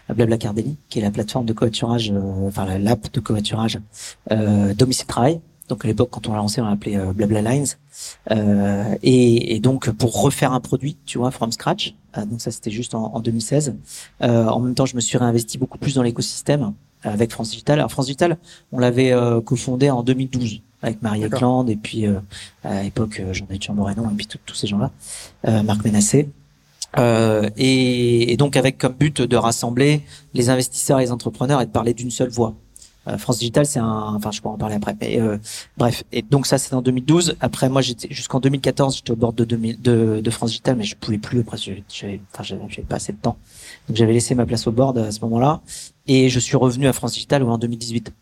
euh, 0.09 0.15
Blabla 0.15 0.39
Car 0.39 0.55
qui 0.89 1.01
est 1.01 1.03
la 1.03 1.11
plateforme 1.11 1.45
de 1.45 1.53
covoiturage, 1.53 2.13
enfin 2.47 2.79
l'app 2.79 3.13
de 3.13 3.19
covoiturage 3.19 3.81
euh, 4.31 4.73
domicile 4.75 5.07
travail. 5.07 5.41
Donc 5.69 5.85
à 5.85 5.89
l'époque, 5.89 6.11
quand 6.13 6.29
on 6.29 6.33
l'a 6.33 6.39
lancé, 6.39 6.61
on 6.61 6.67
l'a 6.67 6.73
appelé 6.73 6.99
Blabla 7.15 7.43
Lines. 7.43 7.67
Et, 9.03 9.55
et, 9.55 9.61
donc 9.61 9.91
pour 9.91 10.23
refaire 10.23 10.53
un 10.53 10.61
produit, 10.61 10.97
tu 11.05 11.19
vois, 11.19 11.31
from 11.31 11.53
scratch. 11.53 11.95
donc 12.17 12.41
ça, 12.41 12.51
c'était 12.51 12.73
juste 12.73 12.95
en, 12.95 13.15
en 13.15 13.21
2016. 13.21 13.77
en 14.21 14.61
même 14.61 14.75
temps, 14.75 14.87
je 14.87 14.97
me 14.97 15.01
suis 15.01 15.19
réinvesti 15.19 15.59
beaucoup 15.59 15.79
plus 15.79 15.95
dans 15.95 16.03
l'écosystème 16.03 16.73
avec 17.03 17.33
France 17.33 17.51
Digital. 17.51 17.79
Alors 17.79 17.91
France 17.91 18.07
Digital, 18.07 18.39
on 18.73 18.79
l'avait 18.79 19.13
euh, 19.13 19.41
cofondé 19.41 19.91
en 19.91 20.03
2012 20.03 20.63
avec 20.83 21.03
Marie 21.03 21.25
Eckland 21.25 21.69
et 21.69 21.77
puis 21.77 22.07
euh, 22.07 22.21
à 22.65 22.83
l'époque 22.83 23.21
euh, 23.21 23.33
Jean-David 23.33 23.75
Moreno 23.75 24.05
et 24.11 24.15
puis 24.15 24.27
tous 24.27 24.55
ces 24.55 24.67
gens-là, 24.67 24.91
euh, 25.47 25.63
Marc 25.63 25.85
Menassé. 25.85 26.29
Euh, 26.99 27.49
et, 27.57 28.33
et, 28.33 28.37
donc 28.37 28.57
avec 28.57 28.77
comme 28.77 28.95
but 28.95 29.23
de 29.23 29.37
rassembler 29.37 30.03
les 30.35 30.51
investisseurs 30.51 30.99
et 30.99 31.05
les 31.05 31.13
entrepreneurs 31.13 31.61
et 31.61 31.67
de 31.67 31.71
parler 31.71 31.95
d'une 31.95 32.11
seule 32.11 32.31
voix. 32.31 32.55
Euh, 33.09 33.17
France 33.17 33.39
Digital, 33.39 33.65
c'est 33.65 33.79
un, 33.79 34.15
enfin 34.15 34.31
je 34.31 34.41
pourrais 34.41 34.55
en 34.55 34.59
parler 34.59 34.75
après, 34.75 34.95
mais 35.01 35.21
euh, 35.21 35.39
bref. 35.79 36.05
Et 36.13 36.23
donc 36.23 36.47
ça 36.47 36.59
c'est 36.59 36.75
en 36.75 36.83
2012. 36.83 37.37
Après 37.41 37.69
moi 37.69 37.81
j'étais 37.81 38.13
jusqu'en 38.13 38.41
2014, 38.41 38.97
j'étais 38.97 39.11
au 39.13 39.17
bord 39.17 39.33
de, 39.33 39.45
de, 39.45 40.21
de, 40.21 40.31
France 40.31 40.51
Digital, 40.51 40.77
mais 40.77 40.85
je 40.85 40.97
pouvais 40.97 41.19
plus. 41.19 41.41
Après 41.41 41.57
j'avais, 41.57 42.21
enfin 42.33 42.43
j'avais 42.43 42.87
pas 42.87 42.97
assez 42.97 43.13
de 43.13 43.19
temps, 43.19 43.39
donc 43.89 43.97
j'avais 43.97 44.13
laissé 44.13 44.35
ma 44.35 44.45
place 44.45 44.67
au 44.67 44.73
board 44.73 44.99
à 44.99 45.11
ce 45.13 45.21
moment-là. 45.21 45.61
Et 46.07 46.29
je 46.29 46.39
suis 46.41 46.57
revenu 46.57 46.89
à 46.89 46.93
France 46.93 47.13
Digital 47.13 47.43
en 47.43 47.57
2018. 47.57 48.13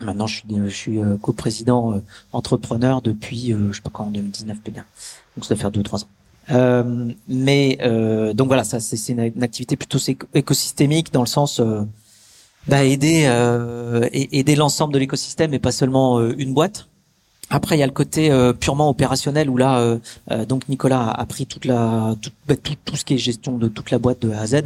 Maintenant, 0.00 0.26
je 0.26 0.36
suis, 0.36 0.44
je 0.66 0.74
suis 0.74 0.98
euh, 0.98 1.16
coprésident 1.18 1.92
euh, 1.92 1.98
entrepreneur 2.32 3.02
depuis, 3.02 3.52
euh, 3.52 3.70
je 3.70 3.76
sais 3.76 3.82
pas 3.82 3.90
quand, 3.92 4.04
en 4.04 4.10
2019, 4.10 4.58
bien. 4.72 4.84
Donc, 5.36 5.44
ça 5.44 5.54
doit 5.54 5.60
faire 5.60 5.70
deux 5.70 5.80
ou 5.80 5.84
trois 5.84 6.02
ans. 6.04 6.08
Euh, 6.50 7.12
mais 7.28 7.78
donc 8.34 8.48
voilà, 8.48 8.64
ça 8.64 8.80
c'est 8.80 9.12
une, 9.12 9.20
une, 9.20 9.42
activité 9.44 9.76
plutôt 9.76 9.98
écosystémique 10.34 11.12
dans 11.12 11.20
le 11.20 11.28
sens 11.28 11.60
bah, 12.68 12.84
aider 12.84 13.28
aider 14.12 14.56
l'ensemble 14.56 14.92
de 14.94 14.98
l'écosystème 14.98 15.54
et 15.54 15.58
pas 15.58 15.72
seulement 15.72 16.20
une 16.20 16.54
boîte. 16.54 16.86
Après, 17.52 17.76
il 17.76 17.80
y 17.80 17.82
a 17.82 17.86
le 17.86 17.92
côté 17.92 18.30
euh, 18.30 18.52
purement 18.52 18.88
opérationnel 18.88 19.50
où 19.50 19.56
là, 19.56 19.80
euh, 19.80 19.98
euh, 20.30 20.46
donc 20.46 20.68
Nicolas 20.68 21.10
a, 21.10 21.26
pris 21.26 21.46
toute 21.46 21.64
la, 21.64 22.14
tout, 22.22 22.30
bah, 22.46 22.54
tout, 22.54 22.76
tout, 22.84 22.94
ce 22.94 23.04
qui 23.04 23.14
est 23.14 23.18
gestion 23.18 23.58
de 23.58 23.66
toute 23.66 23.90
la 23.90 23.98
boîte 23.98 24.22
de 24.22 24.30
A 24.30 24.42
à 24.42 24.46
Z, 24.46 24.62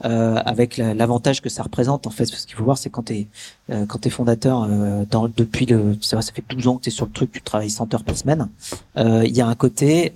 avec 0.00 0.76
l'avantage 0.78 1.40
que 1.40 1.48
ça 1.48 1.62
représente 1.62 2.08
en 2.08 2.10
fait. 2.10 2.26
Ce 2.26 2.44
qu'il 2.46 2.56
faut 2.56 2.64
voir, 2.64 2.76
c'est 2.76 2.90
quand 2.90 3.04
t'es 3.04 3.28
quand 3.68 3.98
t'es 3.98 4.10
fondateur 4.10 4.68
dans, 5.10 5.28
depuis 5.28 5.64
le, 5.64 5.96
ça, 6.02 6.20
ça 6.20 6.32
fait 6.32 6.44
12 6.46 6.68
ans 6.68 6.76
que 6.76 6.82
t'es 6.82 6.90
sur 6.90 7.06
le 7.06 7.12
truc, 7.12 7.32
tu 7.32 7.40
travailles 7.40 7.70
100 7.70 7.94
heures 7.94 8.04
par 8.04 8.16
semaine. 8.16 8.48
Il 8.96 9.34
y 9.34 9.40
a 9.40 9.46
un 9.46 9.54
côté 9.54 10.12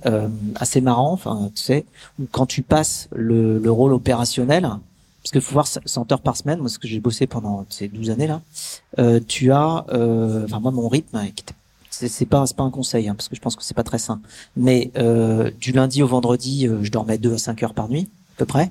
assez 0.56 0.80
marrant, 0.80 1.12
enfin 1.12 1.50
tu 1.54 1.62
sais, 1.62 1.86
où 2.20 2.24
quand 2.30 2.46
tu 2.46 2.62
passes 2.62 3.08
le, 3.14 3.58
le 3.58 3.70
rôle 3.70 3.92
opérationnel, 3.92 4.68
parce 5.30 5.44
qu'il 5.44 5.48
faut 5.48 5.52
voir 5.52 5.66
100 5.66 6.12
heures 6.12 6.22
par 6.22 6.36
semaine, 6.36 6.58
moi 6.58 6.68
ce 6.68 6.78
que 6.78 6.88
j'ai 6.88 7.00
bossé 7.00 7.26
pendant 7.26 7.66
ces 7.68 7.88
12 7.88 8.10
années 8.10 8.26
là, 8.26 8.40
tu 9.26 9.52
as, 9.52 9.84
enfin 9.90 10.60
moi 10.60 10.70
mon 10.70 10.88
rythme 10.88 11.18
c'est 12.06 12.26
pas 12.26 12.46
c'est 12.46 12.56
pas 12.56 12.62
un 12.62 12.70
conseil 12.70 13.08
hein, 13.08 13.14
parce 13.14 13.28
que 13.28 13.36
je 13.36 13.40
pense 13.40 13.56
que 13.56 13.62
c'est 13.62 13.74
pas 13.74 13.82
très 13.82 13.98
sain. 13.98 14.20
Mais 14.56 14.90
euh, 14.96 15.50
du 15.58 15.72
lundi 15.72 16.02
au 16.02 16.06
vendredi, 16.06 16.66
euh, 16.66 16.82
je 16.82 16.90
dormais 16.90 17.18
2 17.18 17.34
à 17.34 17.38
5 17.38 17.62
heures 17.62 17.74
par 17.74 17.88
nuit 17.88 18.08
à 18.36 18.38
peu 18.38 18.46
près. 18.46 18.70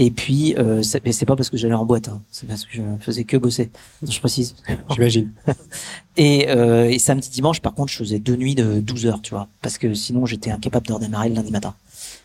Et 0.00 0.12
puis 0.12 0.54
euh, 0.56 0.82
c'est 0.82 1.26
pas 1.26 1.34
parce 1.34 1.50
que 1.50 1.56
j'allais 1.56 1.74
en 1.74 1.84
boîte, 1.84 2.08
hein, 2.08 2.22
c'est 2.30 2.46
parce 2.46 2.64
que 2.64 2.70
je 2.72 2.82
faisais 3.00 3.24
que 3.24 3.36
bosser. 3.36 3.70
Je 4.02 4.18
précise. 4.20 4.54
J'imagine. 4.90 5.32
et, 6.16 6.48
euh, 6.48 6.88
et 6.88 6.98
samedi 6.98 7.30
dimanche, 7.30 7.60
par 7.60 7.74
contre, 7.74 7.92
je 7.92 7.98
faisais 7.98 8.18
deux 8.18 8.36
nuits 8.36 8.54
de 8.54 8.80
12 8.80 9.06
heures, 9.06 9.22
tu 9.22 9.30
vois, 9.30 9.48
parce 9.60 9.76
que 9.76 9.94
sinon 9.94 10.24
j'étais 10.24 10.50
incapable 10.50 10.86
de 10.86 10.92
redémarrer 10.92 11.28
le 11.30 11.34
lundi 11.34 11.50
matin. 11.50 11.74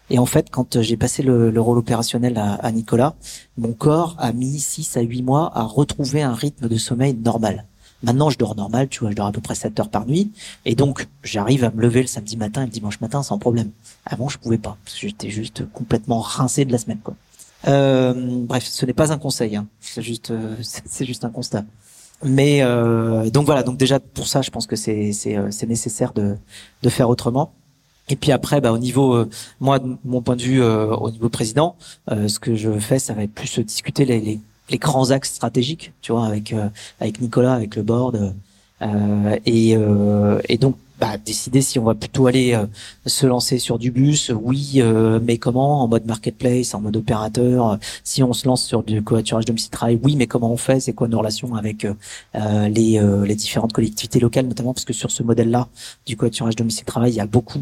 Et 0.10 0.20
en 0.20 0.26
fait, 0.26 0.50
quand 0.50 0.82
j'ai 0.82 0.98
passé 0.98 1.24
le, 1.24 1.50
le, 1.50 1.62
rôle 1.62 1.78
opérationnel 1.78 2.38
à, 2.38 2.56
à 2.56 2.72
Nicolas, 2.72 3.16
mon 3.58 3.74
corps 3.74 4.16
a 4.20 4.34
mis 4.34 4.60
6 4.60 4.98
à 4.98 5.02
8 5.02 5.22
mois 5.24 5.52
à 5.56 5.64
retrouver 5.64 6.22
un 6.22 6.34
rythme 6.34 6.68
de 6.68 6.78
sommeil 6.78 7.14
normal. 7.14 7.66
Maintenant, 8.04 8.30
je 8.30 8.38
dors 8.38 8.56
normal, 8.56 8.90
tu 8.90 9.00
vois, 9.00 9.12
je 9.12 9.16
dors 9.16 9.28
à 9.28 9.32
peu 9.32 9.40
près 9.40 9.56
7 9.56 9.80
heures 9.80 9.90
par 9.90 10.06
nuit. 10.06 10.32
Et 10.66 10.76
donc, 10.76 11.08
j'arrive 11.24 11.64
à 11.64 11.72
me 11.72 11.82
lever 11.82 12.02
le 12.02 12.08
samedi 12.08 12.36
matin 12.36 12.64
et 12.64 12.66
le 12.66 12.72
dimanche 12.72 13.00
matin 13.00 13.24
sans 13.24 13.40
problème. 13.40 13.72
Avant, 14.06 14.28
je 14.28 14.38
pouvais 14.38 14.58
pas, 14.58 14.78
j'étais 14.94 15.30
juste 15.30 15.64
complètement 15.72 16.20
rincé 16.20 16.66
de 16.66 16.72
la 16.72 16.78
semaine, 16.78 17.00
quoi. 17.02 17.16
Euh, 17.66 18.14
bref, 18.14 18.66
ce 18.66 18.86
n'est 18.86 18.94
pas 18.94 19.14
un 19.14 19.18
conseil, 19.18 19.56
hein. 19.56 19.68
c'est 19.80 20.02
juste, 20.02 20.32
euh, 20.32 20.58
c'est 20.62 21.06
juste 21.06 21.24
un 21.24 21.30
constat. 21.30 21.64
Mais 22.24 22.62
euh, 22.62 23.30
donc 23.30 23.46
voilà, 23.46 23.64
donc 23.64 23.78
déjà 23.78 24.00
pour 24.00 24.28
ça, 24.28 24.42
je 24.42 24.50
pense 24.50 24.66
que 24.66 24.76
c'est 24.76 25.12
c'est 25.12 25.36
euh, 25.38 25.50
nécessaire 25.68 26.14
de 26.14 26.38
de 26.82 26.90
faire 26.90 27.10
autrement. 27.10 27.54
Et 28.10 28.16
puis 28.16 28.32
après, 28.32 28.60
bah, 28.62 28.72
au 28.72 28.78
niveau, 28.78 29.14
euh, 29.16 29.30
moi, 29.60 29.80
de 29.80 29.96
mon 30.04 30.22
point 30.22 30.36
de 30.36 30.42
vue, 30.42 30.62
euh, 30.62 30.88
au 30.96 31.10
niveau 31.10 31.30
président, 31.30 31.76
euh, 32.12 32.28
ce 32.28 32.40
que 32.40 32.56
je 32.56 32.72
fais, 32.80 33.00
ça 33.00 33.14
va 33.14 33.24
être 33.24 33.34
plus 33.34 33.60
discuter 33.60 34.06
les, 34.06 34.20
les, 34.20 34.40
les 34.70 34.78
grands 34.78 35.12
axes 35.12 35.32
stratégiques, 35.32 35.94
tu 36.02 36.12
vois, 36.12 36.26
avec 36.26 36.54
avec 37.00 37.22
Nicolas, 37.22 37.54
avec 37.54 37.76
le 37.76 37.84
board, 37.84 38.34
et 39.46 39.72
et 40.50 40.58
donc 40.58 40.76
bah, 41.04 41.18
décider 41.18 41.62
si 41.62 41.80
on 41.80 41.84
va 41.84 41.96
plutôt 41.96 42.28
aller 42.28 42.54
euh, 42.54 42.66
se 43.06 43.26
lancer 43.26 43.60
sur 43.60 43.78
du 43.78 43.92
bus, 43.92 44.32
oui, 44.34 44.76
euh, 44.78 45.20
mais 45.22 45.38
comment 45.38 45.84
En 45.84 45.90
mode 45.90 46.06
marketplace, 46.06 46.74
en 46.74 46.80
mode 46.80 46.96
opérateur. 46.96 47.78
si 48.06 48.24
on 48.24 48.32
se 48.32 48.48
lance 48.48 48.64
sur 48.66 48.84
du 48.84 49.04
covoiturage 49.04 49.44
domicile 49.44 49.70
travail, 49.70 50.00
oui, 50.02 50.16
mais 50.16 50.28
comment 50.28 50.50
on 50.50 50.56
fait 50.56 50.80
C'est 50.80 50.94
quoi 50.94 51.10
nos 51.10 51.18
relations 51.20 51.56
avec 51.56 51.86
euh, 51.86 52.70
les, 52.70 53.02
les 53.26 53.36
différentes 53.36 53.74
collectivités 53.74 54.22
locales, 54.22 54.48
notamment 54.48 54.74
parce 54.74 54.86
que 54.86 54.94
sur 54.94 55.12
ce 55.12 55.24
modèle-là 55.24 55.68
du 56.06 56.16
covoiturage 56.16 56.56
domicile 56.56 56.86
travail, 56.86 57.12
il 57.12 57.16
y 57.18 57.20
a 57.20 57.26
beaucoup 57.26 57.60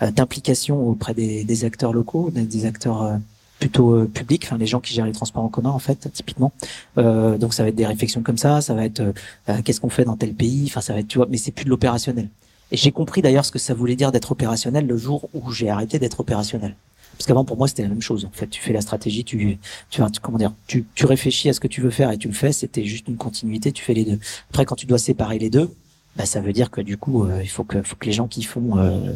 d'implications 0.00 0.88
auprès 0.88 1.14
des, 1.14 1.44
des, 1.44 1.64
acteurs 1.64 1.94
locaux, 1.94 2.30
des, 2.34 2.66
acteurs 2.66 3.18
plutôt 3.62 3.94
euh, 3.94 4.10
public, 4.12 4.42
enfin 4.44 4.58
les 4.58 4.66
gens 4.66 4.80
qui 4.80 4.92
gèrent 4.92 5.06
les 5.06 5.12
transports 5.12 5.44
en 5.44 5.48
commun 5.48 5.70
en 5.70 5.78
fait, 5.78 6.08
typiquement. 6.12 6.52
Euh, 6.98 7.38
donc 7.38 7.54
ça 7.54 7.62
va 7.62 7.68
être 7.68 7.76
des 7.76 7.86
réflexions 7.86 8.22
comme 8.22 8.38
ça, 8.38 8.60
ça 8.60 8.74
va 8.74 8.84
être 8.84 9.00
euh, 9.00 9.62
qu'est-ce 9.64 9.80
qu'on 9.80 9.88
fait 9.88 10.04
dans 10.04 10.16
tel 10.16 10.34
pays, 10.34 10.64
enfin 10.66 10.80
ça 10.80 10.92
va 10.92 10.98
être 10.98 11.06
tu 11.06 11.18
vois, 11.18 11.28
mais 11.30 11.36
c'est 11.36 11.52
plus 11.52 11.64
de 11.64 11.70
l'opérationnel. 11.70 12.28
Et 12.72 12.76
j'ai 12.78 12.90
compris 12.90 13.20
d'ailleurs 13.20 13.44
ce 13.44 13.52
que 13.52 13.58
ça 13.58 13.74
voulait 13.74 13.96
dire 13.96 14.10
d'être 14.12 14.32
opérationnel 14.32 14.86
le 14.86 14.96
jour 14.96 15.28
où 15.34 15.52
j'ai 15.52 15.68
arrêté 15.68 15.98
d'être 15.98 16.20
opérationnel. 16.20 16.74
Parce 17.12 17.26
qu'avant 17.26 17.44
pour 17.44 17.58
moi 17.58 17.68
c'était 17.68 17.82
la 17.82 17.90
même 17.90 18.00
chose 18.00 18.24
en 18.24 18.30
fait. 18.30 18.46
Tu 18.48 18.62
fais 18.62 18.72
la 18.72 18.80
stratégie, 18.80 19.24
tu 19.24 19.58
tu 19.90 20.02
comment 20.22 20.38
dire, 20.38 20.54
tu, 20.66 20.86
tu 20.94 21.04
réfléchis 21.04 21.50
à 21.50 21.52
ce 21.52 21.60
que 21.60 21.68
tu 21.68 21.82
veux 21.82 21.90
faire 21.90 22.10
et 22.10 22.16
tu 22.16 22.28
le 22.28 22.34
fais. 22.34 22.50
C'était 22.50 22.84
juste 22.84 23.06
une 23.08 23.18
continuité. 23.18 23.72
Tu 23.72 23.84
fais 23.84 23.92
les 23.92 24.04
deux. 24.04 24.18
Après 24.48 24.64
quand 24.64 24.74
tu 24.74 24.86
dois 24.86 24.98
séparer 24.98 25.38
les 25.38 25.50
deux, 25.50 25.70
bah, 26.16 26.24
ça 26.24 26.40
veut 26.40 26.54
dire 26.54 26.70
que 26.70 26.80
du 26.80 26.96
coup 26.96 27.28
il 27.42 27.48
faut 27.48 27.64
que 27.64 27.82
faut 27.82 27.96
que 27.96 28.06
les 28.06 28.12
gens 28.12 28.26
qui 28.26 28.42
font 28.42 28.72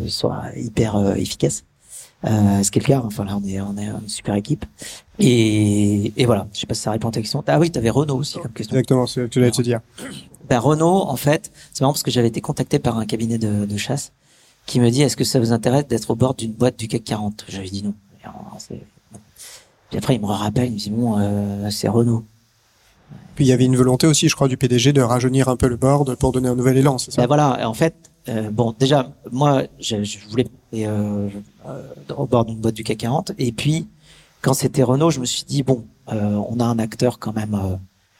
soient 0.06 0.44
hyper 0.54 1.16
efficaces. 1.16 1.64
Euh, 2.26 2.62
ce 2.62 2.70
qui 2.70 2.78
est 2.78 2.82
le 2.82 2.86
cas. 2.86 3.02
Enfin 3.04 3.24
là, 3.24 3.38
on 3.40 3.46
est, 3.46 3.60
on 3.60 3.76
est 3.76 3.86
une 3.86 4.08
super 4.08 4.34
équipe. 4.34 4.64
Et, 5.18 6.12
et 6.16 6.26
voilà. 6.26 6.48
Je 6.52 6.60
sais 6.60 6.66
pas 6.66 6.74
si 6.74 6.82
ça 6.82 6.90
répond 6.90 7.08
à 7.08 7.12
ta 7.12 7.20
question. 7.20 7.42
Ah 7.46 7.58
oui, 7.58 7.70
tu 7.70 7.78
avais 7.78 7.90
Renault 7.90 8.16
aussi 8.16 8.38
comme 8.38 8.52
question. 8.52 8.74
Exactement, 8.74 9.06
c'est 9.06 9.20
ce 9.20 9.26
que 9.26 9.30
tu 9.30 9.38
voulais 9.38 9.50
te 9.50 9.62
dire. 9.62 9.80
Ben, 10.48 10.58
Renault, 10.58 11.02
en 11.02 11.16
fait, 11.16 11.52
c'est 11.72 11.82
marrant 11.82 11.92
parce 11.92 12.02
que 12.02 12.10
j'avais 12.10 12.28
été 12.28 12.40
contacté 12.40 12.78
par 12.78 12.98
un 12.98 13.06
cabinet 13.06 13.38
de, 13.38 13.64
de 13.64 13.76
chasse 13.76 14.12
qui 14.66 14.80
me 14.80 14.90
dit 14.90 15.02
est-ce 15.02 15.16
que 15.16 15.24
ça 15.24 15.38
vous 15.38 15.52
intéresse 15.52 15.86
d'être 15.86 16.10
au 16.10 16.16
bord 16.16 16.34
d'une 16.34 16.52
boîte 16.52 16.76
du 16.78 16.88
CAC 16.88 17.04
40 17.04 17.44
J'avais 17.48 17.68
dit 17.68 17.82
non. 17.84 17.94
Puis 19.90 19.98
après, 19.98 20.16
il 20.16 20.20
me 20.20 20.26
rappelle, 20.26 20.66
il 20.66 20.72
me 20.72 20.78
dit 20.78 20.90
bon, 20.90 21.16
euh, 21.18 21.70
c'est 21.70 21.88
Renault. 21.88 22.24
Puis 23.36 23.44
il 23.44 23.48
y 23.48 23.52
avait 23.52 23.66
une 23.66 23.76
volonté 23.76 24.06
aussi, 24.06 24.28
je 24.28 24.34
crois, 24.34 24.48
du 24.48 24.56
PDG 24.56 24.92
de 24.92 25.02
rajeunir 25.02 25.48
un 25.48 25.56
peu 25.56 25.68
le 25.68 25.76
board 25.76 26.16
pour 26.16 26.32
donner 26.32 26.48
un 26.48 26.56
nouvel 26.56 26.78
élan, 26.78 26.98
c'est 26.98 27.12
ça? 27.12 27.22
Ben 27.22 27.28
voilà, 27.28 27.68
en 27.68 27.74
fait, 27.74 27.94
euh, 28.28 28.50
bon, 28.50 28.74
déjà, 28.78 29.12
moi, 29.30 29.64
je, 29.78 30.02
je 30.02 30.18
voulais 30.28 30.46
euh, 30.74 31.28
euh, 31.66 31.82
au 32.16 32.26
bord 32.26 32.44
d'une 32.44 32.58
boîte 32.58 32.74
du 32.74 32.84
CAC 32.84 32.98
40. 32.98 33.32
Et 33.38 33.52
puis, 33.52 33.88
quand 34.42 34.54
c'était 34.54 34.82
Renault, 34.82 35.10
je 35.10 35.20
me 35.20 35.24
suis 35.24 35.44
dit 35.44 35.62
bon, 35.62 35.84
euh, 36.12 36.40
on 36.48 36.60
a 36.60 36.64
un 36.64 36.78
acteur 36.78 37.18
quand 37.18 37.34
même 37.34 37.58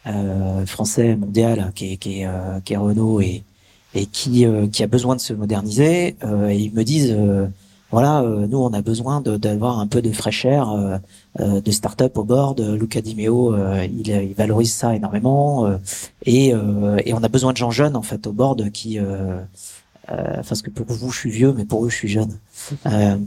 euh, 0.07 0.67
français, 0.67 1.17
mondial, 1.17 1.73
qui 1.75 1.93
est, 1.93 1.97
qui 1.97 2.23
est, 2.23 2.29
qui 2.65 2.73
est 2.73 2.77
Renault 2.77 3.21
et, 3.21 3.43
et 3.95 4.07
qui, 4.07 4.47
qui 4.73 4.83
a 4.83 4.87
besoin 4.87 5.17
de 5.17 5.21
se 5.21 5.33
moderniser. 5.33 6.17
et 6.49 6.57
ils 6.57 6.73
me 6.73 6.85
disent 6.85 7.17
voilà, 7.91 8.23
nous 8.23 8.59
on 8.59 8.73
a 8.73 8.83
besoin 8.83 9.21
d'avoir 9.21 9.79
un 9.79 9.87
peu 9.87 10.03
de 10.03 10.11
fraîcheur, 10.13 11.01
de 11.39 11.71
start-up 11.71 12.19
au 12.19 12.25
bord. 12.25 12.57
Luca 12.59 13.01
Di 13.01 13.15
Meo, 13.15 13.57
il, 13.85 14.09
il, 14.09 14.35
valorise 14.35 14.73
ça 14.73 14.95
énormément, 14.95 15.69
et, 16.25 16.49
et 16.49 17.15
on 17.15 17.23
a 17.23 17.29
besoin 17.29 17.53
de 17.53 17.57
gens 17.57 17.71
jeunes 17.71 17.97
en 17.97 18.03
fait 18.03 18.27
au 18.27 18.33
board 18.33 18.71
qui 18.71 18.99
parce 20.07 20.63
que 20.63 20.71
pour 20.71 20.87
vous, 20.87 21.11
je 21.11 21.19
suis 21.19 21.31
vieux, 21.31 21.53
mais 21.53 21.65
pour 21.65 21.85
eux, 21.85 21.91
je 21.91 21.97
suis 21.97 22.09
jeune. 22.09 22.39
Euh, 22.87 23.19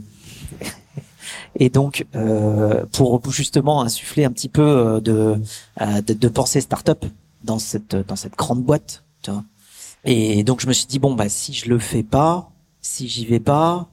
et 1.56 1.68
donc, 1.68 2.06
euh, 2.14 2.84
pour 2.92 3.30
justement 3.30 3.82
insuffler 3.82 4.24
un 4.24 4.32
petit 4.32 4.48
peu 4.48 5.00
de, 5.02 5.40
de, 5.78 6.12
de 6.14 6.28
pensée 6.28 6.60
start-up 6.60 7.04
dans 7.44 7.58
cette, 7.58 7.96
dans 7.96 8.16
cette 8.16 8.36
grande 8.36 8.62
boîte. 8.62 9.04
Tu 9.22 9.30
vois. 9.30 9.44
Et 10.04 10.44
donc, 10.44 10.60
je 10.60 10.66
me 10.66 10.72
suis 10.72 10.86
dit, 10.86 10.98
bon, 10.98 11.14
bah, 11.14 11.28
si 11.28 11.52
je 11.52 11.68
le 11.68 11.78
fais 11.78 12.02
pas, 12.02 12.50
si 12.80 13.08
j'y 13.08 13.26
vais 13.26 13.40
pas, 13.40 13.88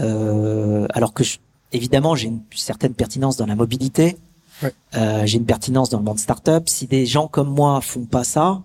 euh, 0.00 0.86
alors 0.90 1.12
que 1.12 1.24
je, 1.24 1.38
évidemment, 1.72 2.14
j'ai 2.14 2.28
une 2.28 2.42
certaine 2.54 2.94
pertinence 2.94 3.36
dans 3.36 3.46
la 3.46 3.56
mobilité, 3.56 4.16
ouais. 4.62 4.72
euh, 4.94 5.26
j'ai 5.26 5.38
une 5.38 5.46
pertinence 5.46 5.90
dans 5.90 5.98
le 5.98 6.04
monde 6.04 6.18
start-up. 6.18 6.68
Si 6.68 6.86
des 6.86 7.06
gens 7.06 7.28
comme 7.28 7.50
moi 7.50 7.80
font 7.80 8.04
pas 8.04 8.24
ça, 8.24 8.62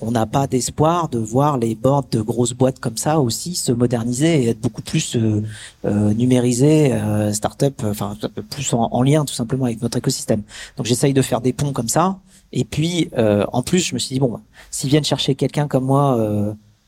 on 0.00 0.10
n'a 0.10 0.26
pas 0.26 0.46
d'espoir 0.46 1.08
de 1.08 1.18
voir 1.18 1.58
les 1.58 1.74
boards 1.74 2.06
de 2.10 2.20
grosses 2.20 2.54
boîtes 2.54 2.78
comme 2.78 2.96
ça 2.96 3.20
aussi 3.20 3.54
se 3.54 3.72
moderniser 3.72 4.42
et 4.42 4.48
être 4.48 4.60
beaucoup 4.60 4.82
plus 4.82 5.16
euh, 5.16 5.42
euh 5.84 6.14
numérisés, 6.14 6.92
euh, 6.92 7.32
start-up, 7.32 7.82
enfin 7.84 8.16
plus 8.50 8.72
en, 8.72 9.02
lien 9.02 9.24
tout 9.24 9.34
simplement 9.34 9.66
avec 9.66 9.82
notre 9.82 9.98
écosystème. 9.98 10.42
Donc 10.76 10.86
j'essaye 10.86 11.12
de 11.12 11.22
faire 11.22 11.40
des 11.40 11.52
ponts 11.52 11.72
comme 11.72 11.88
ça. 11.88 12.18
Et 12.52 12.64
puis 12.64 13.10
euh, 13.18 13.44
en 13.52 13.62
plus, 13.62 13.80
je 13.80 13.94
me 13.94 13.98
suis 13.98 14.14
dit 14.14 14.20
bon, 14.20 14.38
s'ils 14.70 14.90
viennent 14.90 15.04
chercher 15.04 15.34
quelqu'un 15.34 15.68
comme 15.68 15.84
moi 15.84 16.18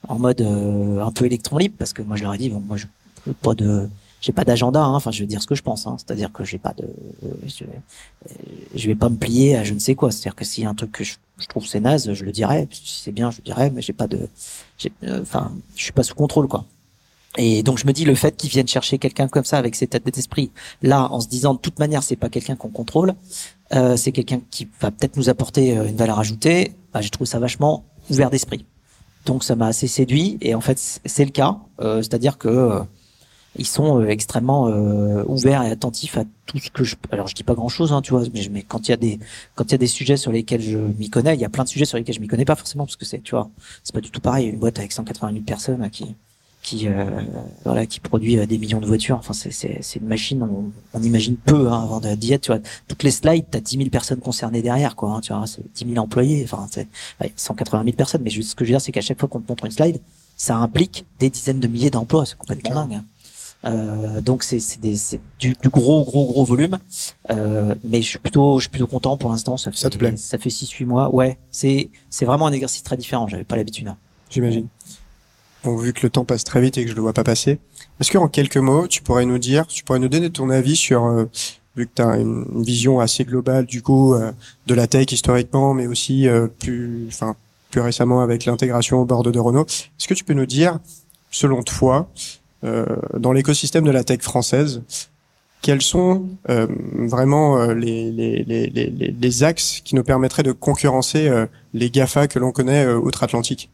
en 0.08 0.18
mode 0.18 0.40
un 0.40 1.10
peu 1.12 1.26
électron 1.26 1.58
libre, 1.58 1.74
parce 1.78 1.92
que 1.92 2.02
moi 2.02 2.16
je 2.16 2.22
leur 2.22 2.34
ai 2.34 2.38
dit 2.38 2.48
bon, 2.48 2.60
moi 2.60 2.76
je 2.76 2.86
pas 3.42 3.54
de 3.54 3.88
j'ai 4.24 4.32
pas 4.32 4.44
d'agenda 4.44 4.82
hein. 4.82 4.94
enfin 4.94 5.10
je 5.10 5.20
vais 5.20 5.26
dire 5.26 5.42
ce 5.42 5.46
que 5.46 5.54
je 5.54 5.62
pense 5.62 5.86
hein. 5.86 5.96
c'est-à-dire 5.98 6.32
que 6.32 6.44
j'ai 6.44 6.58
pas 6.58 6.72
de 6.72 6.88
je, 7.46 7.64
je, 8.74 8.86
vais 8.86 8.94
pas 8.94 9.10
me 9.10 9.16
plier 9.16 9.56
à 9.56 9.64
je 9.64 9.74
ne 9.74 9.78
sais 9.78 9.94
quoi. 9.94 10.10
C'est-à-dire 10.10 10.34
que 10.34 10.44
s'il 10.44 10.64
y 10.64 10.66
a 10.66 10.70
un 10.70 10.74
truc 10.74 10.92
que 10.92 11.04
je, 11.04 11.16
trouve 11.48 11.66
c'est 11.66 11.80
naze 11.80 12.12
je 12.12 12.24
le 12.24 12.32
dirai. 12.32 12.66
Si 12.70 13.02
c'est 13.02 13.12
bien 13.12 13.30
je 13.30 13.38
le 13.38 13.42
dirai 13.44 13.70
mais 13.70 13.82
j'ai 13.82 13.92
pas 13.92 14.06
de 14.06 14.28
euh, 15.04 15.20
enfin 15.20 15.52
je 15.76 15.82
suis 15.82 15.92
pas 15.92 16.02
sous 16.02 16.14
contrôle 16.14 16.48
quoi. 16.48 16.64
Et 17.36 17.62
donc 17.62 17.78
je 17.78 17.86
me 17.86 17.92
dis 17.92 18.04
le 18.04 18.14
fait 18.14 18.36
qu'ils 18.36 18.50
viennent 18.50 18.68
chercher 18.68 18.98
quelqu'un 18.98 19.28
comme 19.28 19.44
ça 19.44 19.58
avec 19.58 19.74
ses 19.74 19.86
têtes 19.88 20.06
d'esprit 20.06 20.50
là 20.82 21.08
en 21.10 21.20
se 21.20 21.28
disant 21.28 21.52
de 21.54 21.58
toute 21.58 21.78
manière 21.78 22.02
c'est 22.02 22.16
pas 22.16 22.30
quelqu'un 22.30 22.56
qu'on 22.56 22.70
contrôle 22.70 23.14
euh, 23.74 23.96
c'est 23.96 24.12
quelqu'un 24.12 24.40
qui 24.50 24.68
va 24.80 24.90
peut-être 24.90 25.16
nous 25.16 25.28
apporter 25.28 25.76
euh, 25.76 25.88
une 25.88 25.96
valeur 25.96 26.18
ajoutée 26.18 26.72
bah, 26.94 27.00
j'ai 27.00 27.10
trouvé 27.10 27.28
ça 27.28 27.40
vachement 27.40 27.84
ouvert 28.08 28.30
d'esprit. 28.30 28.64
Donc 29.26 29.42
ça 29.42 29.56
m'a 29.56 29.66
assez 29.66 29.88
séduit. 29.88 30.38
Et 30.40 30.54
en 30.54 30.60
fait 30.60 30.78
c'est 31.04 31.24
le 31.24 31.30
cas. 31.30 31.58
Euh, 31.80 32.00
c'est-à-dire 32.02 32.38
que 32.38 32.48
euh, 32.48 32.80
ils 33.56 33.66
sont 33.66 34.00
euh, 34.00 34.08
extrêmement 34.08 34.68
euh, 34.68 35.24
ouverts 35.26 35.62
et 35.62 35.70
attentifs 35.70 36.18
à 36.18 36.24
tout 36.46 36.58
ce 36.58 36.70
que 36.70 36.84
je 36.84 36.96
alors 37.10 37.28
je 37.28 37.34
dis 37.34 37.44
pas 37.44 37.54
grand 37.54 37.68
chose 37.68 37.92
hein, 37.92 38.02
tu 38.02 38.10
vois 38.12 38.22
mais, 38.32 38.48
mais 38.50 38.62
quand 38.62 38.88
il 38.88 38.90
y 38.90 38.94
a 38.94 38.96
des 38.96 39.18
quand 39.54 39.64
il 39.64 39.72
y 39.72 39.74
a 39.74 39.78
des 39.78 39.86
sujets 39.86 40.16
sur 40.16 40.32
lesquels 40.32 40.60
je 40.60 40.78
m'y 40.78 41.10
connais 41.10 41.34
il 41.34 41.40
y 41.40 41.44
a 41.44 41.48
plein 41.48 41.64
de 41.64 41.68
sujets 41.68 41.84
sur 41.84 41.96
lesquels 41.98 42.14
je 42.14 42.20
m'y 42.20 42.26
connais 42.26 42.44
pas 42.44 42.56
forcément 42.56 42.84
parce 42.84 42.96
que 42.96 43.04
c'est 43.04 43.22
tu 43.22 43.32
vois 43.32 43.48
c'est 43.82 43.94
pas 43.94 44.00
du 44.00 44.10
tout 44.10 44.20
pareil. 44.20 44.48
Une 44.48 44.58
boîte 44.58 44.78
avec 44.78 44.92
180 44.92 45.32
000 45.32 45.44
personnes 45.44 45.88
qui 45.90 46.14
qui 46.62 46.88
euh, 46.88 47.20
voilà 47.64 47.86
qui 47.86 48.00
produit 48.00 48.44
des 48.46 48.58
millions 48.58 48.80
de 48.80 48.86
voitures 48.86 49.18
enfin 49.18 49.34
c'est 49.34 49.50
c'est 49.50 49.78
c'est 49.82 50.00
une 50.00 50.08
machine 50.08 50.42
on, 50.42 50.72
on 50.98 51.02
imagine 51.02 51.36
peu 51.36 51.68
hein, 51.70 51.82
avant 51.82 52.00
d'y 52.00 52.32
être 52.32 52.42
tu 52.42 52.52
vois. 52.52 52.60
Toutes 52.88 53.02
les 53.02 53.10
slides 53.10 53.44
t'as 53.50 53.60
10 53.60 53.76
000 53.76 53.90
personnes 53.90 54.20
concernées 54.20 54.62
derrière 54.62 54.96
quoi 54.96 55.10
hein, 55.10 55.20
tu 55.20 55.32
vois 55.32 55.46
c'est 55.46 55.62
10 55.74 55.92
000 55.92 56.02
employés 56.02 56.42
enfin 56.44 56.66
c'est 56.70 56.88
180 57.36 57.84
000 57.84 57.96
personnes. 57.96 58.22
Mais 58.24 58.30
ce 58.30 58.54
que 58.54 58.64
je 58.64 58.70
veux 58.70 58.74
dire 58.74 58.80
c'est 58.80 58.92
qu'à 58.92 59.02
chaque 59.02 59.20
fois 59.20 59.28
qu'on 59.28 59.40
te 59.40 59.48
montre 59.48 59.66
une 59.66 59.72
slide 59.72 60.00
ça 60.36 60.56
implique 60.56 61.04
des 61.20 61.30
dizaines 61.30 61.60
de 61.60 61.68
milliers 61.68 61.90
d'emplois 61.90 62.26
c'est 62.26 62.36
complètement 62.36 62.74
dingue 62.74 62.94
hein. 62.94 63.04
Euh, 63.66 64.20
donc 64.20 64.42
c'est 64.42 64.58
du, 64.80 65.54
du, 65.54 65.68
gros 65.70 66.04
gros 66.04 66.26
gros 66.26 66.44
volume, 66.44 66.78
euh, 67.30 67.74
mais 67.82 68.02
je 68.02 68.08
suis 68.08 68.18
plutôt 68.18 68.58
je 68.58 68.64
suis 68.64 68.70
plutôt 68.70 68.86
content 68.86 69.16
pour 69.16 69.30
l'instant. 69.30 69.56
Ça 69.56 69.70
fait 69.70 69.78
ça, 69.78 69.90
te 69.90 69.96
plaît? 69.96 70.16
ça 70.16 70.38
fait 70.38 70.50
six 70.50 70.70
huit 70.70 70.84
mois. 70.84 71.14
Ouais, 71.14 71.38
c'est 71.50 71.90
c'est 72.10 72.26
vraiment 72.26 72.46
un 72.46 72.52
exercice 72.52 72.82
très 72.82 72.96
différent. 72.96 73.26
J'avais 73.26 73.44
pas 73.44 73.56
l'habitude. 73.56 73.88
Hein. 73.88 73.96
J'imagine. 74.30 74.68
Bon, 75.64 75.76
vu 75.76 75.94
que 75.94 76.00
le 76.02 76.10
temps 76.10 76.26
passe 76.26 76.44
très 76.44 76.60
vite 76.60 76.76
et 76.76 76.84
que 76.84 76.90
je 76.90 76.94
le 76.94 77.00
vois 77.00 77.14
pas 77.14 77.24
passer, 77.24 77.58
est-ce 77.98 78.10
que 78.10 78.18
en 78.18 78.28
quelques 78.28 78.58
mots, 78.58 78.86
tu 78.86 79.00
pourrais 79.02 79.24
nous 79.24 79.38
dire, 79.38 79.66
tu 79.66 79.82
pourrais 79.82 79.98
nous 79.98 80.08
donner 80.08 80.28
ton 80.28 80.50
avis 80.50 80.76
sur 80.76 81.06
euh, 81.06 81.24
vu 81.74 81.86
que 81.86 81.92
tu 81.96 82.02
as 82.02 82.18
une, 82.18 82.62
vision 82.62 83.00
assez 83.00 83.24
globale 83.24 83.64
du 83.64 83.80
coup 83.80 84.14
euh, 84.14 84.30
de 84.66 84.74
la 84.74 84.86
tech 84.86 85.10
historiquement, 85.10 85.72
mais 85.72 85.86
aussi 85.86 86.28
euh, 86.28 86.48
plus 86.48 87.06
enfin 87.08 87.34
plus 87.70 87.80
récemment 87.80 88.20
avec 88.20 88.44
l'intégration 88.44 88.98
au 88.98 89.04
bord 89.06 89.22
de 89.22 89.38
Renault. 89.38 89.64
Est-ce 89.64 90.06
que 90.06 90.14
tu 90.14 90.22
peux 90.22 90.34
nous 90.34 90.46
dire, 90.46 90.78
selon 91.30 91.62
toi, 91.62 92.08
dans 93.18 93.32
l'écosystème 93.32 93.84
de 93.84 93.90
la 93.90 94.04
tech 94.04 94.20
française, 94.20 94.82
quels 95.64 95.80
sont 95.80 96.26
euh, 96.50 96.66
vraiment 97.08 97.58
euh, 97.58 97.72
les, 97.72 99.42
axes 99.42 99.80
qui 99.82 99.94
nous 99.94 100.04
permettraient 100.04 100.42
de 100.42 100.52
concurrencer 100.52 101.30
les 101.72 101.88
GAFA 101.88 102.28
que 102.28 102.38
l'on 102.38 102.52
connaît 102.52 102.86
outre-Atlantique 102.86 103.70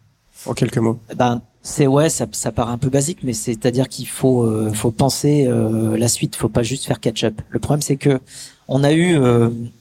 En 0.47 0.55
quelques 0.55 0.79
mots? 0.79 1.01
Ben, 1.17 1.43
c'est 1.63 1.89
ouais, 1.89 2.09
ça, 2.09 2.27
paraît 2.53 2.71
un 2.71 2.79
peu 2.79 2.91
basique, 2.91 3.19
mais 3.25 3.33
c'est-à-dire 3.33 3.89
qu'il 3.89 4.07
faut 4.07 4.49
faut 4.73 4.93
penser 4.93 5.49
la 5.51 6.07
suite, 6.07 6.37
faut 6.37 6.49
pas 6.49 6.63
juste 6.63 6.87
faire 6.87 7.01
catch-up. 7.01 7.43
Le 7.51 7.59
problème 7.59 7.83
c'est 7.83 7.97
que 7.97 8.21
on 8.69 8.85
a 8.85 8.93
eu 8.93 9.19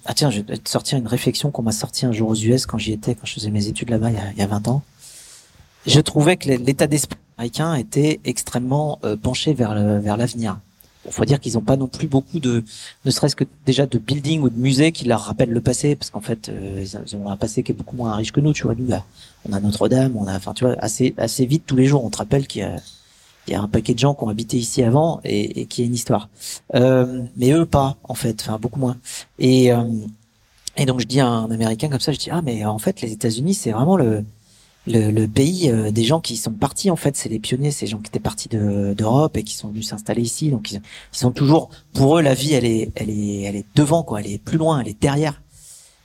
ah 0.05 0.13
tiens, 0.15 0.31
je 0.31 0.41
vais 0.41 0.57
te 0.57 0.67
sortir 0.67 0.97
une 0.97 1.07
réflexion 1.07 1.51
qu'on 1.51 1.61
m'a 1.61 1.71
sortie 1.71 2.07
un 2.07 2.11
jour 2.11 2.29
aux 2.29 2.35
US 2.35 2.65
quand 2.65 2.79
j'y 2.79 2.91
étais, 2.91 3.13
quand 3.13 3.25
je 3.25 3.33
faisais 3.35 3.51
mes 3.51 3.67
études 3.67 3.91
là-bas 3.91 4.09
il 4.09 4.39
y 4.39 4.41
a 4.41 4.47
20 4.47 4.67
ans. 4.67 4.81
Je 5.85 5.99
trouvais 5.99 6.37
que 6.37 6.49
l'état 6.49 6.87
d'esprit 6.87 7.17
américain 7.37 7.75
était 7.75 8.19
extrêmement 8.25 8.99
euh, 9.03 9.15
penché 9.15 9.53
vers 9.53 9.73
vers 10.01 10.17
l'avenir. 10.17 10.59
Il 11.05 11.13
faut 11.13 11.25
dire 11.25 11.39
qu'ils 11.39 11.53
n'ont 11.53 11.61
pas 11.61 11.77
non 11.77 11.87
plus 11.87 12.07
beaucoup 12.07 12.39
de, 12.39 12.63
ne 13.05 13.11
serait-ce 13.11 13.35
que 13.35 13.45
déjà 13.65 13.85
de 13.85 13.97
buildings 13.97 14.41
ou 14.41 14.49
de 14.49 14.59
musées 14.59 14.91
qui 14.91 15.05
leur 15.05 15.21
rappellent 15.21 15.51
le 15.51 15.61
passé, 15.61 15.95
parce 15.95 16.09
qu'en 16.09 16.19
fait, 16.21 16.49
euh, 16.49 16.85
ils 16.85 17.15
ont 17.15 17.29
un 17.29 17.37
passé 17.37 17.63
qui 17.63 17.71
est 17.71 17.75
beaucoup 17.75 17.95
moins 17.95 18.15
riche 18.15 18.31
que 18.31 18.41
nous. 18.41 18.53
Tu 18.53 18.63
vois, 18.63 18.75
nous, 18.75 18.87
là, 18.87 19.05
on 19.47 19.53
a 19.53 19.59
Notre-Dame, 19.59 20.15
on 20.17 20.27
a, 20.27 20.35
enfin, 20.35 20.53
tu 20.53 20.65
vois, 20.65 20.75
assez, 20.79 21.15
assez 21.17 21.45
vite 21.45 21.63
tous 21.65 21.77
les 21.77 21.85
jours, 21.85 22.03
on 22.03 22.09
te 22.09 22.17
rappelle 22.17 22.47
qu'il 22.47 22.61
y 22.61 22.65
a, 22.65 22.75
il 23.47 23.53
y 23.53 23.55
a 23.55 23.61
un 23.61 23.67
paquet 23.67 23.93
de 23.93 23.99
gens 23.99 24.13
qui 24.13 24.23
ont 24.23 24.29
habité 24.29 24.57
ici 24.57 24.83
avant 24.83 25.21
et, 25.23 25.61
et 25.61 25.65
qui 25.65 25.81
a 25.81 25.85
une 25.85 25.95
histoire. 25.95 26.29
Euh, 26.75 27.23
mais 27.37 27.51
eux 27.51 27.65
pas, 27.65 27.95
en 28.03 28.13
fait, 28.13 28.41
enfin 28.41 28.59
beaucoup 28.59 28.79
moins. 28.79 28.97
Et 29.39 29.71
euh, 29.71 29.83
et 30.77 30.85
donc 30.85 30.99
je 30.99 31.05
dis 31.07 31.19
à 31.19 31.27
un 31.27 31.49
Américain 31.49 31.89
comme 31.89 31.99
ça, 31.99 32.11
je 32.11 32.19
dis 32.19 32.29
ah 32.31 32.41
mais 32.41 32.63
en 32.65 32.77
fait 32.77 33.01
les 33.01 33.11
États-Unis 33.11 33.53
c'est 33.53 33.71
vraiment 33.71 33.97
le 33.97 34.23
le, 34.89 35.11
le 35.11 35.27
pays 35.27 35.69
euh, 35.69 35.91
des 35.91 36.03
gens 36.03 36.19
qui 36.19 36.35
sont 36.35 36.51
partis 36.51 36.89
en 36.89 36.95
fait, 36.95 37.15
c'est 37.15 37.29
les 37.29 37.39
pionniers, 37.39 37.71
ces 37.71 37.87
gens 37.87 37.99
qui 37.99 38.07
étaient 38.07 38.19
partis 38.19 38.49
de, 38.49 38.93
d'Europe 38.93 39.37
et 39.37 39.43
qui 39.43 39.53
sont 39.53 39.69
venus 39.69 39.87
s'installer 39.87 40.21
ici. 40.21 40.49
Donc 40.49 40.71
ils, 40.71 40.81
ils, 41.13 41.17
sont 41.17 41.31
toujours, 41.31 41.69
pour 41.93 42.17
eux, 42.17 42.21
la 42.21 42.33
vie 42.33 42.53
elle 42.53 42.65
est, 42.65 42.91
elle 42.95 43.09
est, 43.09 43.41
elle 43.43 43.55
est 43.55 43.65
devant 43.75 44.03
quoi, 44.03 44.19
elle 44.19 44.31
est 44.31 44.43
plus 44.43 44.57
loin, 44.57 44.81
elle 44.81 44.89
est 44.89 45.01
derrière. 45.01 45.41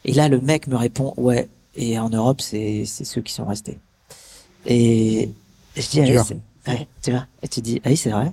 Et 0.05 0.13
là 0.13 0.29
le 0.29 0.41
mec 0.41 0.67
me 0.67 0.77
répond 0.77 1.15
ouais. 1.17 1.49
Et 1.77 1.99
en 1.99 2.11
Europe 2.11 2.41
c'est 2.41 2.85
c'est 2.87 3.05
ceux 3.05 3.23
qui 3.23 3.33
sont 3.33 3.47
restés. 3.47 3.79
Et 4.67 5.31
je 5.77 5.89
dis 5.89 6.01
allez, 6.01 6.21
Ouais, 6.67 6.89
tu 7.03 7.11
vois, 7.11 7.27
et 7.43 7.49
tu 7.49 7.61
dis, 7.61 7.83
ah 7.85 7.91
oui, 7.91 7.97
c'est 7.99 8.09
vrai. 8.09 8.33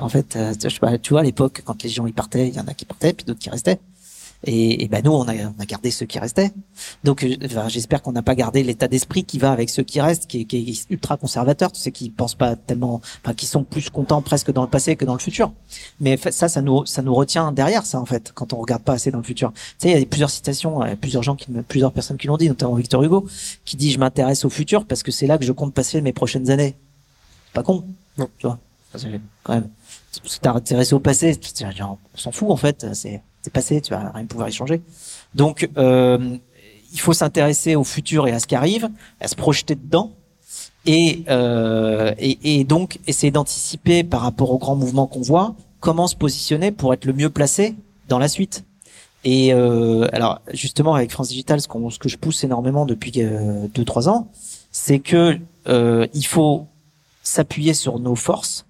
En 0.00 0.08
fait, 0.08 0.34
euh, 0.34 0.52
tu 0.52 1.10
vois, 1.10 1.20
à 1.20 1.22
l'époque, 1.22 1.62
quand 1.64 1.80
les 1.84 1.88
gens 1.88 2.08
y 2.08 2.12
partaient, 2.12 2.48
il 2.48 2.54
y 2.54 2.58
en 2.58 2.66
a 2.66 2.74
qui 2.74 2.84
partaient, 2.84 3.12
puis 3.12 3.24
d'autres 3.24 3.38
qui 3.38 3.50
restaient. 3.50 3.78
Et, 4.44 4.84
et 4.84 4.88
ben 4.88 5.02
nous, 5.04 5.10
on 5.10 5.26
a, 5.26 5.34
on 5.34 5.54
a 5.58 5.66
gardé 5.66 5.90
ceux 5.90 6.06
qui 6.06 6.18
restaient. 6.18 6.52
Donc, 7.02 7.24
euh, 7.24 7.36
enfin, 7.44 7.68
j'espère 7.68 8.02
qu'on 8.02 8.12
n'a 8.12 8.22
pas 8.22 8.34
gardé 8.34 8.62
l'état 8.62 8.86
d'esprit 8.86 9.24
qui 9.24 9.38
va 9.38 9.50
avec 9.50 9.68
ceux 9.68 9.82
qui 9.82 10.00
restent, 10.00 10.26
qui, 10.26 10.46
qui 10.46 10.56
est 10.56 10.90
ultra 10.90 11.16
conservateur. 11.16 11.72
Tu 11.72 11.80
sais, 11.80 11.90
qui 11.90 12.10
pensent 12.10 12.36
pas 12.36 12.54
tellement, 12.54 13.00
enfin, 13.24 13.34
qui 13.34 13.46
sont 13.46 13.64
plus 13.64 13.90
contents 13.90 14.22
presque 14.22 14.52
dans 14.52 14.62
le 14.62 14.68
passé 14.68 14.94
que 14.96 15.04
dans 15.04 15.14
le 15.14 15.18
futur. 15.18 15.52
Mais 16.00 16.16
ça, 16.16 16.48
ça 16.48 16.62
nous, 16.62 16.86
ça 16.86 17.02
nous 17.02 17.14
retient 17.14 17.50
derrière 17.52 17.84
ça 17.84 18.00
en 18.00 18.06
fait, 18.06 18.32
quand 18.34 18.52
on 18.52 18.58
regarde 18.58 18.82
pas 18.82 18.94
assez 18.94 19.10
dans 19.10 19.18
le 19.18 19.24
futur. 19.24 19.52
Tu 19.52 19.60
sais, 19.78 19.90
il 19.90 19.98
y 19.98 20.02
a 20.02 20.06
plusieurs 20.06 20.30
citations, 20.30 20.82
euh, 20.82 20.94
plusieurs 20.94 21.22
gens 21.22 21.34
qui, 21.34 21.50
plusieurs 21.66 21.92
personnes 21.92 22.16
qui 22.16 22.28
l'ont 22.28 22.36
dit, 22.36 22.48
notamment 22.48 22.74
Victor 22.74 23.02
Hugo, 23.02 23.26
qui 23.64 23.76
dit 23.76 23.90
je 23.90 23.98
m'intéresse 23.98 24.44
au 24.44 24.50
futur 24.50 24.86
parce 24.86 25.02
que 25.02 25.10
c'est 25.10 25.26
là 25.26 25.38
que 25.38 25.44
je 25.44 25.52
compte 25.52 25.74
passer 25.74 26.00
mes 26.00 26.12
prochaines 26.12 26.50
années 26.50 26.76
pas 27.52 27.62
con. 27.62 27.84
Non. 28.16 28.28
Tu 28.38 28.46
vois, 28.46 28.58
quand 29.42 29.54
même. 29.54 29.68
Que 30.12 30.28
t'as 30.40 30.52
intéressé 30.52 30.94
au 30.94 31.00
passé, 31.00 31.38
on 31.80 31.96
s'en 32.14 32.32
fout 32.32 32.50
en 32.50 32.56
fait, 32.56 32.86
c'est 32.94 33.22
passé, 33.50 33.80
tu 33.80 33.92
vas 33.92 34.10
rien 34.10 34.26
pouvoir 34.26 34.48
y 34.48 34.52
changer. 34.52 34.80
Donc, 35.34 35.68
euh, 35.76 36.36
il 36.92 37.00
faut 37.00 37.12
s'intéresser 37.12 37.76
au 37.76 37.84
futur 37.84 38.26
et 38.26 38.32
à 38.32 38.38
ce 38.38 38.46
qui 38.46 38.54
arrive, 38.54 38.88
à 39.20 39.28
se 39.28 39.34
projeter 39.34 39.74
dedans, 39.74 40.12
et, 40.86 41.24
euh, 41.28 42.14
et, 42.18 42.60
et, 42.60 42.64
donc 42.64 42.98
essayer 43.06 43.30
d'anticiper 43.30 44.04
par 44.04 44.22
rapport 44.22 44.50
aux 44.50 44.58
grands 44.58 44.76
mouvements 44.76 45.06
qu'on 45.06 45.20
voit, 45.20 45.54
comment 45.80 46.06
se 46.06 46.16
positionner 46.16 46.72
pour 46.72 46.94
être 46.94 47.04
le 47.04 47.12
mieux 47.12 47.30
placé 47.30 47.74
dans 48.08 48.18
la 48.18 48.28
suite. 48.28 48.64
Et 49.24 49.52
euh, 49.52 50.08
alors 50.12 50.40
justement 50.52 50.94
avec 50.94 51.10
France 51.10 51.28
Digital, 51.28 51.60
ce, 51.60 51.68
qu'on 51.68 51.90
ce 51.90 51.98
que 51.98 52.08
je 52.08 52.16
pousse 52.16 52.44
énormément 52.44 52.86
depuis 52.86 53.12
euh, 53.18 53.66
deux 53.74 53.84
trois 53.84 54.08
ans, 54.08 54.28
c'est 54.70 55.00
que 55.00 55.38
euh, 55.66 56.06
il 56.14 56.24
faut 56.24 56.66
s'appuyer 57.22 57.74
sur 57.74 57.98
nos 57.98 58.14
forces 58.14 58.64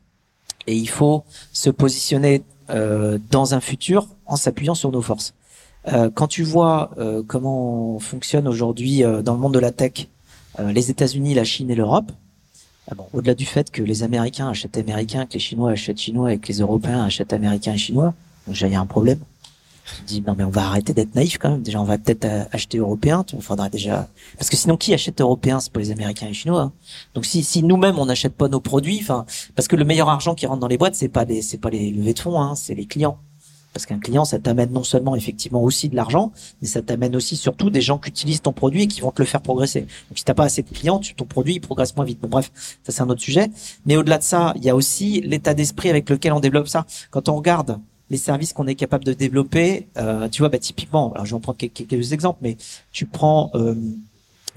et 0.66 0.74
il 0.74 0.88
faut 0.88 1.24
se 1.52 1.70
positionner 1.70 2.36
euh, 2.36 2.57
dans 2.68 3.54
un 3.54 3.60
futur 3.60 4.08
en 4.26 4.36
s'appuyant 4.36 4.74
sur 4.74 4.92
nos 4.92 5.02
forces. 5.02 5.34
Euh, 5.86 6.10
quand 6.12 6.26
tu 6.26 6.42
vois 6.42 6.90
euh, 6.98 7.22
comment 7.26 7.98
fonctionne 7.98 8.48
aujourd'hui 8.48 9.04
euh, 9.04 9.22
dans 9.22 9.34
le 9.34 9.38
monde 9.38 9.54
de 9.54 9.58
la 9.58 9.70
tech 9.70 10.08
euh, 10.58 10.72
les 10.72 10.90
États-Unis, 10.90 11.34
la 11.34 11.44
Chine 11.44 11.70
et 11.70 11.74
l'Europe, 11.74 12.10
au-delà 13.12 13.34
du 13.34 13.44
fait 13.44 13.70
que 13.70 13.82
les 13.82 14.02
Américains 14.02 14.48
achètent 14.48 14.78
américains, 14.78 15.26
que 15.26 15.34
les 15.34 15.38
Chinois 15.38 15.72
achètent 15.72 16.00
chinois 16.00 16.32
et 16.32 16.38
que 16.38 16.48
les 16.48 16.60
Européens 16.60 17.04
achètent 17.04 17.34
américains 17.34 17.74
et 17.74 17.78
chinois, 17.78 18.14
donc 18.46 18.58
il 18.60 18.68
y 18.68 18.74
a 18.74 18.80
un 18.80 18.86
problème. 18.86 19.18
Dis 20.06 20.22
non 20.26 20.34
mais 20.36 20.44
on 20.44 20.50
va 20.50 20.66
arrêter 20.66 20.92
d'être 20.92 21.14
naïf 21.14 21.38
quand 21.38 21.50
même. 21.50 21.62
Déjà 21.62 21.80
on 21.80 21.84
va 21.84 21.98
peut-être 21.98 22.24
euh, 22.24 22.44
acheter 22.52 22.78
européen. 22.78 23.24
Il 23.32 23.42
faudra 23.42 23.68
déjà 23.68 24.08
parce 24.36 24.50
que 24.50 24.56
sinon 24.56 24.76
qui 24.76 24.94
achète 24.94 25.20
européen? 25.20 25.60
C'est 25.60 25.72
pas 25.72 25.80
les 25.80 25.90
Américains 25.90 26.26
et 26.26 26.30
les 26.30 26.34
Chinois. 26.34 26.62
Hein. 26.62 26.72
Donc 27.14 27.24
si, 27.24 27.42
si 27.42 27.62
nous-mêmes 27.62 27.98
on 27.98 28.06
n'achète 28.06 28.34
pas 28.34 28.48
nos 28.48 28.60
produits, 28.60 28.98
enfin 29.02 29.26
parce 29.54 29.68
que 29.68 29.76
le 29.76 29.84
meilleur 29.84 30.08
argent 30.08 30.34
qui 30.34 30.46
rentre 30.46 30.60
dans 30.60 30.68
les 30.68 30.78
boîtes 30.78 30.94
c'est 30.94 31.08
pas 31.08 31.24
les 31.24 31.42
c'est 31.42 31.58
pas 31.58 31.70
les 31.70 31.90
levées 31.90 32.14
de 32.14 32.18
fonds, 32.18 32.40
hein, 32.40 32.54
c'est 32.54 32.74
les 32.74 32.86
clients. 32.86 33.18
Parce 33.74 33.84
qu'un 33.86 33.98
client, 33.98 34.24
ça 34.24 34.38
t'amène 34.38 34.72
non 34.72 34.82
seulement 34.82 35.14
effectivement 35.14 35.62
aussi 35.62 35.88
de 35.88 35.94
l'argent, 35.94 36.32
mais 36.60 36.66
ça 36.66 36.82
t'amène 36.82 37.14
aussi 37.14 37.36
surtout 37.36 37.70
des 37.70 37.82
gens 37.82 37.98
qui 37.98 38.08
utilisent 38.08 38.40
ton 38.42 38.52
produit 38.52 38.84
et 38.84 38.86
qui 38.88 39.02
vont 39.02 39.12
te 39.12 39.20
le 39.22 39.26
faire 39.26 39.42
progresser. 39.42 39.82
Donc 39.82 40.16
si 40.16 40.24
t'as 40.24 40.34
pas 40.34 40.44
assez 40.44 40.62
de 40.62 40.68
clients, 40.68 41.00
ton 41.16 41.26
produit 41.26 41.56
il 41.56 41.60
progresse 41.60 41.94
moins 41.94 42.04
vite. 42.04 42.18
Bon 42.20 42.28
bref, 42.28 42.50
ça 42.82 42.92
c'est 42.92 43.02
un 43.02 43.08
autre 43.08 43.20
sujet. 43.20 43.50
Mais 43.86 43.96
au-delà 43.96 44.18
de 44.18 44.22
ça, 44.22 44.52
il 44.56 44.64
y 44.64 44.70
a 44.70 44.74
aussi 44.74 45.20
l'état 45.20 45.54
d'esprit 45.54 45.90
avec 45.90 46.08
lequel 46.10 46.32
on 46.32 46.40
développe 46.40 46.66
ça. 46.66 46.86
Quand 47.10 47.28
on 47.28 47.36
regarde 47.36 47.78
les 48.10 48.16
services 48.16 48.52
qu'on 48.52 48.66
est 48.66 48.74
capable 48.74 49.04
de 49.04 49.12
développer, 49.12 49.86
euh, 49.96 50.28
tu 50.28 50.42
vois, 50.42 50.48
bah, 50.48 50.58
typiquement, 50.58 51.12
alors 51.12 51.26
je 51.26 51.30
vais 51.30 51.36
en 51.36 51.40
prendre 51.40 51.58
quelques, 51.58 51.86
quelques 51.86 52.12
exemples, 52.12 52.38
mais 52.42 52.56
tu 52.92 53.06
prends 53.06 53.50
euh, 53.54 53.74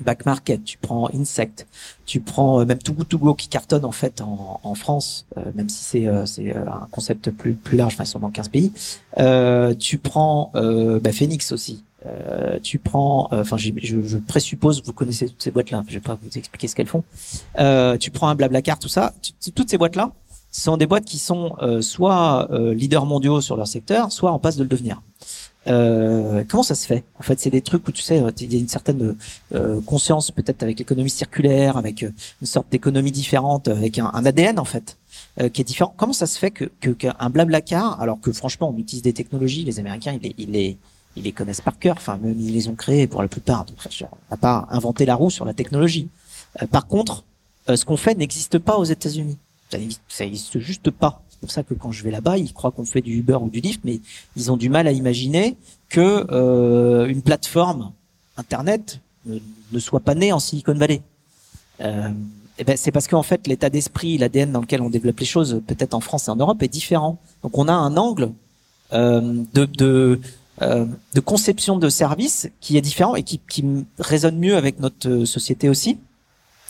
Back 0.02 0.26
Market, 0.26 0.64
tu 0.64 0.78
prends 0.78 1.10
Insect, 1.14 1.68
tu 2.06 2.20
prends 2.20 2.62
euh, 2.62 2.66
même 2.66 2.80
Too 2.80 2.94
Good 2.94 3.38
qui 3.38 3.48
cartonne 3.48 3.86
en 3.86 3.92
fait 3.92 4.22
en, 4.22 4.60
en 4.64 4.76
France, 4.76 5.26
euh, 5.38 5.44
même 5.56 5.70
si 5.70 5.84
c'est 5.84 6.08
euh, 6.08 6.26
c'est 6.26 6.56
euh, 6.56 6.66
un 6.68 6.88
concept 6.92 7.30
plus 7.32 7.54
plus 7.54 7.78
large, 7.78 7.96
enfin 8.00 8.20
dans 8.20 8.30
15 8.30 8.50
pays. 8.50 8.72
Tu 9.80 9.98
prends 9.98 10.52
bah, 10.54 11.12
Phoenix 11.12 11.52
aussi. 11.52 11.84
tu 12.64 12.80
prends, 12.80 13.30
enfin 13.32 13.58
je, 13.58 13.72
je, 13.82 14.18
présuppose 14.18 14.82
vous 14.84 14.94
connaissez 14.94 15.28
toutes 15.28 15.44
ces 15.44 15.52
boîtes 15.52 15.72
là, 15.72 15.84
je 15.88 15.94
vais 15.96 16.00
pas 16.00 16.18
vous 16.22 16.38
expliquer 16.38 16.68
ce 16.68 16.76
qu'elles 16.76 16.88
font. 16.88 17.04
tu 18.00 18.12
prends 18.12 18.30
un 18.30 18.36
Blablacar, 18.36 18.80
tout 18.80 18.90
ça, 18.90 19.14
toutes 19.56 19.70
ces 19.70 19.78
boîtes 19.78 19.96
là, 19.96 20.12
ce 20.21 20.21
sont 20.52 20.78
des 20.78 20.86
boîtes 20.86 21.06
qui 21.06 21.18
sont 21.18 21.56
euh, 21.62 21.82
soit 21.82 22.50
euh, 22.52 22.74
leaders 22.74 23.06
mondiaux 23.06 23.42
sur 23.42 23.56
leur 23.56 23.68
secteur, 23.68 24.12
soit 24.12 24.32
en 24.32 24.40
passe 24.40 24.58
de 24.58 24.64
le 24.64 24.70
devenir. 24.70 25.02
Euh, 25.68 26.44
comment 26.48 26.64
ça 26.64 26.76
se 26.76 26.88
fait? 26.88 27.04
En 27.20 27.24
fait, 27.24 27.40
c'est 27.40 27.50
des 27.50 27.62
trucs 27.62 27.88
où 27.88 27.92
tu 27.92 28.02
sais, 28.02 28.22
il 28.40 28.54
y 28.54 28.56
a 28.56 28.60
une 28.60 28.68
certaine 28.68 29.16
euh, 29.54 29.80
conscience 29.82 30.32
peut-être 30.32 30.64
avec 30.64 30.80
l'économie 30.80 31.10
circulaire, 31.10 31.78
avec 31.78 32.04
euh, 32.04 32.12
une 32.42 32.48
sorte 32.48 32.68
d'économie 32.72 33.12
différente, 33.12 33.68
avec 33.68 34.00
un, 34.00 34.08
ADN 34.08 34.60
en 34.60 34.66
fait 34.66 34.98
qui 35.54 35.62
est 35.62 35.66
différent. 35.66 35.94
Comment 35.96 36.14
ça 36.14 36.28
se 36.28 36.38
fait 36.38 36.52
que 36.52 36.66
qu'un 36.92 37.30
blablacar, 37.30 38.00
alors 38.02 38.20
que 38.20 38.34
franchement 38.34 38.74
on 38.76 38.78
utilise 38.78 39.02
des 39.02 39.14
technologies, 39.14 39.64
les 39.64 39.80
Américains 39.80 40.14
ils 40.14 40.22
les, 40.22 40.36
ils 40.38 40.52
les, 40.52 40.78
ils 41.16 41.24
les 41.24 41.32
connaissent 41.32 41.62
par 41.62 41.80
cœur, 41.80 41.96
enfin 41.98 42.18
même 42.22 42.36
ils 42.38 42.54
les 42.54 42.68
ont 42.68 42.76
créés 42.76 43.08
pour 43.08 43.22
la 43.22 43.30
plupart. 43.30 43.64
Donc 43.64 43.78
on 44.02 44.06
n'a 44.30 44.38
pas 44.38 44.68
inventé 44.72 45.06
la 45.06 45.16
roue 45.16 45.30
sur 45.30 45.46
la 45.46 45.54
technologie. 45.54 46.10
par 46.70 46.86
contre, 46.86 47.24
ce 47.74 47.86
qu'on 47.86 47.96
fait 47.96 48.16
n'existe 48.16 48.60
pas 48.60 48.78
aux 48.78 48.84
États-Unis 48.84 49.38
ça 49.72 50.26
n'existe 50.26 50.60
juste 50.60 50.92
pas. 50.92 51.24
C'est 51.30 51.40
pour 51.40 51.52
ça 51.52 51.64
que 51.64 51.74
quand 51.74 51.92
je 51.92 52.04
vais 52.04 52.12
là-bas, 52.12 52.38
ils 52.38 52.54
croient 52.54 52.72
qu'on 52.72 52.86
fait 52.86 53.02
du 53.02 53.18
Uber 53.18 53.38
ou 53.42 53.50
du 53.50 53.62
Lyft, 53.62 53.82
mais 53.84 54.00
ils 54.36 54.52
ont 54.52 54.58
du 54.58 54.70
mal 54.70 54.88
à 54.88 54.92
imaginer 54.92 55.56
que 55.90 56.26
euh, 56.32 57.08
une 57.08 57.22
plateforme 57.22 57.92
Internet 58.38 59.00
ne, 59.26 59.80
soit 59.80 60.00
pas 60.00 60.16
née 60.16 60.32
en 60.32 60.40
Silicon 60.40 60.74
Valley. 60.74 61.02
Euh, 61.82 62.10
et 62.58 62.64
ben 62.64 62.78
c'est 62.78 62.92
parce 62.92 63.08
qu'en 63.08 63.24
fait 63.24 63.48
l'état 63.48 63.70
d'esprit, 63.70 64.18
l'ADN 64.18 64.52
dans 64.52 64.62
lequel 64.62 64.82
on 64.82 64.90
développe 64.90 65.20
les 65.20 65.26
choses, 65.26 65.62
peut-être 65.66 65.94
en 65.94 66.00
France 66.00 66.28
et 66.28 66.32
en 66.32 66.36
Europe, 66.36 66.62
est 66.62 66.68
différent. 66.68 67.18
Donc 67.44 67.58
on 67.58 67.68
a 67.68 67.74
un 67.74 67.98
angle 67.98 68.32
euh, 68.94 69.44
de, 69.54 69.66
de, 69.66 70.20
euh, 70.62 70.86
de 71.14 71.20
conception 71.20 71.78
de 71.78 71.90
service 71.90 72.50
qui 72.60 72.78
est 72.78 72.82
différent 72.82 73.16
et 73.16 73.24
qui, 73.24 73.40
qui 73.50 73.66
résonne 74.00 74.38
mieux 74.38 74.58
avec 74.58 74.80
notre 74.80 75.26
société 75.26 75.70
aussi. 75.70 75.98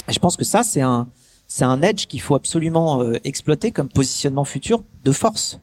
Je 0.07 0.19
pense 0.19 0.37
que 0.37 0.45
ça 0.45 0.63
c'est 0.63 0.81
un 0.81 1.07
c'est 1.53 1.65
un 1.65 1.81
edge 1.81 2.05
qu'il 2.07 2.21
faut 2.21 2.35
absolument 2.35 3.03
euh, 3.03 3.19
exploiter 3.25 3.71
comme 3.71 3.89
positionnement 3.89 4.45
futur 4.45 4.83
de 5.03 5.11
force 5.11 5.59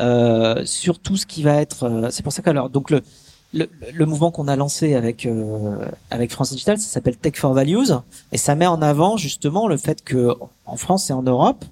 euh, 0.00 0.64
sur 0.64 0.98
tout 0.98 1.18
ce 1.18 1.26
qui 1.26 1.42
va 1.42 1.56
être. 1.56 1.82
Euh, 1.82 2.08
c'est 2.10 2.22
pour 2.22 2.32
ça 2.32 2.40
qu'alors 2.40 2.70
donc 2.70 2.90
le, 2.90 3.02
le, 3.52 3.68
le 3.92 4.06
mouvement 4.06 4.30
qu'on 4.30 4.48
a 4.48 4.56
lancé 4.56 4.94
avec 4.94 5.26
euh, 5.26 5.76
avec 6.10 6.32
France 6.32 6.52
Digital, 6.52 6.78
ça 6.78 6.88
s'appelle 6.88 7.18
Tech 7.18 7.34
for 7.36 7.52
Values 7.52 7.92
et 8.32 8.38
ça 8.38 8.54
met 8.54 8.66
en 8.66 8.80
avant 8.80 9.18
justement 9.18 9.68
le 9.68 9.76
fait 9.76 10.02
que 10.02 10.32
en 10.64 10.76
France 10.78 11.10
et 11.10 11.12
en 11.12 11.22
Europe, 11.22 11.66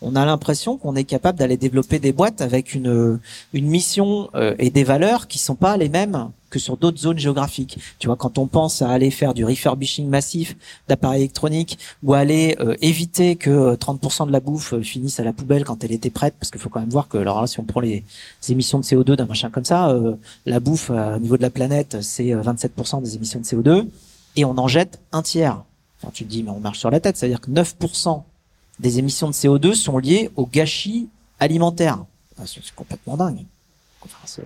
on 0.00 0.16
a 0.16 0.24
l'impression 0.24 0.78
qu'on 0.78 0.96
est 0.96 1.04
capable 1.04 1.38
d'aller 1.38 1.58
développer 1.58 1.98
des 1.98 2.14
boîtes 2.14 2.40
avec 2.40 2.74
une 2.74 3.20
une 3.52 3.66
mission 3.66 4.30
et 4.58 4.70
des 4.70 4.84
valeurs 4.84 5.28
qui 5.28 5.38
sont 5.38 5.54
pas 5.54 5.76
les 5.76 5.90
mêmes 5.90 6.30
que 6.52 6.58
sur 6.58 6.76
d'autres 6.76 6.98
zones 6.98 7.18
géographiques. 7.18 7.78
Tu 7.98 8.06
vois, 8.06 8.16
quand 8.16 8.38
on 8.38 8.46
pense 8.46 8.82
à 8.82 8.90
aller 8.90 9.10
faire 9.10 9.34
du 9.34 9.44
refurbishing 9.44 10.06
massif 10.08 10.54
d'appareils 10.86 11.22
électroniques 11.22 11.78
ou 12.02 12.14
aller 12.14 12.56
euh, 12.60 12.76
éviter 12.82 13.36
que 13.36 13.74
30% 13.74 14.22
euh, 14.22 14.26
de 14.26 14.32
la 14.32 14.40
bouffe 14.40 14.74
euh, 14.74 14.82
finisse 14.82 15.18
à 15.18 15.24
la 15.24 15.32
poubelle 15.32 15.64
quand 15.64 15.82
elle 15.82 15.92
était 15.92 16.10
prête, 16.10 16.34
parce 16.38 16.50
qu'il 16.50 16.60
faut 16.60 16.68
quand 16.68 16.80
même 16.80 16.90
voir 16.90 17.08
que, 17.08 17.16
alors 17.16 17.40
là, 17.40 17.46
si 17.46 17.58
on 17.58 17.64
prend 17.64 17.80
les, 17.80 18.04
émissions 18.48 18.78
de 18.78 18.84
CO2 18.84 19.16
d'un 19.16 19.24
machin 19.24 19.48
comme 19.48 19.64
ça, 19.64 19.96
la 20.44 20.60
bouffe 20.60 20.90
au 20.90 21.18
niveau 21.18 21.38
de 21.38 21.42
la 21.42 21.48
planète, 21.48 22.02
c'est 22.02 22.24
27% 22.24 23.02
des 23.02 23.16
émissions 23.16 23.40
de 23.40 23.44
CO2 23.44 23.86
et 24.36 24.44
on 24.44 24.58
en 24.58 24.68
jette 24.68 25.00
un 25.12 25.22
tiers. 25.22 25.62
Enfin, 25.98 26.10
tu 26.12 26.24
te 26.24 26.28
dis, 26.28 26.42
mais 26.42 26.50
on 26.50 26.60
marche 26.60 26.80
sur 26.80 26.90
la 26.90 27.00
tête, 27.00 27.16
c'est-à-dire 27.16 27.40
que 27.40 27.50
9% 27.50 28.22
des 28.78 28.98
émissions 28.98 29.28
de 29.28 29.32
CO2 29.32 29.74
sont 29.74 29.96
liées 29.96 30.30
au 30.36 30.44
gâchis 30.44 31.08
alimentaire. 31.40 32.04
C'est 32.44 32.74
complètement 32.74 33.16
dingue. 33.16 33.44
Enfin, 34.04 34.42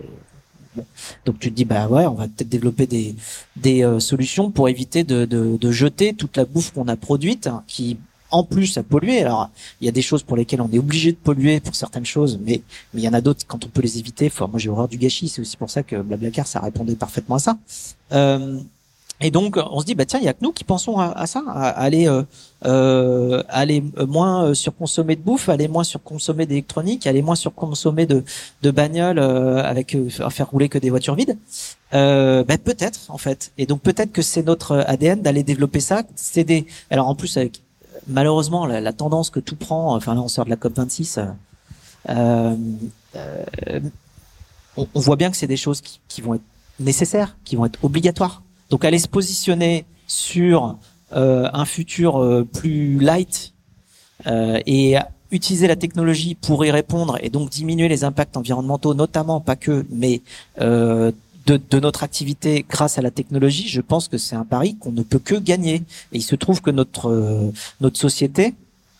donc 1.24 1.38
tu 1.38 1.50
te 1.50 1.54
dis 1.56 1.64
bah 1.64 1.88
ouais, 1.88 2.06
on 2.06 2.14
va 2.14 2.28
peut-être 2.28 2.48
développer 2.48 2.86
des 2.86 3.14
des 3.56 3.84
euh, 3.84 4.00
solutions 4.00 4.50
pour 4.50 4.68
éviter 4.68 5.04
de, 5.04 5.24
de, 5.24 5.72
jeter 5.72 6.14
toute 6.14 6.36
la 6.36 6.44
bouffe 6.44 6.72
qu'on 6.72 6.88
a 6.88 6.96
produite, 6.96 7.46
hein, 7.46 7.62
qui 7.66 7.98
en 8.30 8.44
plus 8.44 8.76
à 8.78 8.82
polluer. 8.82 9.20
Alors, 9.20 9.50
il 9.80 9.86
y 9.86 9.88
a 9.88 9.92
des 9.92 10.02
choses 10.02 10.22
pour 10.22 10.36
lesquelles 10.36 10.60
on 10.60 10.70
est 10.72 10.78
obligé 10.78 11.12
de 11.12 11.16
polluer 11.16 11.60
pour 11.60 11.74
certaines 11.74 12.06
choses, 12.06 12.38
mais 12.42 12.62
mais 12.92 13.02
il 13.02 13.04
y 13.04 13.08
en 13.08 13.12
a 13.14 13.20
d'autres 13.20 13.46
quand 13.46 13.64
on 13.64 13.68
peut 13.68 13.82
les 13.82 13.98
éviter. 13.98 14.30
Moi, 14.40 14.50
j'ai 14.56 14.68
horreur 14.68 14.88
du 14.88 14.98
gâchis. 14.98 15.28
C'est 15.28 15.40
aussi 15.40 15.56
pour 15.56 15.70
ça 15.70 15.82
que 15.82 15.96
Blablacar, 15.96 16.46
ça 16.46 16.60
répondait 16.60 16.94
parfaitement 16.96 17.36
à 17.36 17.40
ça. 17.40 17.58
Euh, 18.12 18.60
et 19.20 19.30
donc, 19.30 19.56
on 19.70 19.80
se 19.80 19.86
dit, 19.86 19.94
bah 19.94 20.04
tiens, 20.04 20.18
il 20.18 20.26
y 20.26 20.28
a 20.28 20.34
que 20.34 20.42
nous 20.42 20.52
qui 20.52 20.64
pensons 20.64 20.98
à, 20.98 21.26
ça, 21.26 21.42
à, 21.48 21.68
aller, 21.68 22.06
euh, 22.06 22.22
euh, 22.66 23.42
aller 23.48 23.82
moins 24.06 24.52
surconsommer 24.52 25.16
de 25.16 25.22
bouffe, 25.22 25.48
aller 25.48 25.68
moins 25.68 25.84
surconsommer 25.84 26.44
d'électronique, 26.44 27.06
aller 27.06 27.22
moins 27.22 27.34
surconsommer 27.34 28.04
de, 28.04 28.24
de 28.62 28.70
bagnoles 28.70 29.18
euh, 29.18 29.64
avec 29.64 29.94
euh, 29.94 30.10
faire 30.10 30.50
rouler 30.50 30.68
que 30.68 30.76
des 30.76 30.90
voitures 30.90 31.14
vides. 31.14 31.38
Euh, 31.94 32.44
bah, 32.44 32.58
peut-être 32.58 33.00
en 33.08 33.16
fait. 33.16 33.52
Et 33.56 33.64
donc 33.64 33.80
peut-être 33.80 34.12
que 34.12 34.22
c'est 34.22 34.42
notre 34.42 34.84
ADN 34.86 35.22
d'aller 35.22 35.42
développer 35.42 35.80
ça. 35.80 36.02
C'est 36.14 36.44
des. 36.44 36.66
Alors 36.90 37.08
en 37.08 37.14
plus 37.14 37.38
avec 37.38 37.62
malheureusement 38.08 38.66
la, 38.66 38.92
tendance 38.92 39.30
que 39.30 39.40
tout 39.40 39.56
prend. 39.56 39.96
Enfin 39.96 40.14
là, 40.14 40.20
on 40.20 40.28
sort 40.28 40.44
de 40.44 40.50
la 40.50 40.56
COP 40.56 40.76
26. 40.76 41.20
Euh, 42.10 42.54
on, 44.76 44.86
on, 44.94 45.00
voit 45.00 45.16
bien 45.16 45.30
que 45.30 45.36
c'est 45.38 45.46
des 45.46 45.56
choses 45.56 45.80
qui, 45.80 46.00
qui 46.06 46.20
vont 46.20 46.34
être 46.34 46.42
nécessaires, 46.80 47.36
qui 47.44 47.56
vont 47.56 47.64
être 47.64 47.82
obligatoires. 47.82 48.42
Donc 48.70 48.84
aller 48.84 48.98
se 48.98 49.08
positionner 49.08 49.84
sur 50.06 50.76
euh, 51.12 51.48
un 51.52 51.64
futur 51.64 52.18
euh, 52.18 52.44
plus 52.44 52.98
light 52.98 53.52
euh, 54.26 54.60
et 54.66 54.96
utiliser 55.30 55.66
la 55.66 55.76
technologie 55.76 56.34
pour 56.34 56.64
y 56.64 56.70
répondre 56.70 57.18
et 57.20 57.30
donc 57.30 57.50
diminuer 57.50 57.88
les 57.88 58.04
impacts 58.04 58.36
environnementaux, 58.36 58.94
notamment 58.94 59.40
pas 59.40 59.56
que, 59.56 59.84
mais 59.90 60.22
euh, 60.60 61.12
de, 61.46 61.60
de, 61.70 61.80
notre 61.80 62.02
activité 62.02 62.64
grâce 62.68 62.98
à 62.98 63.02
la 63.02 63.10
technologie, 63.10 63.68
je 63.68 63.80
pense 63.80 64.08
que 64.08 64.18
c'est 64.18 64.34
un 64.36 64.44
pari 64.44 64.76
qu'on 64.76 64.92
ne 64.92 65.02
peut 65.02 65.18
que 65.18 65.36
gagner. 65.36 65.76
Et 66.12 66.18
il 66.18 66.22
se 66.22 66.34
trouve 66.34 66.60
que 66.60 66.70
notre 66.70 67.08
euh, 67.08 67.52
notre 67.80 67.98
société 67.98 68.54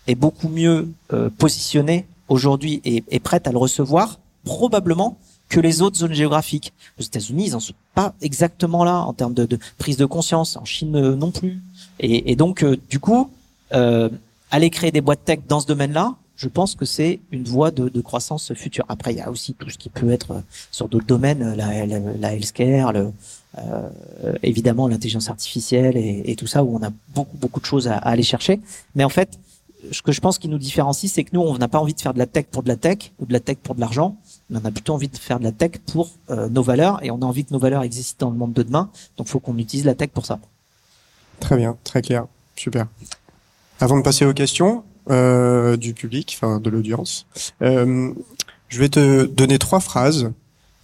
est 0.07 0.14
beaucoup 0.14 0.49
mieux 0.49 0.89
euh, 1.12 1.29
positionnée 1.37 2.07
aujourd'hui 2.29 2.81
et 2.85 3.03
est 3.11 3.21
prête 3.21 3.47
à 3.47 3.53
le 3.53 3.59
recevoir, 3.59 4.19
probablement 4.45 5.19
que 5.49 5.61
les 5.61 5.82
autres 5.82 5.99
zones 5.99 6.14
géographiques. 6.14 6.72
Aux 6.99 7.03
États-Unis, 7.03 7.47
ils 7.49 7.57
en 7.57 7.61
sont 7.61 7.74
pas 7.94 8.14
exactement 8.20 8.84
là 8.84 9.01
en 9.01 9.12
termes 9.12 9.34
de, 9.34 9.59
prise 9.78 9.97
de 9.97 10.07
conscience. 10.07 10.57
En 10.57 10.64
Chine 10.64 10.97
euh, 10.97 11.14
non 11.14 11.30
plus. 11.30 11.61
Et, 12.01 12.36
donc, 12.36 12.62
euh, 12.62 12.76
du 12.90 13.01
coup, 13.01 13.30
euh, 13.72 14.09
aller 14.51 14.70
créer 14.70 14.90
des 14.90 15.01
boîtes 15.01 15.24
tech 15.24 15.40
dans 15.49 15.61
ce 15.61 15.66
domaine-là, 15.66 16.14
je 16.36 16.49
pense 16.49 16.74
que 16.74 16.84
c'est 16.84 17.20
une 17.30 17.44
voie 17.44 17.70
de, 17.70 18.01
croissance 18.03 18.53
future. 18.53 18.84
Après, 18.88 19.12
il 19.12 19.18
y 19.18 19.22
a 19.22 19.30
aussi 19.30 19.55
tout 19.55 19.70
ce 19.70 19.78
qui 19.78 19.88
peut 19.88 20.11
être 20.11 20.32
euh, 20.32 20.40
sur 20.70 20.88
d'autres 20.88 21.07
domaines, 21.07 21.55
la, 21.55 21.86
la, 21.86 21.99
la 21.99 22.34
healthcare, 22.34 22.92
le, 22.92 23.12
évidemment 24.42 24.86
l'intelligence 24.86 25.30
artificielle 25.30 25.97
et, 25.97 26.24
et, 26.26 26.36
tout 26.36 26.47
ça, 26.47 26.62
où 26.62 26.76
on 26.76 26.82
a 26.82 26.90
beaucoup 27.14 27.38
beaucoup 27.38 27.59
de 27.59 27.64
choses 27.64 27.88
à, 27.88 27.94
à 27.94 28.11
aller 28.11 28.22
chercher. 28.22 28.61
Mais 28.94 29.03
en 29.03 29.09
fait, 29.09 29.38
ce 29.93 30.03
que 30.03 30.12
je 30.12 30.20
pense 30.20 30.39
qui 30.39 30.49
nous 30.49 30.59
différencie, 30.59 31.12
c'est 31.12 31.24
que 31.24 31.31
nous, 31.33 31.41
on 31.41 31.57
n'a 31.59 31.68
pas 31.68 31.79
envie 31.79 31.95
de 31.95 32.01
faire 32.01 32.14
de 32.14 32.18
la 32.18 32.27
tech 32.27 32.47
pour 32.51 32.62
de 32.62 32.68
la 32.68 32.77
tech 32.77 33.12
ou 33.18 33.27
de 33.27 33.33
la 33.33 33.41
tech 33.41 33.59
pour 33.62 33.74
de 33.74 33.81
l'argent 33.81 34.16
on 34.51 34.64
a 34.64 34.70
plutôt 34.70 34.95
envie 34.95 35.09
de 35.09 35.16
faire 35.16 35.39
de 35.39 35.45
la 35.45 35.53
tech 35.53 35.72
pour 35.93 36.11
euh, 36.31 36.49
nos 36.49 36.62
valeurs 36.62 37.03
et 37.03 37.11
on 37.11 37.16
a 37.16 37.24
envie 37.24 37.45
que 37.45 37.53
nos 37.53 37.59
valeurs 37.59 37.83
existent 37.83 38.27
dans 38.27 38.33
le 38.33 38.39
monde 38.39 38.53
de 38.53 38.62
demain. 38.62 38.91
Donc, 39.16 39.27
il 39.27 39.31
faut 39.31 39.41
qu'on 39.41 39.59
utilise 39.59 39.85
la 39.85 39.95
tech 39.95 40.11
pour 40.11 40.27
ça. 40.27 40.39
Très 41.41 41.57
bien, 41.57 41.77
très 41.85 42.03
clair, 42.03 42.27
super. 42.55 42.87
Avant 43.81 43.97
de 43.97 44.03
passer 44.03 44.24
aux 44.24 44.33
questions 44.33 44.85
euh, 45.11 45.77
du 45.77 45.95
public, 45.95 46.35
enfin 46.37 46.61
de 46.61 46.70
l'audience, 46.70 47.27
euh, 47.62 48.12
je 48.68 48.79
vais 48.79 48.89
te 48.89 49.27
donner 49.27 49.59
trois 49.59 49.81
phrases 49.81 50.33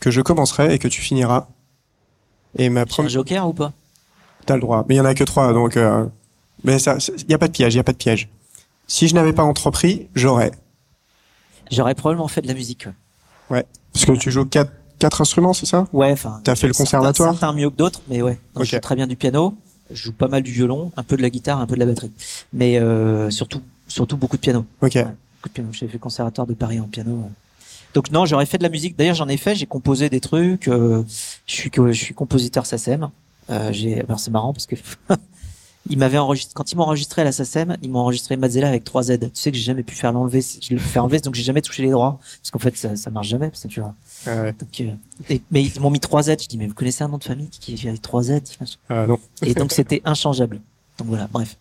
que 0.00 0.10
je 0.10 0.20
commencerai 0.20 0.74
et 0.74 0.78
que 0.78 0.88
tu 0.88 1.00
finiras. 1.00 1.46
Et 2.58 2.68
ma 2.68 2.84
première. 2.84 3.10
joker 3.10 3.48
ou 3.48 3.54
pas? 3.54 3.72
T'as 4.44 4.56
le 4.56 4.60
droit, 4.60 4.84
mais 4.88 4.96
il 4.96 4.98
y 4.98 5.00
en 5.00 5.04
a 5.04 5.14
que 5.14 5.24
trois, 5.24 5.52
donc. 5.52 5.76
Euh... 5.76 6.04
Mais 6.64 6.78
ça, 6.78 6.98
il 6.98 7.30
y 7.30 7.34
a 7.34 7.38
pas 7.38 7.48
de 7.48 7.52
piège, 7.52 7.74
il 7.74 7.78
y 7.78 7.80
a 7.80 7.84
pas 7.84 7.92
de 7.92 7.96
piège. 7.96 8.28
Si 8.86 9.08
je 9.08 9.14
n'avais 9.14 9.32
pas 9.32 9.42
entrepris, 9.42 10.08
j'aurais. 10.14 10.52
J'aurais 11.70 11.94
probablement 11.94 12.28
fait 12.28 12.42
de 12.42 12.48
la 12.48 12.54
musique. 12.54 12.86
Ouais. 13.50 13.64
Parce 13.92 14.04
que 14.04 14.12
tu 14.12 14.30
joues 14.30 14.44
quatre, 14.44 14.72
quatre 14.98 15.20
instruments, 15.20 15.52
c'est 15.52 15.66
ça? 15.66 15.86
Ouais, 15.92 16.12
enfin. 16.12 16.40
T'as 16.44 16.54
fait 16.54 16.66
le 16.66 16.74
conservatoire? 16.74 17.32
Certains 17.32 17.52
mieux 17.52 17.70
que 17.70 17.76
d'autres, 17.76 18.02
mais 18.08 18.22
ouais. 18.22 18.38
Donc, 18.54 18.62
okay. 18.62 18.64
Je 18.66 18.70
joue 18.76 18.80
très 18.80 18.96
bien 18.96 19.06
du 19.06 19.16
piano. 19.16 19.54
Je 19.90 20.04
joue 20.04 20.12
pas 20.12 20.28
mal 20.28 20.42
du 20.42 20.52
violon, 20.52 20.90
un 20.96 21.02
peu 21.02 21.16
de 21.16 21.22
la 21.22 21.30
guitare, 21.30 21.60
un 21.60 21.66
peu 21.66 21.74
de 21.74 21.80
la 21.80 21.86
batterie. 21.86 22.12
Mais 22.52 22.78
euh, 22.78 23.30
surtout, 23.30 23.60
surtout 23.88 24.16
beaucoup 24.16 24.36
de 24.36 24.42
piano. 24.42 24.64
Ok. 24.80 24.94
Ouais, 24.94 25.04
beaucoup 25.04 25.48
de 25.48 25.52
piano. 25.52 25.68
J'ai 25.72 25.86
fait 25.86 25.94
le 25.94 25.98
conservatoire 25.98 26.46
de 26.46 26.54
Paris 26.54 26.80
en 26.80 26.88
piano. 26.88 27.30
Donc 27.94 28.10
non, 28.10 28.24
j'aurais 28.24 28.46
fait 28.46 28.58
de 28.58 28.62
la 28.62 28.68
musique. 28.70 28.96
D'ailleurs, 28.96 29.14
j'en 29.14 29.28
ai 29.28 29.36
fait. 29.36 29.54
J'ai 29.54 29.66
composé 29.66 30.08
des 30.08 30.20
trucs. 30.20 30.68
Euh, 30.68 31.02
je 31.46 31.54
suis 31.54 31.70
je 31.74 31.92
suis 31.92 32.14
compositeur 32.14 32.64
SACEM. 32.64 33.10
Euh, 33.50 33.72
j'ai. 33.72 34.00
Alors 34.00 34.20
c'est 34.20 34.30
marrant 34.30 34.52
parce 34.52 34.66
que 34.66 34.76
il 35.90 35.98
m'avait 35.98 36.18
enregistré 36.18 36.52
quand 36.54 36.70
ils 36.70 36.76
m'ont 36.76 36.84
enregistré 36.84 37.22
à 37.22 37.24
la 37.24 37.32
SACEM, 37.32 37.76
ils 37.82 37.90
m'ont 37.90 38.00
enregistré 38.00 38.36
Mazzella 38.36 38.68
avec 38.68 38.84
3 38.84 39.02
Z. 39.04 39.18
Tu 39.20 39.28
sais 39.34 39.50
que 39.50 39.56
j'ai 39.56 39.64
jamais 39.64 39.82
pu 39.82 39.94
faire 39.94 40.12
l'enlever, 40.12 40.40
je 40.40 40.72
le 40.72 40.78
fais 40.78 41.00
enlever 41.00 41.18
donc 41.20 41.34
j'ai 41.34 41.42
jamais 41.42 41.62
touché 41.62 41.82
les 41.82 41.90
droits 41.90 42.20
parce 42.40 42.50
qu'en 42.50 42.58
fait 42.60 42.76
ça, 42.76 42.94
ça 42.94 43.10
marche 43.10 43.28
jamais 43.28 43.48
parce 43.48 43.62
que 43.62 43.68
tu 43.68 43.80
vois. 43.80 43.94
Ah 44.26 44.42
ouais. 44.42 44.52
Donc, 44.52 44.80
euh, 44.80 44.94
et, 45.28 45.42
mais 45.50 45.64
ils 45.64 45.80
m'ont 45.80 45.90
mis 45.90 45.98
3 46.00 46.24
Z, 46.24 46.36
je 46.42 46.48
dis 46.48 46.58
mais 46.58 46.66
vous 46.66 46.74
connaissez 46.74 47.02
un 47.02 47.08
nom 47.08 47.18
de 47.18 47.24
famille 47.24 47.48
qui 47.48 47.74
est 47.74 47.88
avec 47.88 48.00
3 48.00 48.22
Z 48.22 48.40
Ah 48.88 49.06
non. 49.06 49.18
Et 49.42 49.54
donc 49.54 49.72
c'était 49.72 50.02
inchangeable. 50.04 50.60
Donc 50.98 51.08
voilà, 51.08 51.28
bref. 51.32 51.56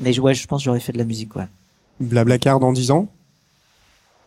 Mais 0.00 0.18
ouais, 0.18 0.34
je 0.34 0.46
pense 0.46 0.60
que 0.60 0.64
j'aurais 0.66 0.80
fait 0.80 0.92
de 0.92 0.98
la 0.98 1.04
musique 1.04 1.34
ouais. 1.36 1.48
Blablacar 2.00 2.60
dans 2.60 2.72
10 2.72 2.90
ans? 2.90 3.08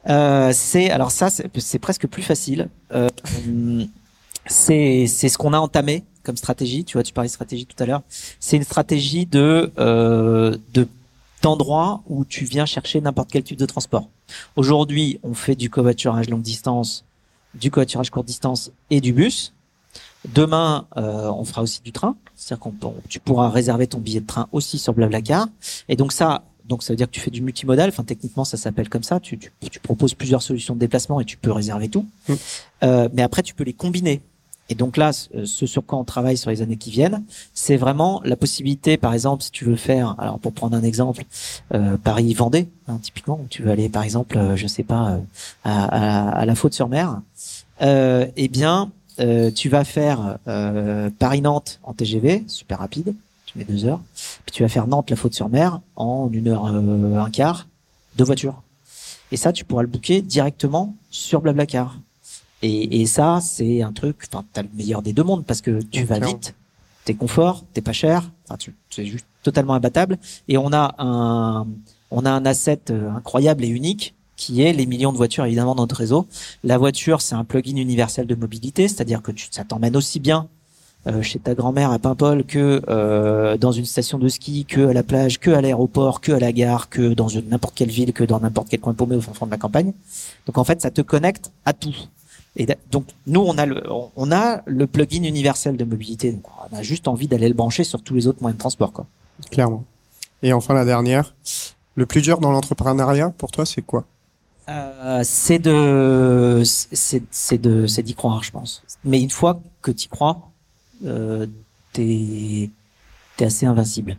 Euh, 0.10 0.52
c'est 0.52 0.90
alors 0.90 1.12
ça 1.12 1.30
c'est 1.30 1.80
presque 1.80 2.08
plus 2.08 2.24
facile. 2.24 2.70
Euh, 2.92 3.08
c'est 4.48 5.06
c'est 5.06 5.30
ce 5.30 5.38
qu'on 5.38 5.54
a 5.54 5.60
entamé 5.60 6.04
comme 6.24 6.38
stratégie. 6.38 6.84
Tu 6.84 6.94
vois, 6.94 7.04
tu 7.04 7.14
parlais 7.14 7.28
de 7.28 7.34
stratégie 7.34 7.66
tout 7.66 7.82
à 7.82 7.86
l'heure. 7.86 8.02
C'est 8.40 8.58
une 8.58 8.64
stratégie 8.64 9.26
de 9.26 9.72
euh, 9.80 10.58
de 10.74 10.88
d'endroits 11.42 12.02
où 12.08 12.24
tu 12.24 12.46
viens 12.46 12.66
chercher 12.66 13.02
n'importe 13.02 13.32
quel 13.32 13.44
type 13.44 13.58
de 13.58 13.66
transport. 13.66 14.08
Aujourd'hui, 14.56 15.20
on 15.24 15.34
fait 15.34 15.56
du 15.56 15.70
covoiturage 15.70 16.30
longue 16.30 16.44
distance, 16.44 17.04
du 17.56 17.72
covoiturage 17.72 18.12
courte 18.12 18.28
distance 18.28 18.72
et 18.90 19.02
du 19.02 19.12
bus. 19.12 19.54
Demain, 20.36 20.86
euh, 20.98 21.32
on 21.32 21.44
fera 21.46 21.64
aussi 21.64 21.82
du 21.82 21.92
train, 21.92 22.16
c'est-à-dire 22.36 22.62
qu'on 22.62 22.94
tu 23.10 23.20
pourras 23.20 23.50
réserver 23.50 23.88
ton 23.88 23.98
billet 23.98 24.22
de 24.22 24.28
train 24.28 24.48
aussi 24.52 24.78
sur 24.78 24.94
Blablacar. 24.94 25.48
Et 25.90 25.96
donc 25.96 26.12
ça, 26.12 26.44
donc 26.66 26.84
ça 26.84 26.94
veut 26.94 26.98
dire 26.98 27.08
que 27.08 27.12
tu 27.12 27.20
fais 27.20 27.32
du 27.32 27.42
multimodal. 27.42 27.90
Enfin, 27.90 28.04
techniquement, 28.04 28.46
ça 28.46 28.56
s'appelle 28.56 28.88
comme 28.88 29.04
ça. 29.04 29.20
Tu, 29.20 29.38
tu, 29.38 29.52
tu, 29.70 29.80
proposes 29.80 30.14
plusieurs 30.14 30.44
solutions 30.44 30.76
de 30.76 30.80
déplacement 30.80 31.20
et 31.20 31.26
tu 31.26 31.38
peux 31.38 31.52
réserver 31.52 31.90
tout. 31.90 32.06
Mmh. 32.30 32.34
Euh, 32.84 33.10
mais 33.14 33.24
après, 33.24 33.42
tu 33.42 33.56
peux 33.56 33.64
les 33.64 33.74
combiner. 33.74 34.22
Et 34.72 34.76
donc 34.76 34.96
là, 34.96 35.12
ce 35.12 35.66
sur 35.66 35.86
quoi 35.86 36.00
on 36.00 36.06
travaille 36.06 36.38
sur 36.38 36.50
les 36.50 36.62
années 36.62 36.78
qui 36.78 36.92
viennent, 36.92 37.24
c'est 37.54 37.76
vraiment 37.76 38.22
la 38.24 38.38
possibilité, 38.38 38.96
par 38.96 39.14
exemple, 39.14 39.44
si 39.44 39.52
tu 39.52 39.66
veux 39.66 39.76
faire, 39.76 40.16
alors 40.18 40.40
pour 40.40 40.54
prendre 40.54 40.78
un 40.78 40.84
exemple, 40.84 41.26
euh, 41.74 41.98
Paris-Vendée, 41.98 42.70
hein, 42.88 42.98
typiquement, 43.02 43.38
où 43.44 43.48
tu 43.50 43.64
veux 43.64 43.72
aller, 43.72 43.90
par 43.90 44.04
exemple, 44.04 44.38
euh, 44.38 44.56
je 44.56 44.68
sais 44.68 44.84
pas, 44.84 45.10
euh, 45.12 45.18
à, 45.66 46.30
à, 46.30 46.40
à, 46.40 46.46
la 46.46 46.56
Faute-sur-Mer, 46.56 47.20
euh, 47.82 48.28
eh 48.38 48.48
bien, 48.48 48.92
euh, 49.20 49.52
tu 49.52 49.68
vas 49.68 49.84
faire 49.84 50.38
euh, 50.48 51.10
Paris-Nantes 51.20 51.82
en 51.84 51.94
TGV, 51.94 52.46
super 52.48 52.80
rapide, 52.80 53.14
tu 53.48 53.58
mets 53.58 53.66
deux 53.66 53.84
heures, 53.84 54.00
puis 54.46 54.54
tu 54.54 54.64
vas 54.64 54.70
faire 54.70 54.88
Nantes-la 54.88 55.18
Faute-sur-Mer 55.18 55.82
en 55.98 56.30
une 56.32 56.48
heure 56.48 56.66
un 56.66 57.30
quart 57.30 57.68
de 58.16 58.24
voiture. 58.24 58.62
Et 59.34 59.38
ça, 59.38 59.52
tu 59.52 59.66
pourras 59.66 59.82
le 59.82 59.90
booker 59.90 60.22
directement 60.22 60.96
sur 61.10 61.42
Blablacar. 61.42 61.98
Et, 62.62 63.02
et 63.02 63.06
ça, 63.06 63.40
c'est 63.42 63.82
un 63.82 63.92
truc, 63.92 64.18
enfin, 64.32 64.46
t'as 64.54 64.62
le 64.62 64.70
meilleur 64.76 65.02
des 65.02 65.14
deux 65.14 65.24
mondes 65.24 65.46
parce 65.46 65.62
que 65.62 65.82
tu 65.82 66.04
vas 66.04 66.20
vite, 66.20 66.56
t'es 67.06 67.14
confort, 67.14 67.64
t'es 67.74 67.82
pas 67.82 67.94
cher, 67.94 68.30
enfin, 68.46 68.58
tu, 68.58 68.76
c'est 68.90 69.06
juste 69.06 69.26
totalement 69.44 69.74
imbattable. 69.74 70.18
Et 70.48 70.58
on 70.58 70.72
a 70.72 70.96
un, 71.00 71.68
on 72.12 72.26
a 72.26 72.32
un 72.32 72.46
asset 72.46 72.80
incroyable 72.92 73.64
et 73.64 73.68
unique 73.68 74.14
qui 74.42 74.64
est 74.64 74.74
les 74.74 74.88
millions 74.88 75.12
de 75.12 75.18
voitures 75.18 75.46
évidemment 75.46 75.76
dans 75.76 75.84
notre 75.84 75.98
réseau. 75.98 76.28
La 76.64 76.80
voiture, 76.80 77.22
c'est 77.22 77.36
un 77.36 77.44
plugin 77.44 77.78
universel 77.78 78.26
de 78.26 78.34
mobilité, 78.34 78.88
c'est-à-dire 78.88 79.22
que 79.22 79.32
tu, 79.32 79.48
ça 79.52 79.64
t'emmène 79.64 79.96
aussi 79.96 80.20
bien 80.20 80.48
euh, 81.08 81.22
chez 81.22 81.40
ta 81.40 81.54
grand-mère 81.54 81.92
à 81.92 82.00
Paimpol 82.00 82.44
que 82.44 82.82
euh, 82.90 83.58
dans 83.58 83.72
une 83.72 83.86
station 83.86 84.18
de 84.18 84.28
ski, 84.28 84.66
que 84.66 84.88
à 84.88 84.94
la 84.94 85.04
plage, 85.04 85.40
que 85.40 85.52
à 85.52 85.62
l'aéroport, 85.62 86.22
que 86.22 86.32
à 86.32 86.40
la 86.40 86.52
gare, 86.52 86.90
que 86.90 87.14
dans 87.14 87.28
n'importe 87.50 87.76
quelle 87.76 87.90
ville, 87.90 88.14
que 88.14 88.24
dans 88.24 88.40
n'importe 88.40 88.70
quel 88.70 88.80
coin 88.80 88.94
paumé 88.94 89.16
au 89.16 89.22
fond 89.22 89.46
de 89.46 89.52
la 89.52 89.58
campagne. 89.58 89.94
Donc 90.48 90.58
en 90.58 90.64
fait, 90.64 90.82
ça 90.82 90.92
te 90.92 91.02
connecte 91.02 91.52
à 91.66 91.74
tout. 91.74 91.96
Et 92.58 92.68
donc 92.92 93.06
nous 93.28 93.42
on 93.42 93.58
a 93.58 93.66
le 93.66 93.82
on 93.90 94.32
a 94.32 94.62
le 94.66 94.86
plugin 94.86 95.24
universel 95.24 95.78
de 95.78 95.86
mobilité. 95.86 96.34
Donc 96.34 96.44
on 96.72 96.76
a 96.76 96.82
juste 96.82 97.08
envie 97.08 97.28
d'aller 97.28 97.48
le 97.48 97.54
brancher 97.54 97.84
sur 97.84 98.02
tous 98.02 98.14
les 98.14 98.28
autres 98.28 98.42
moyens 98.42 98.58
de 98.58 98.60
transport 98.60 98.92
quoi. 98.92 99.06
Clairement. 99.52 99.86
Et 100.44 100.52
enfin 100.54 100.74
la 100.74 100.86
dernière, 100.86 101.34
le 101.96 102.06
plus 102.06 102.22
dur 102.22 102.40
dans 102.40 102.52
l'entrepreneuriat 102.52 103.30
pour 103.38 103.52
toi 103.52 103.66
c'est 103.66 103.82
quoi? 103.82 104.06
Euh, 104.68 105.22
C'est 105.24 105.60
de 105.60 106.62
c'est 106.66 107.24
c'est 107.32 107.58
de 107.58 107.88
c'est 107.88 108.04
d'y 108.04 108.16
croire 108.16 108.44
je 108.44 108.52
pense. 108.52 108.84
Mais 109.06 109.22
une 109.22 109.30
fois 109.30 109.62
que 109.82 109.92
tu 109.92 110.10
crois, 110.10 110.52
euh, 111.06 111.48
t'es 111.94 112.70
t'es 113.38 113.46
assez 113.46 113.66
invincible. 113.66 114.18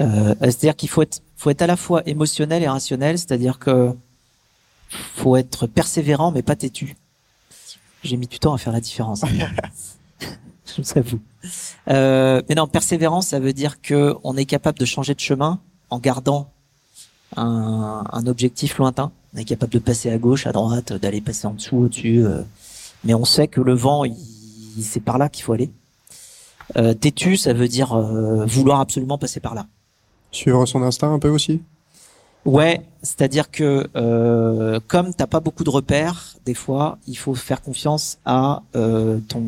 Euh, 0.00 0.34
c'est-à-dire 0.40 0.74
qu'il 0.74 0.88
faut 0.88 1.02
être 1.02 1.22
faut 1.36 1.50
être 1.50 1.62
à 1.62 1.68
la 1.68 1.76
fois 1.76 2.02
émotionnel 2.06 2.62
et 2.64 2.68
rationnel, 2.68 3.18
c'est-à-dire 3.18 3.60
que 3.60 3.92
faut 5.14 5.36
être 5.36 5.68
persévérant 5.68 6.32
mais 6.32 6.42
pas 6.42 6.56
têtu. 6.56 6.96
J'ai 8.02 8.16
mis 8.16 8.26
du 8.26 8.38
temps 8.38 8.54
à 8.54 8.58
faire 8.58 8.72
la 8.72 8.80
différence. 8.80 9.22
Je 10.66 10.82
vous 10.82 10.98
avoue. 10.98 11.20
Euh, 11.88 12.42
mais 12.48 12.54
non, 12.54 12.66
persévérance, 12.66 13.28
ça 13.28 13.40
veut 13.40 13.52
dire 13.52 13.80
que 13.80 14.14
on 14.24 14.36
est 14.36 14.44
capable 14.44 14.78
de 14.78 14.84
changer 14.84 15.14
de 15.14 15.20
chemin 15.20 15.60
en 15.90 15.98
gardant 15.98 16.50
un, 17.36 18.04
un 18.10 18.26
objectif 18.26 18.78
lointain. 18.78 19.12
On 19.34 19.38
est 19.38 19.44
capable 19.44 19.72
de 19.72 19.78
passer 19.78 20.10
à 20.10 20.18
gauche, 20.18 20.46
à 20.46 20.52
droite, 20.52 20.92
d'aller 20.92 21.20
passer 21.20 21.46
en 21.46 21.54
dessous, 21.54 21.76
au-dessus. 21.76 22.24
euh, 22.24 22.42
mais 23.04 23.14
on 23.14 23.24
sait 23.24 23.48
que 23.48 23.60
le 23.60 23.74
vent, 23.74 24.04
c'est 24.80 25.00
par 25.00 25.18
là 25.18 25.28
qu'il 25.28 25.44
faut 25.44 25.52
aller. 25.52 25.70
Euh, 26.76 26.94
têtu, 26.94 27.36
ça 27.36 27.52
veut 27.52 27.68
dire 27.68 27.92
euh, 27.92 28.46
vouloir 28.46 28.80
absolument 28.80 29.18
passer 29.18 29.40
par 29.40 29.54
là. 29.54 29.66
Suivre 30.30 30.64
son 30.66 30.82
instinct 30.82 31.12
un 31.12 31.18
peu 31.18 31.28
aussi? 31.28 31.60
Ouais, 32.44 32.82
c'est-à-dire 33.02 33.50
que 33.50 33.88
euh, 33.94 34.80
comme 34.88 35.14
t'as 35.14 35.26
pas 35.26 35.40
beaucoup 35.40 35.64
de 35.64 35.70
repères, 35.70 36.31
des 36.44 36.54
fois, 36.54 36.98
il 37.06 37.16
faut 37.16 37.34
faire 37.34 37.62
confiance 37.62 38.18
à 38.24 38.62
euh, 38.76 39.18
ton 39.28 39.42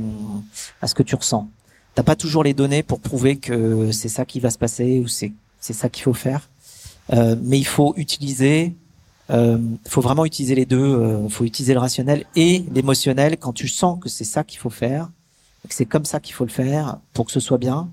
à 0.82 0.86
ce 0.86 0.95
que 0.95 1.03
tu 1.03 1.14
ressens. 1.14 1.49
T'as 1.95 2.03
pas 2.03 2.16
toujours 2.16 2.45
les 2.45 2.55
données 2.55 2.82
pour 2.82 3.01
prouver 3.01 3.36
que 3.36 3.92
c'est 3.92 4.09
ça 4.09 4.24
qui 4.24 4.40
va 4.40 4.51
se 4.51 4.59
passer 4.59 5.01
ou 5.01 5.09
c'est 5.09 5.32
c'est 5.61 5.72
ça 5.72 5.88
qu'il 5.88 6.03
faut 6.05 6.14
faire. 6.14 6.49
Euh, 7.12 7.36
mais 7.42 7.59
il 7.59 7.66
faut 7.66 7.95
utiliser, 7.97 8.74
euh, 9.30 9.59
faut 9.86 10.01
vraiment 10.01 10.24
utiliser 10.24 10.55
les 10.55 10.66
deux. 10.66 11.20
Il 11.24 11.32
faut 11.32 11.45
utiliser 11.45 11.74
le 11.74 11.80
rationnel 11.80 12.24
et 12.36 12.64
l'émotionnel 12.72 13.36
quand 13.38 13.53
tu 13.53 13.68
sens 13.68 13.99
que 14.01 14.09
c'est 14.09 14.24
ça 14.24 14.45
qu'il 14.45 14.59
faut 14.59 14.70
faire, 14.70 15.11
que 15.68 15.74
c'est 15.74 15.86
comme 15.86 16.05
ça 16.05 16.20
qu'il 16.20 16.34
faut 16.34 16.45
le 16.45 16.51
faire 16.51 16.99
pour 17.12 17.26
que 17.26 17.32
ce 17.32 17.40
soit 17.40 17.59
bien. 17.59 17.88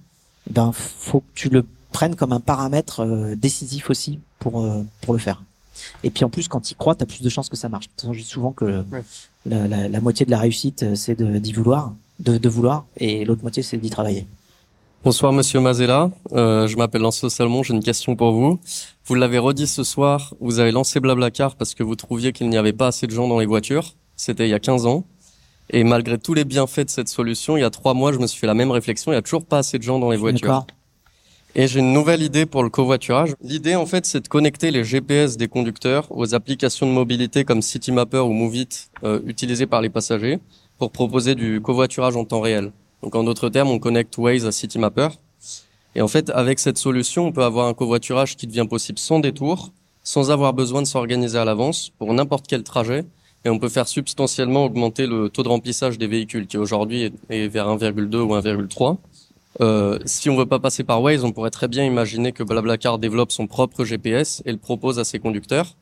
Ben 0.49 0.72
faut 0.74 1.20
que 1.20 1.32
tu 1.36 1.49
le 1.49 1.66
prennes 1.91 2.16
comme 2.16 2.34
un 2.34 2.39
paramètre 2.39 3.02
euh, 3.02 3.36
décisif 3.36 3.89
aussi 3.89 4.20
pour 4.39 4.62
euh, 4.62 4.84
pour 5.02 5.14
le 5.14 5.20
faire. 5.20 5.43
Et 6.03 6.09
puis 6.09 6.24
en 6.26 6.30
plus, 6.30 6.47
quand 6.47 6.61
tu 6.61 6.74
y 6.74 6.76
crois, 6.76 6.95
t'as 6.95 7.05
plus 7.05 7.22
de 7.22 7.30
chances 7.30 7.49
que 7.49 7.55
ça 7.57 7.69
marche. 7.69 7.86
De 7.88 7.91
toute 7.91 8.01
façon, 8.01 8.13
je 8.13 8.19
dis 8.19 8.26
souvent 8.26 8.51
que 8.51 8.65
Ouais. 8.91 9.03
la, 9.45 9.67
la, 9.67 9.88
la 9.88 10.01
moitié 10.01 10.26
de 10.26 10.32
la 10.32 10.39
réussite, 10.39 10.84
euh, 10.84 10.95
c'est 10.95 11.15
de- 11.17 11.38
d'y 11.39 11.53
vouloir, 11.53 11.93
de, 12.19 12.38
de 12.38 12.49
vouloir, 12.49 12.86
et 12.97 13.26
l'autre 13.26 13.41
moitié, 13.41 13.63
c'est 13.63 13.78
d'y 13.78 13.89
travailler. 13.89 14.26
Bonsoir 15.03 15.34
Monsieur 15.34 15.59
Mazella, 15.59 16.11
Euh, 16.34 16.67
je 16.67 16.78
m'appelle 16.78 17.01
Lancelot 17.01 17.30
Salmon, 17.30 17.63
j'ai 17.63 17.74
une 17.74 17.82
question 17.84 18.15
pour 18.15 18.32
vous. 18.34 18.59
Vous 19.05 19.15
l'avez 19.15 19.39
redit 19.39 19.65
ce 19.65 19.84
soir, 19.84 20.36
vous 20.39 20.59
avez 20.59 20.72
lancé 20.72 20.99
Blablacar 20.99 21.55
parce 21.55 21.74
que 21.74 21.82
vous 21.82 21.95
trouviez 21.95 22.34
qu'il 22.34 22.49
n'y 22.49 22.57
avait 22.57 22.74
pas 22.74 22.88
assez 22.88 23.07
de 23.07 23.11
gens 23.11 23.28
dans 23.28 23.39
les 23.39 23.47
voitures. 23.47 23.95
C'était 24.15 24.45
il 24.47 24.51
y 24.51 24.53
a 24.53 24.59
15 24.59 24.86
ans. 24.86 25.03
Et 25.72 25.84
malgré 25.84 26.19
tous 26.19 26.34
les 26.36 26.43
bienfaits 26.45 26.82
de 26.86 26.89
cette 26.89 27.07
solution, 27.07 27.57
il 27.57 27.61
y 27.61 27.63
a 27.63 27.69
trois 27.72 27.93
mois, 27.95 28.11
je 28.13 28.19
me 28.19 28.28
suis 28.28 28.39
fait 28.39 28.45
la 28.45 28.53
même 28.53 28.69
réflexion, 28.72 29.11
il 29.11 29.15
y 29.15 29.17
a 29.17 29.22
toujours 29.24 29.43
pas 29.45 29.59
assez 29.59 29.78
de 29.80 29.84
gens 29.84 29.97
dans 29.99 30.11
les 30.11 30.17
voitures. 30.17 30.65
Et 31.54 31.68
j'ai 31.68 31.80
une 31.82 31.91
nouvelle 31.91 32.22
idée 32.22 32.45
pour 32.45 32.64
le 32.64 32.70
covoiturage. 32.70 33.36
L'idée, 33.41 33.76
en 33.76 33.86
fait, 33.86 34.06
c'est 34.06 34.22
de 34.22 34.28
connecter 34.30 34.72
les 34.72 34.86
GPS 34.86 35.36
des 35.36 35.49
conducteurs 35.49 36.08
aux 36.10 36.34
applications 36.34 36.88
de 36.88 36.93
mobilité 36.93 37.43
comme 37.43 37.62
Citymapper 37.62 38.20
ou 38.20 38.32
Moveit 38.32 38.89
euh, 39.04 39.20
utilisées 39.26 39.66
par 39.66 39.82
les 39.82 39.89
passagers 39.89 40.39
pour 40.78 40.91
proposer 40.91 41.36
du 41.36 41.60
covoiturage 41.60 42.16
en 42.16 42.24
temps 42.24 42.39
réel. 42.39 42.72
Donc, 43.04 43.16
en 43.16 43.26
d'autres 43.26 43.49
termes, 43.49 43.70
on 43.70 43.80
connecte 43.80 44.18
Waze 44.18 44.45
à 44.45 44.54
Citymapper. 44.54 45.10
Et 45.93 46.02
en 46.02 46.08
fait, 46.08 46.30
avec 46.30 46.58
cette 46.58 46.78
solution, 46.78 47.28
on 47.28 47.32
peut 47.34 47.43
avoir 47.43 47.68
un 47.68 47.74
covoiturage 47.74 48.38
qui 48.38 48.47
devient 48.47 48.68
possible 48.70 48.97
sans 48.97 49.20
détour, 49.20 49.74
sans 50.04 50.32
avoir 50.32 50.54
besoin 50.54 50.82
de 50.82 50.88
s'organiser 50.88 51.38
à 51.38 51.43
l'avance 51.43 51.91
pour 51.97 52.14
n'importe 52.14 52.47
quel 52.47 52.64
trajet. 52.64 53.04
Et 53.43 53.49
on 53.49 53.60
peut 53.60 53.70
faire 53.70 53.89
substantiellement 53.89 54.64
augmenter 54.64 55.06
le 55.06 55.28
taux 55.28 55.43
de 55.43 55.49
remplissage 55.49 55.97
des 55.97 56.08
véhicules 56.08 56.47
qui 56.47 56.58
aujourd'hui 56.58 57.12
est 57.30 57.47
vers 57.47 57.68
1,2 57.68 58.16
ou 58.16 58.36
1,3. 58.36 58.97
Euh, 59.60 59.99
si 60.06 60.30
on 60.30 60.38
veut 60.38 60.45
pas 60.45 60.60
passer 60.60 60.84
par 60.84 61.02
Waze, 61.02 61.24
on 61.24 61.32
pourrait 61.32 61.49
très 61.49 61.68
bien 61.68 61.84
imaginer 61.84 62.32
que 62.32 62.43
Blablacar 62.43 62.99
développe 62.99 63.32
son 63.32 63.47
propre 63.47 63.84
GPS 63.84 64.41
et 64.45 64.52
le 64.52 64.58
propose 64.58 64.97
à 64.99 65.04
ses 65.04 65.20
conducteurs. 65.20 65.76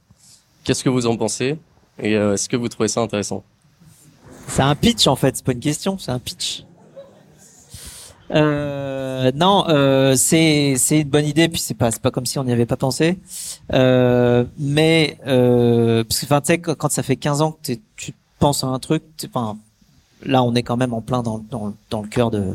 Qu'est-ce 0.63 0.83
que 0.83 0.89
vous 0.89 1.05
en 1.05 1.15
pensez? 1.17 1.57
Et 2.01 2.15
euh, 2.15 2.33
est-ce 2.33 2.49
que 2.49 2.57
vous 2.57 2.67
trouvez 2.67 2.89
ça 2.89 3.01
intéressant? 3.01 3.43
C'est 4.47 4.63
un 4.63 4.75
pitch 4.75 5.05
en 5.07 5.15
fait, 5.15 5.37
c'est 5.37 5.45
pas 5.45 5.51
une 5.51 5.59
question, 5.59 5.97
c'est 5.99 6.11
un 6.11 6.19
pitch. 6.19 6.63
Euh, 8.31 9.31
non, 9.33 9.65
euh, 9.69 10.15
c'est 10.15 10.75
c'est 10.77 11.01
une 11.01 11.09
bonne 11.09 11.25
idée, 11.25 11.49
puis 11.49 11.59
c'est 11.59 11.73
pas 11.73 11.91
c'est 11.91 12.01
pas 12.01 12.11
comme 12.11 12.25
si 12.25 12.37
on 12.37 12.43
n'y 12.43 12.51
avait 12.51 12.65
pas 12.65 12.77
pensé. 12.77 13.17
Euh, 13.73 14.45
mais 14.57 15.17
euh, 15.27 16.03
parce 16.03 16.19
que 16.19 16.25
enfin 16.25 16.41
quand 16.75 16.91
ça 16.91 17.03
fait 17.03 17.15
15 17.15 17.41
ans 17.41 17.51
que 17.63 17.73
tu 17.95 18.13
penses 18.39 18.63
à 18.63 18.67
un 18.67 18.79
truc, 18.79 19.03
enfin 19.25 19.57
là 20.23 20.43
on 20.43 20.53
est 20.55 20.63
quand 20.63 20.77
même 20.77 20.93
en 20.93 21.01
plein 21.01 21.23
dans 21.23 21.39
dans, 21.49 21.73
dans 21.89 22.01
le 22.01 22.07
cœur 22.07 22.29
de, 22.29 22.53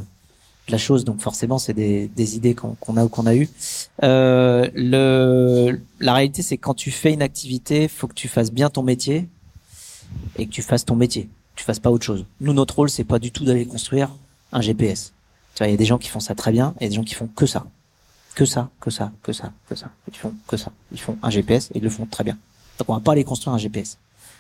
la 0.69 0.79
chose, 0.79 1.05
donc 1.05 1.21
forcément 1.21 1.59
c'est 1.59 1.75
des 1.75 2.09
des 2.09 2.37
idées 2.37 2.55
qu'on 2.55 2.97
a 2.97 3.05
ou 3.05 3.09
qu'on 3.09 3.27
a 3.27 3.35
eu. 3.35 3.49
Euh, 4.03 4.69
le 4.75 5.81
la 6.01 6.15
réalité 6.15 6.43
c'est 6.43 6.57
quand 6.57 6.75
tu 6.75 6.91
fais 6.91 7.13
une 7.13 7.23
activité, 7.23 7.89
faut 7.89 8.07
que 8.07 8.15
tu 8.15 8.29
fasses 8.29 8.51
bien 8.51 8.71
ton 8.71 8.83
métier 8.83 9.29
et 10.39 10.47
que 10.47 10.51
tu 10.51 10.63
fasses 10.63 10.85
ton 10.85 10.97
métier 10.97 11.29
tu 11.57 11.65
fasses 11.65 11.79
pas 11.79 11.91
autre 11.91 12.05
chose. 12.05 12.25
Nous, 12.41 12.53
notre 12.53 12.77
rôle, 12.77 12.91
c'est 12.91 13.05
pas 13.05 13.19
du 13.19 13.31
tout 13.31 13.45
d'aller 13.45 13.67
construire 13.67 14.11
un 14.53 14.61
GPS. 14.61 15.13
Tu 15.55 15.59
vois, 15.59 15.69
il 15.69 15.71
y 15.71 15.75
a 15.75 15.77
des 15.77 15.85
gens 15.85 15.99
qui 15.99 16.09
font 16.09 16.21
ça 16.21 16.35
très 16.35 16.53
bien 16.53 16.75
et 16.81 16.89
des 16.89 16.95
gens 16.95 17.05
qui 17.05 17.15
font 17.15 17.29
que 17.29 17.47
ça. 17.47 17.67
Que 18.35 18.45
ça, 18.45 18.71
que 18.81 18.91
ça, 18.91 19.13
que 19.23 19.33
ça, 19.33 19.53
que 19.69 19.77
ça. 19.77 19.91
Ils 20.09 20.17
font 20.17 20.35
que 20.49 20.57
ça. 20.57 20.73
Ils 20.93 21.01
font 21.01 21.17
un 21.23 21.31
GPS 21.31 21.71
et 21.71 21.79
ils 21.79 21.85
le 21.85 21.91
font 21.91 22.07
très 22.07 22.25
bien. 22.25 22.37
Donc, 22.79 22.89
on 22.89 22.95
va 22.95 23.01
pas 23.01 23.13
aller 23.13 23.23
construire 23.23 23.55
un 23.55 23.59
GPS. 23.59 23.99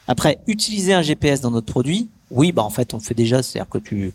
Après, 0.08 0.40
utiliser 0.48 0.92
un 0.92 1.02
GPS 1.02 1.40
dans 1.40 1.52
notre 1.52 1.70
produit, 1.70 2.08
oui, 2.30 2.50
bah, 2.50 2.62
en 2.62 2.70
fait, 2.70 2.92
on 2.94 2.98
le 2.98 3.02
fait 3.02 3.14
déjà. 3.14 3.42
C'est-à-dire 3.42 3.70
que 3.70 3.78
tu, 3.78 4.12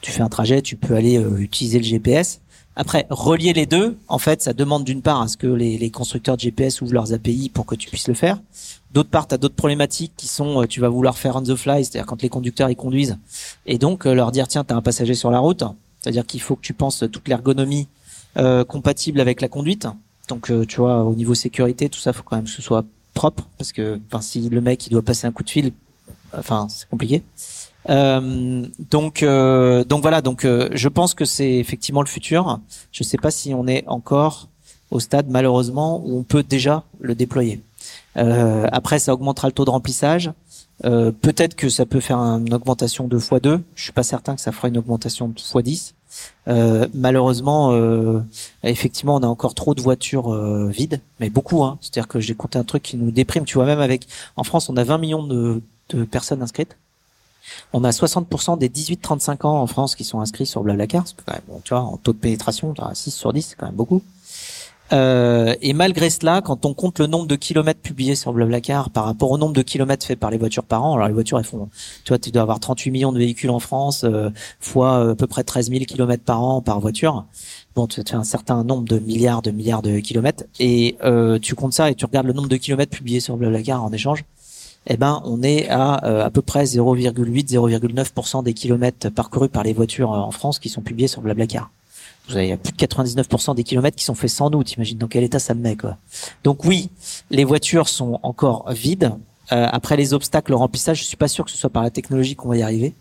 tu 0.00 0.10
fais 0.10 0.22
un 0.22 0.28
trajet, 0.28 0.62
tu 0.62 0.76
peux 0.76 0.94
aller 0.94 1.18
euh, 1.18 1.38
utiliser 1.38 1.78
le 1.78 1.84
GPS. 1.84 2.40
Après, 2.76 3.06
relier 3.10 3.52
les 3.52 3.66
deux, 3.66 3.98
en 4.06 4.18
fait, 4.18 4.40
ça 4.40 4.52
demande 4.52 4.84
d'une 4.84 5.02
part 5.02 5.20
à 5.20 5.28
ce 5.28 5.36
que 5.36 5.48
les, 5.48 5.78
les 5.78 5.90
constructeurs 5.90 6.36
de 6.36 6.42
GPS 6.42 6.80
ouvrent 6.80 6.94
leurs 6.94 7.12
API 7.12 7.48
pour 7.48 7.66
que 7.66 7.74
tu 7.74 7.88
puisses 7.88 8.06
le 8.06 8.14
faire. 8.14 8.38
D'autre 8.92 9.10
part, 9.10 9.26
tu 9.26 9.34
as 9.34 9.38
d'autres 9.38 9.56
problématiques 9.56 10.12
qui 10.16 10.28
sont, 10.28 10.62
euh, 10.62 10.66
tu 10.66 10.80
vas 10.80 10.88
vouloir 10.88 11.18
faire 11.18 11.36
on 11.36 11.42
the 11.42 11.56
fly, 11.56 11.84
c'est-à-dire 11.84 12.06
quand 12.06 12.22
les 12.22 12.28
conducteurs 12.28 12.70
ils 12.70 12.76
conduisent, 12.76 13.18
et 13.66 13.78
donc 13.78 14.06
euh, 14.06 14.14
leur 14.14 14.30
dire 14.32 14.46
tiens, 14.48 14.64
tu 14.64 14.72
as 14.72 14.76
un 14.76 14.82
passager 14.82 15.14
sur 15.14 15.30
la 15.30 15.40
route, 15.40 15.64
c'est-à-dire 16.00 16.24
qu'il 16.24 16.40
faut 16.40 16.56
que 16.56 16.62
tu 16.62 16.72
penses 16.72 17.04
toute 17.10 17.28
l'ergonomie 17.28 17.88
euh, 18.36 18.64
compatible 18.64 19.20
avec 19.20 19.40
la 19.40 19.48
conduite. 19.48 19.88
Donc 20.28 20.50
euh, 20.50 20.64
tu 20.64 20.76
vois, 20.76 21.02
au 21.04 21.14
niveau 21.14 21.34
sécurité, 21.34 21.88
tout 21.88 21.98
ça, 21.98 22.12
faut 22.12 22.22
quand 22.22 22.36
même 22.36 22.44
que 22.44 22.50
ce 22.50 22.62
soit 22.62 22.84
propre, 23.14 23.48
parce 23.58 23.72
que 23.72 24.00
si 24.20 24.48
le 24.48 24.60
mec 24.60 24.86
il 24.86 24.90
doit 24.90 25.02
passer 25.02 25.26
un 25.26 25.32
coup 25.32 25.42
de 25.42 25.50
fil, 25.50 25.72
enfin 26.36 26.68
c'est 26.70 26.88
compliqué. 26.88 27.22
Euh, 27.88 28.66
donc 28.90 29.22
euh, 29.22 29.84
donc 29.84 30.02
voilà, 30.02 30.20
donc 30.20 30.44
euh, 30.44 30.68
je 30.72 30.88
pense 30.88 31.14
que 31.14 31.24
c'est 31.24 31.54
effectivement 31.54 32.02
le 32.02 32.08
futur. 32.08 32.60
Je 32.92 33.02
sais 33.02 33.16
pas 33.16 33.30
si 33.30 33.54
on 33.54 33.66
est 33.66 33.84
encore 33.86 34.48
au 34.90 35.00
stade 35.00 35.28
malheureusement 35.28 36.02
où 36.04 36.18
on 36.18 36.22
peut 36.22 36.42
déjà 36.42 36.84
le 37.00 37.14
déployer. 37.14 37.60
Euh, 38.16 38.66
après, 38.72 38.98
ça 38.98 39.12
augmentera 39.14 39.48
le 39.48 39.52
taux 39.52 39.64
de 39.64 39.70
remplissage. 39.70 40.32
Euh, 40.84 41.12
Peut-être 41.12 41.54
que 41.56 41.68
ça 41.68 41.86
peut 41.86 42.00
faire 42.00 42.18
une 42.18 42.54
augmentation 42.54 43.08
de 43.08 43.18
x2. 43.18 43.60
Je 43.74 43.82
suis 43.82 43.92
pas 43.92 44.02
certain 44.02 44.34
que 44.34 44.40
ça 44.40 44.52
fera 44.52 44.68
une 44.68 44.78
augmentation 44.78 45.28
de 45.28 45.34
x10. 45.34 45.92
Euh, 46.48 46.88
malheureusement, 46.94 47.72
euh, 47.72 48.20
effectivement, 48.62 49.16
on 49.16 49.22
a 49.22 49.26
encore 49.26 49.54
trop 49.54 49.74
de 49.74 49.80
voitures 49.80 50.32
euh, 50.32 50.68
vides, 50.68 51.00
mais 51.20 51.30
beaucoup. 51.30 51.62
Hein. 51.64 51.78
C'est-à-dire 51.80 52.08
que 52.08 52.20
j'ai 52.20 52.34
compté 52.34 52.58
un 52.58 52.64
truc 52.64 52.82
qui 52.82 52.96
nous 52.96 53.10
déprime. 53.10 53.44
Tu 53.44 53.54
vois, 53.54 53.66
même 53.66 53.80
avec 53.80 54.06
en 54.36 54.44
France, 54.44 54.68
on 54.68 54.76
a 54.76 54.84
20 54.84 54.98
millions 54.98 55.22
de 55.24 55.62
personnes 56.10 56.42
inscrites. 56.42 56.76
On 57.72 57.84
a 57.84 57.90
60% 57.90 58.58
des 58.58 58.68
18-35 58.68 59.46
ans 59.46 59.60
en 59.60 59.66
France 59.66 59.94
qui 59.94 60.04
sont 60.04 60.20
inscrits 60.20 60.46
sur 60.46 60.62
Blablacar. 60.62 61.04
C'est 61.06 61.16
quand 61.24 61.32
même, 61.32 61.60
tu 61.64 61.74
vois, 61.74 61.82
en 61.82 61.96
taux 61.96 62.12
de 62.12 62.18
pénétration, 62.18 62.74
tu 62.74 62.82
as 62.82 62.94
6 62.94 63.10
sur 63.10 63.32
10, 63.32 63.42
c'est 63.42 63.56
quand 63.56 63.66
même 63.66 63.74
beaucoup. 63.74 64.02
Euh, 64.92 65.54
et 65.60 65.72
malgré 65.72 66.08
cela, 66.08 66.40
quand 66.40 66.64
on 66.64 66.72
compte 66.72 66.98
le 66.98 67.06
nombre 67.06 67.26
de 67.26 67.36
kilomètres 67.36 67.80
publiés 67.80 68.14
sur 68.14 68.32
Blablacar 68.32 68.90
par 68.90 69.04
rapport 69.04 69.30
au 69.30 69.38
nombre 69.38 69.52
de 69.52 69.62
kilomètres 69.62 70.06
faits 70.06 70.18
par 70.18 70.30
les 70.30 70.38
voitures 70.38 70.64
par 70.64 70.84
an, 70.84 70.94
alors 70.94 71.08
les 71.08 71.12
voitures 71.12 71.38
elles 71.38 71.44
font, 71.44 71.68
tu 72.04 72.08
vois, 72.08 72.18
tu 72.18 72.30
dois 72.30 72.42
avoir 72.42 72.58
38 72.58 72.90
millions 72.90 73.12
de 73.12 73.18
véhicules 73.18 73.50
en 73.50 73.58
France, 73.58 74.04
euh, 74.04 74.30
fois 74.60 74.98
euh, 74.98 75.12
à 75.12 75.14
peu 75.14 75.26
près 75.26 75.44
13 75.44 75.70
000 75.70 75.84
kilomètres 75.84 76.24
par 76.24 76.42
an 76.42 76.62
par 76.62 76.80
voiture. 76.80 77.26
Bon, 77.74 77.86
tu 77.86 78.00
fais 78.06 78.14
un 78.14 78.24
certain 78.24 78.64
nombre 78.64 78.84
de 78.84 78.98
milliards 78.98 79.42
de 79.42 79.50
milliards 79.50 79.82
de 79.82 79.98
kilomètres 80.00 80.44
et 80.58 80.96
euh, 81.04 81.38
tu 81.38 81.54
comptes 81.54 81.74
ça 81.74 81.90
et 81.90 81.94
tu 81.94 82.06
regardes 82.06 82.26
le 82.26 82.32
nombre 82.32 82.48
de 82.48 82.56
kilomètres 82.56 82.96
publiés 82.96 83.20
sur 83.20 83.36
Blablacar 83.36 83.84
en 83.84 83.92
échange. 83.92 84.24
Eh 84.86 84.96
ben, 84.96 85.20
on 85.24 85.42
est 85.42 85.68
à 85.68 86.04
euh, 86.04 86.24
à 86.24 86.30
peu 86.30 86.40
près 86.40 86.64
0,8-0,9% 86.64 88.42
des 88.42 88.54
kilomètres 88.54 89.10
parcourus 89.10 89.48
par 89.48 89.62
les 89.62 89.72
voitures 89.72 90.12
euh, 90.12 90.18
en 90.18 90.30
France 90.30 90.58
qui 90.58 90.68
sont 90.68 90.82
publiés 90.82 91.08
sur 91.08 91.20
Blablacar. 91.20 91.70
Vous 92.28 92.36
avez 92.36 92.56
plus 92.56 92.72
de 92.72 92.76
99% 92.76 93.54
des 93.54 93.64
kilomètres 93.64 93.96
qui 93.96 94.04
sont 94.04 94.14
faits 94.14 94.30
sans 94.30 94.50
nous. 94.50 94.62
T'imagines 94.62 94.98
dans 94.98 95.08
quel 95.08 95.24
état 95.24 95.38
ça 95.38 95.54
me 95.54 95.62
met, 95.62 95.76
quoi. 95.76 95.96
Donc 96.44 96.64
oui, 96.64 96.90
les 97.30 97.44
voitures 97.44 97.88
sont 97.88 98.20
encore 98.22 98.70
vides. 98.70 99.12
Euh, 99.52 99.66
après 99.70 99.96
les 99.96 100.12
obstacles, 100.12 100.52
le 100.52 100.56
remplissage, 100.56 100.98
je 100.98 101.04
suis 101.04 101.16
pas 101.16 101.28
sûr 101.28 101.44
que 101.44 101.50
ce 101.50 101.56
soit 101.56 101.70
par 101.70 101.82
la 101.82 101.90
technologie 101.90 102.36
qu'on 102.36 102.48
va 102.48 102.58
y 102.58 102.62
arriver. 102.62 102.94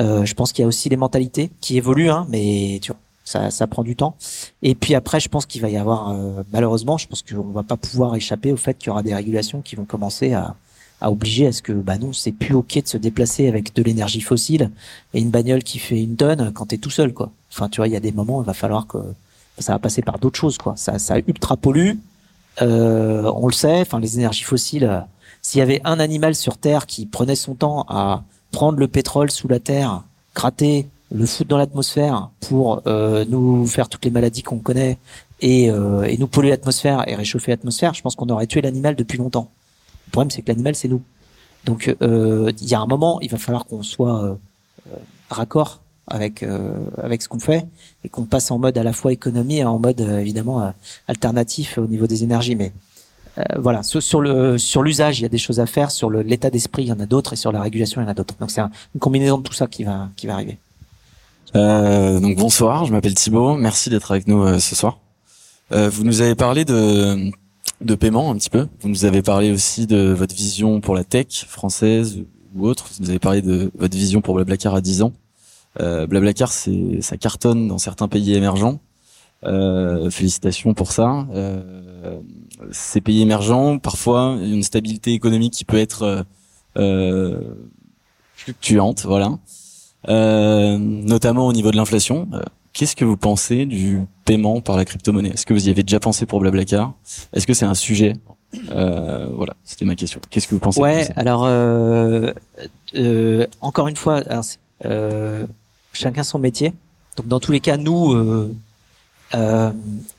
Euh, 0.00 0.24
je 0.24 0.34
pense 0.34 0.52
qu'il 0.52 0.62
y 0.62 0.64
a 0.64 0.68
aussi 0.68 0.88
les 0.88 0.96
mentalités 0.96 1.50
qui 1.60 1.76
évoluent, 1.76 2.08
hein, 2.08 2.26
mais 2.30 2.78
tu 2.80 2.92
vois, 2.92 3.00
ça, 3.24 3.50
ça 3.50 3.66
prend 3.66 3.82
du 3.82 3.94
temps. 3.94 4.16
Et 4.62 4.74
puis 4.74 4.94
après, 4.94 5.20
je 5.20 5.28
pense 5.28 5.44
qu'il 5.44 5.60
va 5.60 5.68
y 5.68 5.76
avoir, 5.76 6.10
euh, 6.10 6.42
malheureusement, 6.50 6.96
je 6.96 7.06
pense 7.06 7.22
qu'on 7.22 7.42
va 7.42 7.62
pas 7.62 7.76
pouvoir 7.76 8.16
échapper 8.16 8.52
au 8.52 8.56
fait 8.56 8.74
qu'il 8.78 8.86
y 8.86 8.90
aura 8.90 9.02
des 9.02 9.14
régulations 9.14 9.60
qui 9.60 9.76
vont 9.76 9.84
commencer 9.84 10.32
à, 10.32 10.56
à 11.02 11.10
obliger 11.10 11.48
à 11.48 11.52
ce 11.52 11.60
que, 11.60 11.72
bah 11.72 11.98
non, 11.98 12.12
c'est 12.12 12.32
plus 12.32 12.54
ok 12.54 12.82
de 12.82 12.88
se 12.88 12.96
déplacer 12.96 13.48
avec 13.48 13.74
de 13.74 13.82
l'énergie 13.82 14.20
fossile 14.20 14.70
et 15.12 15.20
une 15.20 15.30
bagnole 15.30 15.62
qui 15.62 15.78
fait 15.78 16.00
une 16.00 16.16
tonne 16.16 16.52
quand 16.54 16.66
t'es 16.66 16.78
tout 16.78 16.90
seul, 16.90 17.12
quoi. 17.12 17.30
Enfin, 17.52 17.68
tu 17.68 17.78
vois, 17.80 17.88
il 17.88 17.92
y 17.92 17.96
a 17.96 18.00
des 18.00 18.12
moments, 18.12 18.42
il 18.42 18.46
va 18.46 18.54
falloir 18.54 18.86
que 18.86 18.98
ça 19.58 19.72
va 19.72 19.78
passer 19.78 20.00
par 20.02 20.18
d'autres 20.18 20.38
choses, 20.38 20.56
quoi. 20.58 20.74
Ça, 20.76 20.98
ça 20.98 21.18
ultra 21.18 21.56
pollue. 21.56 21.92
Euh, 22.62 23.30
on 23.34 23.46
le 23.46 23.52
sait. 23.52 23.80
Enfin, 23.80 24.00
les 24.00 24.18
énergies 24.18 24.44
fossiles. 24.44 24.84
euh, 24.84 25.00
S'il 25.42 25.58
y 25.58 25.62
avait 25.62 25.80
un 25.84 25.98
animal 26.00 26.34
sur 26.34 26.56
Terre 26.56 26.86
qui 26.86 27.06
prenait 27.06 27.34
son 27.36 27.54
temps 27.54 27.84
à 27.88 28.22
prendre 28.52 28.78
le 28.78 28.88
pétrole 28.88 29.30
sous 29.30 29.48
la 29.48 29.58
terre, 29.58 30.02
gratter, 30.34 30.86
le 31.10 31.26
foutre 31.26 31.48
dans 31.48 31.58
l'atmosphère 31.58 32.30
pour 32.40 32.82
euh, 32.86 33.24
nous 33.28 33.66
faire 33.66 33.88
toutes 33.88 34.04
les 34.04 34.10
maladies 34.10 34.42
qu'on 34.42 34.58
connaît 34.58 34.98
et, 35.40 35.70
euh, 35.70 36.04
et 36.04 36.16
nous 36.16 36.26
polluer 36.26 36.50
l'atmosphère 36.50 37.06
et 37.08 37.14
réchauffer 37.14 37.50
l'atmosphère, 37.50 37.92
je 37.92 38.02
pense 38.02 38.14
qu'on 38.14 38.28
aurait 38.28 38.46
tué 38.46 38.62
l'animal 38.62 38.94
depuis 38.94 39.18
longtemps. 39.18 39.50
Le 40.12 40.16
problème, 40.16 40.30
c'est 40.30 40.42
que 40.42 40.48
l'animal, 40.48 40.74
c'est 40.74 40.88
nous. 40.88 41.00
Donc, 41.64 41.96
euh, 42.02 42.52
il 42.60 42.68
y 42.68 42.74
a 42.74 42.80
un 42.80 42.86
moment, 42.86 43.18
il 43.22 43.30
va 43.30 43.38
falloir 43.38 43.64
qu'on 43.64 43.82
soit 43.82 44.22
euh, 44.22 44.34
euh, 44.90 44.96
raccord 45.30 45.80
avec 46.06 46.44
avec 47.02 47.22
ce 47.22 47.28
qu'on 47.28 47.38
fait 47.38 47.64
et 48.04 48.10
qu'on 48.10 48.24
passe 48.24 48.50
en 48.50 48.58
mode 48.58 48.76
à 48.76 48.82
la 48.82 48.92
fois 48.92 49.10
économie 49.10 49.58
et 49.58 49.64
en 49.64 49.78
mode 49.78 50.00
évidemment 50.00 50.74
alternatif 51.08 51.78
au 51.78 51.86
niveau 51.86 52.06
des 52.06 52.24
énergies. 52.24 52.56
Mais 52.56 52.72
voilà, 53.56 53.82
sur, 53.82 54.20
le 54.20 54.58
sur 54.58 54.82
l'usage, 54.82 55.20
il 55.20 55.22
y 55.22 55.24
a 55.24 55.30
des 55.30 55.38
choses 55.38 55.60
à 55.60 55.66
faire. 55.66 55.90
Sur 55.90 56.10
l'état 56.10 56.50
d'esprit, 56.50 56.82
il 56.82 56.88
y 56.88 56.92
en 56.92 57.00
a 57.00 57.06
d'autres, 57.06 57.32
et 57.32 57.36
sur 57.36 57.52
la 57.52 57.62
régulation, 57.62 58.02
il 58.02 58.04
y 58.04 58.06
en 58.08 58.10
a 58.10 58.14
d'autres. 58.14 58.34
Donc, 58.38 58.50
c'est 58.50 58.60
une 58.60 59.00
combinaison 59.00 59.38
de 59.38 59.44
tout 59.44 59.54
ça 59.54 59.66
qui 59.68 59.84
va 59.84 60.10
qui 60.16 60.26
va 60.26 60.34
arriver. 60.34 60.58
donc 61.54 62.36
bonsoir, 62.36 62.84
je 62.84 62.92
m'appelle 62.92 63.14
Thibaut. 63.14 63.54
Merci 63.54 63.88
d'être 63.88 64.10
avec 64.10 64.26
nous 64.26 64.58
ce 64.58 64.74
soir. 64.74 64.98
vous 65.70 66.04
nous 66.04 66.20
avez 66.20 66.34
parlé 66.34 66.66
de 66.66 67.30
de 67.80 67.94
paiement 67.94 68.30
un 68.30 68.36
petit 68.36 68.50
peu. 68.50 68.68
Vous 68.80 68.88
nous 68.88 69.04
avez 69.04 69.22
parlé 69.22 69.50
aussi 69.50 69.86
de 69.86 70.12
votre 70.12 70.34
vision 70.34 70.80
pour 70.80 70.94
la 70.94 71.04
tech 71.04 71.46
française 71.48 72.22
ou 72.54 72.66
autre. 72.66 72.86
Vous 72.92 73.04
nous 73.04 73.10
avez 73.10 73.18
parlé 73.18 73.42
de 73.42 73.70
votre 73.76 73.96
vision 73.96 74.20
pour 74.20 74.34
Blablacar 74.34 74.74
à 74.74 74.80
10 74.80 75.02
ans. 75.02 75.12
Euh, 75.80 76.06
Blablacar, 76.06 76.52
c'est 76.52 77.00
ça 77.00 77.16
cartonne 77.16 77.68
dans 77.68 77.78
certains 77.78 78.08
pays 78.08 78.34
émergents. 78.34 78.80
Euh, 79.44 80.10
félicitations 80.10 80.74
pour 80.74 80.92
ça. 80.92 81.26
Euh, 81.34 82.20
ces 82.70 83.00
pays 83.00 83.22
émergents, 83.22 83.78
parfois, 83.78 84.36
une 84.40 84.62
stabilité 84.62 85.12
économique 85.12 85.52
qui 85.52 85.64
peut 85.64 85.78
être 85.78 86.24
euh, 86.76 87.40
fluctuante, 88.34 89.04
voilà. 89.04 89.38
Euh, 90.08 90.78
notamment 90.78 91.46
au 91.46 91.52
niveau 91.52 91.70
de 91.70 91.76
l'inflation. 91.76 92.28
Euh, 92.32 92.42
Qu'est-ce 92.72 92.96
que 92.96 93.04
vous 93.04 93.18
pensez 93.18 93.66
du 93.66 94.00
paiement 94.24 94.60
par 94.60 94.76
la 94.76 94.84
crypto-monnaie 94.84 95.30
Est-ce 95.30 95.46
que 95.46 95.54
vous 95.54 95.66
y 95.68 95.70
avez 95.70 95.82
déjà 95.82 96.00
pensé 96.00 96.26
pour 96.26 96.40
Blablacar? 96.40 96.92
Est-ce 97.32 97.46
que 97.46 97.54
c'est 97.54 97.64
un 97.64 97.74
sujet? 97.74 98.14
Euh, 98.70 99.28
Voilà, 99.34 99.54
c'était 99.64 99.84
ma 99.84 99.94
question. 99.94 100.20
Qu'est-ce 100.30 100.46
que 100.48 100.54
vous 100.54 100.60
pensez 100.60 100.80
Ouais, 100.80 101.08
alors 101.16 101.44
euh, 101.44 102.32
euh, 102.94 103.46
encore 103.60 103.88
une 103.88 103.96
fois, 103.96 104.22
euh, 104.84 105.46
chacun 105.92 106.22
son 106.22 106.38
métier. 106.38 106.72
Donc 107.16 107.28
dans 107.28 107.40
tous 107.40 107.52
les 107.52 107.60
cas, 107.60 107.76
nous, 107.76 108.12
euh, 108.12 108.54
euh, 109.34 109.70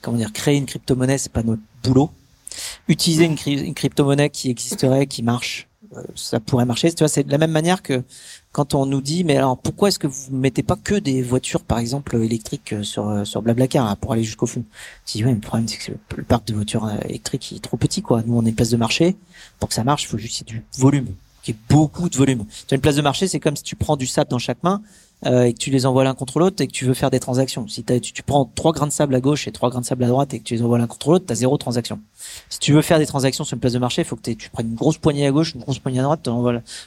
comment 0.01 0.17
dire, 0.17 0.33
créer 0.33 0.57
une 0.57 0.65
crypto-monnaie, 0.65 1.17
c'est 1.17 1.31
pas 1.31 1.43
notre 1.43 1.61
boulot. 1.83 2.09
Utiliser 2.87 3.25
une, 3.25 3.37
une 3.45 3.73
crypto-monnaie 3.73 4.29
qui 4.29 4.49
existerait, 4.49 5.07
qui 5.07 5.23
marche, 5.23 5.67
ça 6.15 6.39
pourrait 6.39 6.65
marcher. 6.65 6.91
Tu 6.91 6.99
vois, 6.99 7.07
c'est 7.07 7.23
de 7.23 7.31
la 7.31 7.37
même 7.37 7.51
manière 7.51 7.81
que 7.81 8.03
quand 8.51 8.75
on 8.75 8.85
nous 8.85 9.01
dit 9.01 9.23
mais 9.23 9.35
alors 9.35 9.57
pourquoi 9.57 9.89
est-ce 9.89 9.99
que 9.99 10.07
vous 10.07 10.31
mettez 10.31 10.63
pas 10.63 10.75
que 10.75 10.95
des 10.95 11.21
voitures 11.21 11.63
par 11.63 11.79
exemple 11.79 12.15
électriques 12.15 12.73
euh, 12.73 12.83
sur 12.83 13.09
euh, 13.09 13.25
sur 13.25 13.41
Blablacar 13.41 13.85
hein, 13.85 13.95
pour 13.99 14.13
aller 14.13 14.23
jusqu'au 14.23 14.45
fond? 14.45 14.63
Dis 15.07 15.23
ouais, 15.23 15.29
mais 15.29 15.35
le 15.35 15.41
problème 15.41 15.67
c'est 15.67 15.77
que 15.77 15.91
le 16.15 16.23
parc 16.23 16.47
de 16.47 16.53
voitures 16.53 16.85
euh, 16.85 16.95
électriques 17.09 17.53
est 17.55 17.63
trop 17.63 17.77
petit 17.77 18.01
quoi. 18.01 18.23
Nous 18.25 18.37
on 18.37 18.45
est 18.45 18.51
place 18.51 18.69
de 18.69 18.77
marché, 18.77 19.15
pour 19.59 19.69
que 19.69 19.75
ça 19.75 19.83
marche, 19.83 20.03
il 20.03 20.07
faut 20.07 20.17
juste 20.17 20.45
du 20.45 20.63
volume, 20.77 21.07
qui 21.41 21.51
est 21.51 21.57
beaucoup 21.69 22.09
de 22.09 22.15
volume. 22.15 22.45
Tu 22.67 22.73
as 22.73 22.75
une 22.75 22.81
place 22.81 22.95
de 22.95 23.01
marché, 23.01 23.27
c'est 23.27 23.39
comme 23.39 23.55
si 23.55 23.63
tu 23.63 23.75
prends 23.75 23.97
du 23.97 24.05
sable 24.05 24.29
dans 24.29 24.39
chaque 24.39 24.61
main 24.63 24.81
euh, 25.25 25.43
et 25.43 25.53
que 25.53 25.57
tu 25.57 25.69
les 25.69 25.85
envoies 25.85 26.03
l'un 26.03 26.13
contre 26.13 26.39
l'autre 26.39 26.61
et 26.61 26.67
que 26.67 26.71
tu 26.71 26.85
veux 26.85 26.93
faire 26.93 27.11
des 27.11 27.19
transactions. 27.19 27.67
Si 27.67 27.83
tu, 27.83 28.01
tu, 28.01 28.23
prends 28.23 28.49
trois 28.55 28.71
grains 28.71 28.87
de 28.87 28.91
sable 28.91 29.15
à 29.15 29.21
gauche 29.21 29.47
et 29.47 29.51
trois 29.51 29.69
grains 29.69 29.81
de 29.81 29.85
sable 29.85 30.03
à 30.03 30.07
droite 30.07 30.33
et 30.33 30.39
que 30.39 30.43
tu 30.43 30.53
les 30.53 30.61
envoies 30.61 30.77
l'un 30.77 30.87
contre 30.87 31.11
l'autre, 31.11 31.25
tu 31.25 31.31
as 31.31 31.35
zéro 31.35 31.57
transaction. 31.57 31.99
Si 32.49 32.59
tu 32.59 32.73
veux 32.73 32.81
faire 32.81 32.99
des 32.99 33.05
transactions 33.05 33.43
sur 33.43 33.55
une 33.55 33.59
place 33.59 33.73
de 33.73 33.79
marché, 33.79 34.01
il 34.01 34.05
faut 34.05 34.15
que 34.15 34.31
tu 34.31 34.49
prennes 34.49 34.69
une 34.69 34.75
grosse 34.75 34.97
poignée 34.97 35.25
à 35.25 35.31
gauche, 35.31 35.53
une 35.55 35.61
grosse 35.61 35.79
poignée 35.79 35.99
à 35.99 36.03
droite, 36.03 36.21
tu 36.23 36.29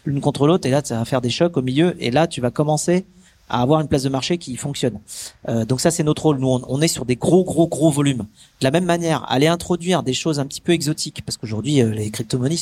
l'une 0.05 0.21
contre 0.21 0.47
l'autre 0.47 0.67
et 0.67 0.71
là, 0.71 0.83
tu 0.83 0.93
vas 0.93 1.05
faire 1.05 1.21
des 1.21 1.31
chocs 1.31 1.57
au 1.57 1.63
milieu 1.63 1.97
et 1.99 2.11
là, 2.11 2.27
tu 2.27 2.41
vas 2.41 2.51
commencer 2.51 3.07
à 3.49 3.63
avoir 3.63 3.81
une 3.81 3.89
place 3.89 4.03
de 4.03 4.09
marché 4.09 4.39
qui 4.39 4.57
fonctionne. 4.57 5.01
Euh, 5.49 5.65
donc 5.65 5.81
ça, 5.81 5.91
c'est 5.91 6.03
notre 6.03 6.25
rôle. 6.25 6.39
Nous, 6.39 6.49
on, 6.49 6.81
est 6.81 6.89
sur 6.89 7.05
des 7.05 7.17
gros, 7.17 7.45
gros, 7.45 7.69
gros 7.69 7.91
volumes. 7.91 8.27
De 8.61 8.65
la 8.65 8.71
même 8.71 8.85
manière, 8.85 9.25
aller 9.31 9.47
introduire 9.47 10.03
des 10.03 10.15
choses 10.15 10.41
un 10.41 10.47
petit 10.47 10.61
peu 10.61 10.73
exotiques, 10.73 11.23
parce 11.25 11.37
qu'aujourd'hui, 11.37 11.81
euh, 11.81 11.91
les 11.91 12.11
crypto-monnaies 12.11 12.57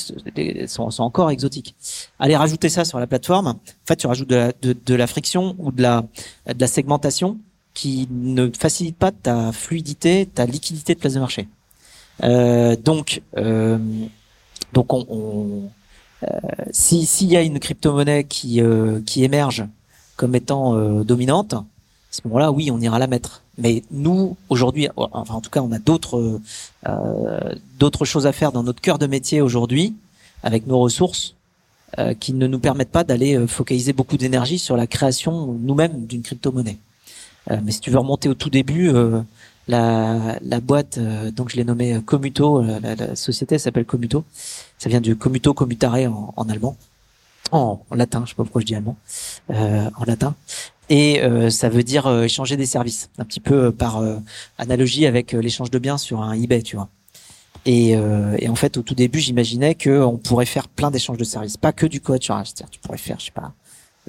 sont, 0.66 0.90
sont, 0.90 1.02
encore 1.02 1.30
exotiques. 1.30 1.74
Aller 2.18 2.36
rajouter 2.36 2.68
ça 2.68 2.84
sur 2.84 2.98
la 2.98 3.06
plateforme, 3.06 3.48
en 3.48 3.58
fait, 3.86 3.96
tu 3.96 4.06
rajoutes 4.06 4.28
de 4.28 4.36
la, 4.36 4.52
de, 4.62 4.94
la 4.94 5.06
friction 5.06 5.54
ou 5.58 5.72
de 5.72 5.82
la, 5.82 6.04
de 6.46 6.60
la 6.60 6.66
segmentation 6.66 7.38
qui 7.72 8.08
ne 8.10 8.50
facilite 8.56 8.96
pas 8.96 9.10
ta 9.10 9.52
fluidité, 9.52 10.26
ta 10.26 10.46
liquidité 10.46 10.94
de 10.94 11.00
place 11.00 11.14
de 11.14 11.20
marché. 11.20 11.48
Euh, 12.22 12.76
donc, 12.76 13.22
euh, 13.36 13.78
donc 14.72 14.92
on, 14.92 15.04
on 15.08 15.70
euh, 16.24 16.26
si 16.70 17.06
s'il 17.06 17.28
y 17.28 17.36
a 17.36 17.42
une 17.42 17.58
crypto-monnaie 17.58 18.24
qui 18.24 18.60
euh, 18.60 19.00
qui 19.04 19.24
émerge 19.24 19.64
comme 20.16 20.34
étant 20.34 20.76
euh, 20.76 21.04
dominante, 21.04 21.54
à 21.54 21.64
ce 22.10 22.20
moment-là, 22.24 22.52
oui, 22.52 22.70
on 22.70 22.80
ira 22.80 22.98
la 22.98 23.06
mettre. 23.06 23.42
Mais 23.58 23.82
nous, 23.90 24.36
aujourd'hui, 24.48 24.88
enfin 24.96 25.34
en 25.34 25.40
tout 25.40 25.50
cas, 25.50 25.60
on 25.62 25.72
a 25.72 25.78
d'autres 25.78 26.40
euh, 26.88 27.54
d'autres 27.78 28.04
choses 28.04 28.26
à 28.26 28.32
faire 28.32 28.52
dans 28.52 28.62
notre 28.62 28.80
cœur 28.80 28.98
de 28.98 29.06
métier 29.06 29.40
aujourd'hui, 29.40 29.94
avec 30.42 30.66
nos 30.66 30.78
ressources, 30.78 31.34
euh, 31.98 32.14
qui 32.14 32.32
ne 32.32 32.48
nous 32.48 32.58
permettent 32.58 32.90
pas 32.90 33.04
d'aller 33.04 33.36
euh, 33.36 33.46
focaliser 33.46 33.92
beaucoup 33.92 34.16
d'énergie 34.16 34.58
sur 34.58 34.76
la 34.76 34.86
création 34.88 35.46
nous-mêmes 35.60 36.06
d'une 36.06 36.22
crypto-monnaie. 36.22 36.78
Euh, 37.50 37.58
mais 37.62 37.70
si 37.70 37.80
tu 37.80 37.90
veux 37.90 37.98
remonter 37.98 38.28
au 38.28 38.34
tout 38.34 38.50
début, 38.50 38.92
la, 39.68 40.38
la 40.42 40.60
boîte, 40.60 40.98
donc 41.34 41.50
je 41.50 41.56
l'ai 41.56 41.64
nommée 41.64 42.00
Commuto, 42.04 42.62
la, 42.62 42.94
la 42.96 43.16
société 43.16 43.58
s'appelle 43.58 43.84
Commuto, 43.84 44.24
ça 44.78 44.88
vient 44.88 45.00
du 45.00 45.16
Commuto 45.16 45.54
Commutare 45.54 46.10
en, 46.10 46.34
en 46.36 46.48
allemand 46.48 46.76
en, 47.54 47.84
latin, 47.94 48.22
je 48.24 48.30
sais 48.30 48.34
pas 48.34 48.42
pourquoi 48.42 48.60
je 48.60 48.66
dis 48.66 48.74
allemand, 48.74 48.96
euh, 49.50 49.88
en 49.96 50.04
latin. 50.04 50.34
Et 50.90 51.22
euh, 51.22 51.50
ça 51.50 51.68
veut 51.68 51.82
dire 51.82 52.06
euh, 52.06 52.24
échanger 52.24 52.56
des 52.56 52.66
services, 52.66 53.10
un 53.18 53.24
petit 53.24 53.40
peu 53.40 53.72
par 53.72 54.02
analogie 54.58 55.06
avec 55.06 55.32
l'échange 55.32 55.70
de 55.70 55.78
biens 55.78 55.98
sur 55.98 56.22
un 56.22 56.32
eBay, 56.34 56.62
tu 56.62 56.76
vois. 56.76 56.88
Et, 57.66 57.96
en 57.96 58.54
fait, 58.56 58.76
au 58.76 58.82
tout 58.82 58.94
début, 58.94 59.20
j'imaginais 59.20 59.74
qu'on 59.74 60.18
pourrait 60.18 60.44
faire 60.44 60.68
plein 60.68 60.90
d'échanges 60.90 61.16
de 61.16 61.24
services, 61.24 61.56
pas 61.56 61.72
que 61.72 61.86
du 61.86 62.00
covoiturage. 62.00 62.48
C'est-à-dire, 62.48 62.70
tu 62.70 62.80
pourrais 62.80 62.98
faire, 62.98 63.18
je 63.18 63.26
sais 63.26 63.30
pas, 63.30 63.54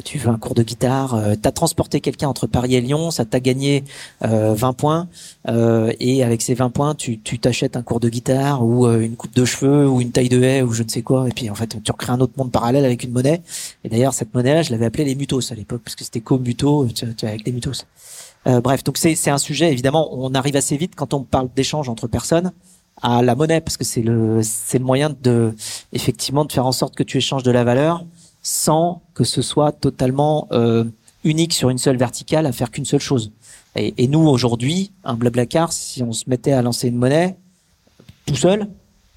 tu 0.04 0.18
veux 0.18 0.30
un 0.30 0.38
cours 0.38 0.56
de 0.56 0.64
guitare, 0.64 1.16
euh, 1.16 1.36
tu 1.42 1.48
as 1.48 1.52
transporté 1.52 2.02
quelqu'un 2.02 2.28
entre 2.28 2.48
Paris 2.48 2.76
et 2.76 2.82
Lyon, 2.82 3.12
ça 3.12 3.24
t'a 3.24 3.40
gagné 3.40 3.84
euh, 4.24 4.54
20 4.54 4.74
points, 4.74 5.08
euh, 5.48 5.94
et 6.00 6.24
avec 6.24 6.42
ces 6.42 6.54
20 6.54 6.70
points, 6.70 6.96
tu 6.96 7.20
t'achètes 7.20 7.78
un 7.78 7.82
cours 7.82 8.00
de 8.00 8.10
guitare 8.10 8.66
ou 8.66 8.86
euh, 8.86 9.00
une 9.00 9.16
coupe 9.16 9.34
de 9.34 9.46
cheveux 9.46 9.88
ou 9.88 10.02
une 10.02 10.12
taille 10.12 10.30
de 10.30 10.42
haie 10.42 10.62
ou 10.62 10.74
je 10.74 10.84
ne 10.84 10.90
sais 10.90 11.02
quoi, 11.02 11.28
et 11.30 11.32
puis 11.32 11.50
en 11.50 11.56
fait 11.56 11.82
tu 11.82 11.92
recrées 11.92 12.12
un 12.12 12.20
autre 12.20 12.34
monde 12.38 12.52
parallèle 12.52 12.84
avec 12.84 13.04
une 13.04 13.12
monnaie. 13.12 13.42
Et 13.84 13.90
d'ailleurs 13.90 14.14
cette 14.14 14.34
monnaie-là, 14.34 14.64
je 14.64 14.72
l'avais 14.72 14.86
appelée 14.86 15.06
les 15.06 15.16
mutos 15.16 15.52
à 15.52 15.56
l'époque 15.56 15.82
parce 15.84 15.96
que 15.96 16.04
c'était 16.04 16.22
co-muto, 16.22 16.88
avec 17.24 17.46
les 17.46 17.52
mutos. 17.52 17.86
Euh, 18.48 18.62
bref, 18.62 18.84
donc 18.84 18.98
c'est 18.98 19.30
un 19.30 19.38
sujet 19.38 19.72
évidemment, 19.72 20.10
on 20.12 20.34
arrive 20.36 20.56
assez 20.56 20.78
vite 20.78 20.94
quand 20.96 21.14
on 21.14 21.24
parle 21.24 21.50
d'échange 21.56 21.90
entre 21.90 22.08
personnes 22.08 22.52
à 23.02 23.22
la 23.22 23.36
monnaie 23.36 23.62
parce 23.62 23.78
que 23.78 23.84
c'est 23.84 24.02
le 24.02 24.42
c'est 24.44 24.78
le 24.78 24.86
moyen 24.86 25.10
de 25.22 25.54
effectivement 25.94 26.46
de 26.46 26.52
faire 26.52 26.66
en 26.66 26.72
sorte 26.72 26.96
que 26.96 27.04
tu 27.04 27.18
échanges 27.18 27.44
de 27.44 27.52
la 27.52 27.64
valeur 27.64 28.06
sans 28.46 29.02
que 29.16 29.24
ce 29.24 29.42
soit 29.42 29.72
totalement 29.72 30.48
euh, 30.52 30.84
unique 31.24 31.52
sur 31.52 31.72
une 31.72 31.80
seule 31.80 31.98
verticale 31.98 32.46
à 32.46 32.52
faire 32.52 32.70
qu'une 32.70 32.86
seule 32.86 33.00
chose. 33.00 33.32
Et, 33.76 33.96
et 33.98 34.08
nous 34.08 34.20
aujourd'hui, 34.20 34.92
un 35.04 35.16
Blablacar, 35.16 35.74
si 35.74 36.04
on 36.04 36.14
se 36.14 36.26
mettait 36.28 36.52
à 36.52 36.62
lancer 36.62 36.88
une 36.88 36.96
monnaie 36.96 37.38
tout 38.28 38.36
seul, 38.36 38.68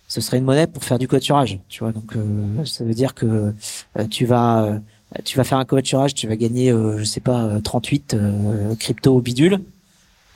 ce 0.09 0.23
serait 0.23 0.39
une 0.39 0.45
monnaie 0.45 0.67
pour 0.67 0.83
faire 0.83 0.99
du 0.99 1.07
covoiturage. 1.07 1.61
Tu 1.69 1.81
vois, 1.81 1.93
donc 1.93 2.17
euh, 2.17 2.65
ça 2.65 2.85
veut 2.85 2.95
dire 2.95 3.15
que 3.15 3.53
euh, 3.99 4.07
tu 4.11 4.25
vas 4.25 4.65
euh, 4.65 4.79
tu 5.25 5.37
vas 5.37 5.45
faire 5.45 5.59
un 5.59 5.67
covoiturage, 5.67 6.15
tu 6.15 6.27
vas 6.27 6.37
gagner, 6.37 6.71
je 6.71 7.05
sais 7.05 7.21
pas, 7.21 7.61
38 7.65 8.15
crypto 8.79 9.19
bidule. 9.23 9.61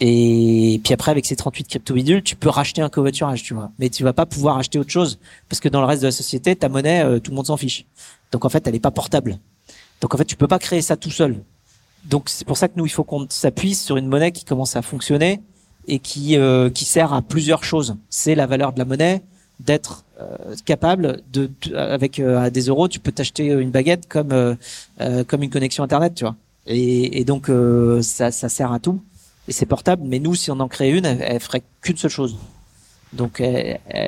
Et 0.05 0.81
puis 0.83 0.93
après, 0.93 1.13
avec 1.13 1.27
ces 1.27 1.37
38 1.37 1.69
crypto 1.69 1.95
bidules, 1.95 2.23
tu 2.25 2.35
peux 2.35 2.49
racheter 2.49 2.83
un 2.83 2.89
covoiturage, 2.89 3.45
tu 3.45 3.55
vois. 3.55 3.71
Mais 3.79 3.89
tu 3.89 4.03
vas 4.03 4.13
pas 4.13 4.27
pouvoir 4.27 4.59
acheter 4.59 4.79
autre 4.81 4.91
chose 4.91 5.21
parce 5.49 5.61
que 5.61 5.69
dans 5.69 5.81
le 5.81 5.87
reste 5.87 6.03
de 6.03 6.09
la 6.09 6.13
société, 6.13 6.57
ta 6.57 6.69
monnaie, 6.69 7.21
tout 7.21 7.31
le 7.31 7.37
monde 7.37 7.47
s'en 7.47 7.57
fiche. 7.57 7.87
Donc 8.33 8.45
en 8.45 8.49
fait, 8.49 8.67
elle 8.67 8.73
n'est 8.73 8.81
pas 8.81 8.91
portable. 8.91 9.39
Donc 10.01 10.13
en 10.13 10.19
fait, 10.19 10.25
tu 10.25 10.35
peux 10.35 10.49
pas 10.49 10.59
créer 10.59 10.83
ça 10.83 10.97
tout 10.97 11.11
seul. 11.11 11.37
Donc 12.05 12.25
c'est 12.29 12.45
pour 12.45 12.57
ça 12.57 12.67
que 12.67 12.75
nous, 12.77 12.87
il 12.87 12.91
faut 12.91 13.05
qu'on 13.05 13.27
s'appuie 13.29 13.77
sur 13.77 13.97
une 13.97 14.09
monnaie 14.09 14.33
qui 14.33 14.45
commence 14.45 14.75
à 14.75 14.83
fonctionner 14.83 15.41
et 15.87 16.01
qui 16.01 16.37
euh, 16.37 16.69
qui 16.69 16.85
sert 16.85 17.13
à 17.13 17.23
plusieurs 17.23 17.63
choses. 17.63 17.97
C'est 18.11 18.35
la 18.35 18.47
valeur 18.47 18.73
de 18.73 18.81
la 18.81 18.85
monnaie, 18.85 19.23
d'être 19.61 20.05
euh, 20.21 20.55
capable 20.65 21.23
de, 21.33 21.51
avec 21.77 22.19
euh, 22.19 22.51
des 22.51 22.63
euros, 22.63 22.89
tu 22.89 22.99
peux 23.01 23.13
t'acheter 23.13 23.47
une 23.47 23.71
baguette 23.71 24.09
comme 24.09 24.33
euh, 24.33 25.25
comme 25.25 25.43
une 25.43 25.51
connexion 25.51 25.85
internet, 25.85 26.15
tu 26.15 26.25
vois. 26.25 26.37
Et, 26.67 27.21
et 27.21 27.25
donc 27.25 27.51
ça, 28.03 28.31
ça 28.31 28.49
sert 28.49 28.73
à 28.73 28.79
tout 28.79 29.01
et 29.49 29.53
c'est 29.53 29.67
portable. 29.67 30.03
Mais 30.05 30.19
nous, 30.19 30.35
si 30.35 30.51
on 30.51 30.61
en 30.61 30.69
crée 30.69 30.91
une, 30.91 31.05
elle, 31.05 31.23
elle 31.23 31.41
ferait 31.41 31.63
qu'une 31.81 31.97
seule 31.97 32.11
chose. 32.11 32.37
Donc 33.13 33.43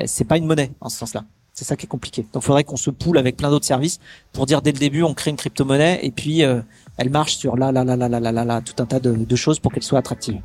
c'est 0.05 0.23
pas 0.23 0.37
une 0.37 0.45
monnaie 0.45 0.71
en 0.81 0.89
ce 0.89 0.97
sens-là. 0.97 1.25
C'est 1.55 1.63
ça 1.63 1.77
qui 1.77 1.85
est 1.85 1.89
compliqué. 1.89 2.23
Donc, 2.33 2.43
il 2.43 2.45
faudrait 2.45 2.65
qu'on 2.65 2.75
se 2.75 2.89
poule 2.89 3.17
avec 3.17 3.37
plein 3.37 3.49
d'autres 3.49 3.65
services 3.65 3.99
pour 4.33 4.45
dire 4.45 4.61
dès 4.61 4.73
le 4.73 4.77
début, 4.77 5.03
on 5.03 5.13
crée 5.13 5.31
une 5.31 5.37
crypto-monnaie 5.37 6.01
et 6.03 6.11
puis 6.11 6.43
euh, 6.43 6.61
elle 6.97 7.09
marche 7.09 7.37
sur 7.37 7.55
là, 7.55 7.71
là, 7.71 7.85
là, 7.85 7.95
là, 7.95 8.09
là, 8.09 8.19
là, 8.19 8.31
là, 8.33 8.43
là, 8.43 8.61
tout 8.61 8.83
un 8.83 8.85
tas 8.85 8.99
de, 8.99 9.13
de 9.13 9.35
choses 9.37 9.59
pour 9.59 9.71
qu'elle 9.71 9.81
soit 9.81 9.99
attractive. 9.99 10.41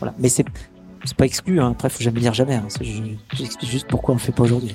Voilà. 0.00 0.14
Mais 0.18 0.28
c'est 0.28 0.44
c'est 1.04 1.16
pas 1.16 1.26
exclu. 1.26 1.60
Hein. 1.60 1.70
Après, 1.70 1.88
faut 1.88 2.02
jamais 2.02 2.20
dire 2.20 2.34
jamais. 2.34 2.56
Hein. 2.56 2.66
C'est 2.70 2.84
juste 3.66 3.86
pourquoi 3.88 4.14
on 4.14 4.16
le 4.16 4.20
fait 4.20 4.32
pas 4.32 4.42
aujourd'hui. 4.42 4.74